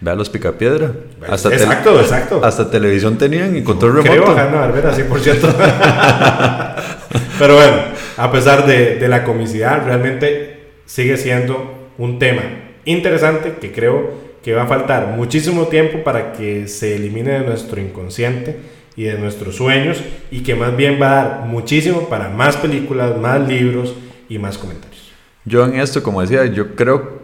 Vea 0.00 0.14
los 0.14 0.28
picapiedra. 0.28 0.92
Hasta 1.26 1.48
exacto, 1.48 1.98
exacto. 1.98 2.40
Hasta 2.44 2.70
televisión 2.70 3.16
tenían 3.16 3.56
y 3.56 3.62
control 3.62 3.96
remoto. 3.96 4.12
Creo 4.12 4.38
Hanna 4.38 4.60
Barbera, 4.60 4.94
sí, 4.94 5.02
por 5.04 5.20
cierto. 5.20 5.48
pero 7.38 7.54
bueno, 7.54 7.76
a 8.18 8.30
pesar 8.30 8.66
de, 8.66 8.96
de 8.96 9.08
la 9.08 9.24
comicidad, 9.24 9.84
realmente 9.86 10.68
sigue 10.84 11.16
siendo 11.16 11.88
un 11.96 12.18
tema 12.18 12.42
interesante 12.84 13.54
que 13.60 13.72
creo 13.72 14.27
que 14.42 14.54
va 14.54 14.62
a 14.62 14.66
faltar 14.66 15.14
muchísimo 15.16 15.66
tiempo 15.66 16.02
para 16.04 16.32
que 16.32 16.68
se 16.68 16.96
elimine 16.96 17.32
de 17.32 17.46
nuestro 17.46 17.80
inconsciente 17.80 18.56
y 18.96 19.04
de 19.04 19.18
nuestros 19.18 19.56
sueños 19.56 20.02
y 20.30 20.40
que 20.40 20.54
más 20.54 20.76
bien 20.76 20.98
va 21.00 21.10
a 21.10 21.24
dar 21.24 21.46
muchísimo 21.46 22.08
para 22.08 22.28
más 22.28 22.56
películas, 22.56 23.16
más 23.18 23.46
libros 23.46 23.94
y 24.28 24.38
más 24.38 24.58
comentarios. 24.58 25.12
Yo 25.44 25.64
en 25.64 25.78
esto, 25.78 26.02
como 26.02 26.20
decía, 26.20 26.46
yo 26.46 26.74
creo, 26.74 27.22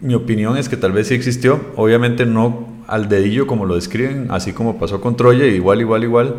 mi 0.00 0.14
opinión 0.14 0.56
es 0.56 0.68
que 0.68 0.76
tal 0.76 0.92
vez 0.92 1.08
sí 1.08 1.14
existió, 1.14 1.60
obviamente 1.76 2.26
no 2.26 2.74
al 2.86 3.08
dedillo 3.08 3.46
como 3.46 3.64
lo 3.64 3.74
describen, 3.74 4.26
así 4.30 4.52
como 4.52 4.78
pasó 4.78 5.00
con 5.00 5.16
Troya, 5.16 5.46
igual, 5.46 5.80
igual, 5.80 6.04
igual, 6.04 6.34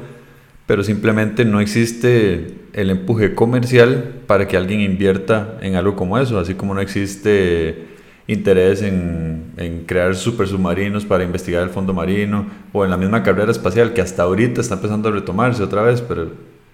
pero 0.67 0.83
simplemente 0.83 1.45
no 1.45 1.59
existe 1.59 2.55
el 2.73 2.89
empuje 2.89 3.33
comercial 3.33 4.21
para 4.27 4.47
que 4.47 4.57
alguien 4.57 4.81
invierta 4.81 5.57
en 5.61 5.75
algo 5.75 5.95
como 5.95 6.17
eso, 6.17 6.39
así 6.39 6.53
como 6.53 6.73
no 6.73 6.81
existe 6.81 7.94
interés 8.27 8.81
en, 8.81 9.83
crear 9.85 10.15
super 10.15 10.47
submarinos 10.47 11.05
para 11.05 11.23
investigar 11.23 11.63
el 11.63 11.69
fondo 11.69 11.93
marino 11.93 12.47
o 12.73 12.83
en 12.83 12.91
la 12.91 12.97
misma 12.97 13.23
carrera 13.23 13.51
espacial 13.51 13.93
que 13.93 14.01
hasta 14.01 14.23
ahorita 14.23 14.61
está 14.61 14.75
empezando 14.75 15.09
a 15.09 15.11
retomarse 15.11 15.61
otra 15.61 15.83
vez, 15.83 16.01
pero 16.01 16.31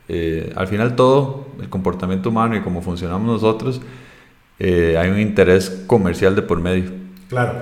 eh, 0.08 0.52
al 0.56 0.68
final 0.68 0.96
todo, 0.96 1.48
el 1.62 1.70
comportamiento 1.70 2.30
humano 2.30 2.56
y 2.56 2.62
cómo 2.62 2.82
funcionamos 2.82 3.28
nosotros, 3.28 3.82
eh, 4.60 4.96
hay 4.98 5.10
un 5.10 5.20
interés 5.20 5.84
comercial 5.88 6.36
de 6.36 6.42
por 6.42 6.62
medio. 6.62 6.92
Claro. 7.28 7.54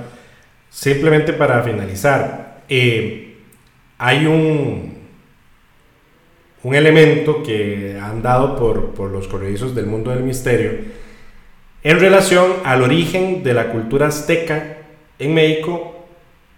Simplemente 0.69 1.33
para 1.33 1.63
finalizar, 1.63 2.63
eh, 2.69 3.37
hay 3.97 4.25
un, 4.27 4.93
un 6.63 6.75
elemento 6.75 7.41
que 7.41 7.97
han 7.99 8.21
dado 8.21 8.55
por, 8.55 8.91
por 8.91 9.09
los 9.09 9.27
corredizos 9.27 9.73
del 9.73 9.87
mundo 9.87 10.11
del 10.11 10.23
misterio 10.23 10.98
en 11.83 11.99
relación 11.99 12.53
al 12.63 12.81
origen 12.81 13.43
de 13.43 13.53
la 13.53 13.69
cultura 13.69 14.07
azteca 14.07 14.77
en 15.17 15.33
México 15.33 15.99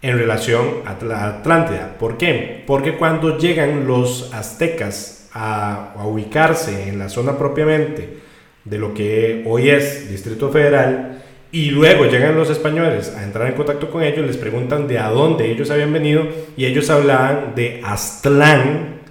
en 0.02 0.18
relación 0.18 0.82
a 0.86 1.28
Atlántida. 1.28 1.96
¿Por 2.00 2.18
qué? 2.18 2.64
Porque 2.66 2.96
cuando 2.96 3.38
llegan 3.38 3.86
los 3.86 4.34
aztecas 4.34 5.30
a, 5.34 5.94
ubicarse 6.04 6.90
en 6.90 6.98
la 6.98 7.10
zona 7.10 7.38
propiamente 7.38 8.18
de 8.66 8.78
lo 8.78 8.94
que 8.94 9.44
hoy 9.46 9.70
es 9.70 10.10
Distrito 10.10 10.50
Federal, 10.50 11.22
y 11.54 11.70
luego 11.70 12.06
llegan 12.06 12.36
los 12.36 12.50
españoles 12.50 13.14
a 13.16 13.24
entrar 13.24 13.48
en 13.48 13.56
contacto 13.56 13.92
con 13.92 14.04
ellos, 14.04 14.26
les 14.26 14.38
preguntan 14.38 14.88
de 14.88 15.00
a 15.00 15.10
dónde 15.10 15.52
ellos 15.52 15.70
habían 15.70 15.92
venido 15.92 16.26
y 16.56 16.66
ellos 16.66 16.90
hablaban 16.90 17.54
de 17.56 17.82
Aztlán, 17.84 19.02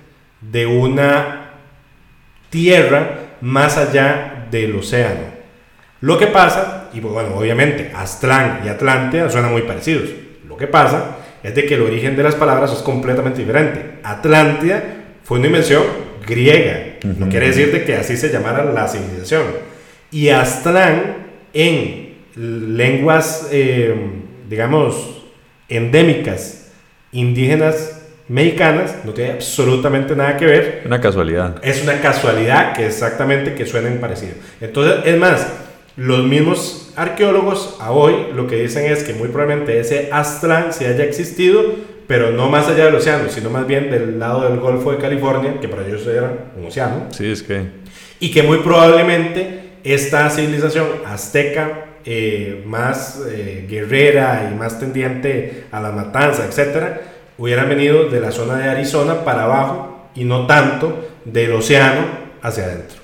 de 0.41 0.65
una 0.65 1.51
tierra 2.49 3.37
más 3.43 3.77
allá 3.77 4.47
del 4.51 4.75
océano. 4.75 5.30
Lo 6.01 6.19
que 6.19 6.29
pasa, 6.29 6.89
y 6.93 7.01
bueno, 7.01 7.37
obviamente 7.37 7.91
Aztlán 7.95 8.63
y 8.65 8.69
Atlántida 8.69 9.29
suenan 9.29 9.53
muy 9.53 9.63
parecidos. 9.63 10.11
Lo 10.49 10.57
que 10.57 10.67
pasa 10.67 11.17
es 11.43 11.55
de 11.55 11.67
que 11.67 11.75
el 11.75 11.83
origen 11.83 12.17
de 12.17 12.23
las 12.23 12.35
palabras 12.35 12.73
es 12.73 12.79
completamente 12.79 13.41
diferente. 13.41 13.99
Atlántida 14.03 14.83
fue 15.25 15.39
una 15.39 15.49
invención 15.49 15.83
griega. 16.27 16.97
No 17.05 17.29
quiere 17.29 17.49
decir 17.49 17.85
que 17.85 17.97
así 17.97 18.17
se 18.17 18.31
llamara 18.31 18.65
la 18.65 18.89
civilización. 18.89 19.45
Y 20.11 20.29
Aztlán 20.31 21.17
en 21.53 22.15
lenguas, 22.37 23.49
eh, 23.53 23.95
digamos, 24.49 25.25
endémicas, 25.69 26.73
indígenas 27.13 27.97
mexicanas, 28.29 28.95
no 29.05 29.13
tiene 29.13 29.33
absolutamente 29.33 30.15
nada 30.15 30.37
que 30.37 30.47
ver. 30.47 30.83
Una 30.87 31.01
casualidad. 31.01 31.57
Es 31.63 31.83
una 31.83 32.01
casualidad 32.01 32.75
que 32.75 32.87
exactamente 32.87 33.55
que 33.55 33.67
suenen 33.67 33.99
parecidos. 33.99 34.37
Entonces, 34.61 35.01
es 35.05 35.19
más, 35.19 35.47
los 36.01 36.25
mismos 36.25 36.91
arqueólogos 36.97 37.77
a 37.79 37.93
hoy 37.93 38.29
lo 38.35 38.47
que 38.47 38.57
dicen 38.57 38.91
es 38.91 39.05
que 39.05 39.13
muy 39.13 39.29
probablemente 39.29 39.79
ese 39.79 40.09
Aztlán 40.11 40.73
se 40.73 40.87
haya 40.87 41.05
existido, 41.05 41.63
pero 42.07 42.31
no 42.31 42.49
más 42.49 42.69
allá 42.69 42.87
del 42.87 42.95
océano, 42.95 43.29
sino 43.29 43.51
más 43.51 43.67
bien 43.67 43.91
del 43.91 44.19
lado 44.19 44.49
del 44.49 44.59
Golfo 44.61 44.93
de 44.93 44.97
California, 44.97 45.61
que 45.61 45.69
para 45.69 45.87
ellos 45.87 46.07
era 46.07 46.53
un 46.57 46.65
océano. 46.65 47.09
Sí, 47.11 47.31
es 47.31 47.43
que... 47.43 47.67
Y 48.19 48.31
que 48.31 48.43
muy 48.43 48.61
probablemente 48.61 49.73
esta 49.85 50.31
civilización 50.31 50.87
azteca, 51.05 51.85
eh, 52.07 52.63
más 52.65 53.21
eh, 53.29 53.67
guerrera 53.69 54.51
y 54.51 54.59
más 54.59 54.81
tendiente 54.81 55.65
a 55.71 55.83
la 55.83 55.93
matanza, 55.93 56.47
etcétera, 56.47 57.03
hubieran 57.37 57.69
venido 57.69 58.09
de 58.09 58.21
la 58.21 58.33
zona 58.33 58.57
de 58.57 58.71
Arizona 58.71 59.23
para 59.23 59.45
abajo 59.45 60.09
y 60.15 60.25
no 60.25 60.47
tanto 60.47 61.11
del 61.27 61.53
océano 61.53 62.07
hacia 62.41 62.65
adentro. 62.65 63.01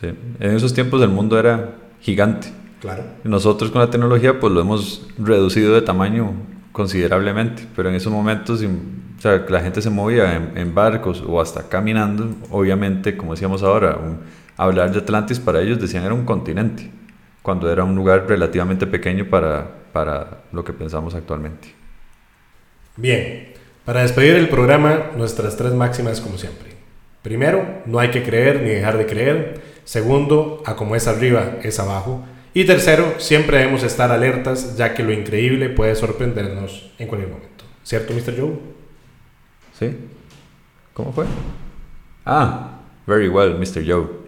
Sí. 0.00 0.12
En 0.38 0.54
esos 0.54 0.72
tiempos 0.72 1.02
el 1.02 1.08
mundo 1.08 1.36
era 1.36 1.79
gigante. 2.00 2.48
Claro. 2.80 3.04
Nosotros 3.24 3.70
con 3.70 3.80
la 3.80 3.90
tecnología 3.90 4.40
pues 4.40 4.52
lo 4.52 4.60
hemos 4.60 5.06
reducido 5.18 5.74
de 5.74 5.82
tamaño 5.82 6.32
considerablemente, 6.72 7.66
pero 7.76 7.88
en 7.88 7.94
esos 7.94 8.12
momentos, 8.12 8.62
o 8.62 9.20
sea, 9.20 9.44
la 9.48 9.60
gente 9.60 9.82
se 9.82 9.90
movía 9.90 10.52
en, 10.54 10.74
barcos 10.74 11.22
o 11.26 11.40
hasta 11.40 11.68
caminando, 11.68 12.34
obviamente, 12.50 13.16
como 13.16 13.32
decíamos 13.32 13.62
ahora, 13.62 13.98
hablar 14.56 14.92
de 14.92 14.98
Atlantis 14.98 15.38
para 15.38 15.60
ellos 15.60 15.80
decían 15.80 16.04
era 16.04 16.14
un 16.14 16.24
continente, 16.24 16.90
cuando 17.42 17.70
era 17.70 17.84
un 17.84 17.94
lugar 17.94 18.26
relativamente 18.28 18.86
pequeño 18.86 19.26
para, 19.28 19.68
para 19.92 20.42
lo 20.52 20.64
que 20.64 20.72
pensamos 20.72 21.14
actualmente. 21.14 21.74
Bien, 22.96 23.52
para 23.84 24.02
despedir 24.02 24.36
el 24.36 24.48
programa, 24.48 25.10
nuestras 25.16 25.56
tres 25.56 25.72
máximas 25.74 26.20
como 26.20 26.38
siempre. 26.38 26.70
Primero, 27.22 27.82
no 27.86 27.98
hay 27.98 28.10
que 28.10 28.22
creer 28.22 28.62
ni 28.62 28.70
dejar 28.70 28.96
de 28.96 29.06
creer. 29.06 29.60
Segundo, 29.90 30.62
a 30.66 30.76
como 30.76 30.94
es 30.94 31.08
arriba 31.08 31.56
es 31.64 31.80
abajo. 31.80 32.22
Y 32.54 32.64
tercero, 32.64 33.14
siempre 33.18 33.58
debemos 33.58 33.82
estar 33.82 34.12
alertas 34.12 34.76
ya 34.76 34.94
que 34.94 35.02
lo 35.02 35.12
increíble 35.12 35.68
puede 35.68 35.96
sorprendernos 35.96 36.92
en 37.00 37.08
cualquier 37.08 37.32
momento. 37.32 37.64
¿Cierto, 37.82 38.14
Mr. 38.14 38.38
Joe? 38.38 38.52
Sí. 39.76 39.96
¿Cómo 40.94 41.12
fue? 41.12 41.24
Ah, 42.24 42.82
very 43.04 43.26
well, 43.26 43.58
Mr. 43.58 43.84
Joe. 43.84 44.19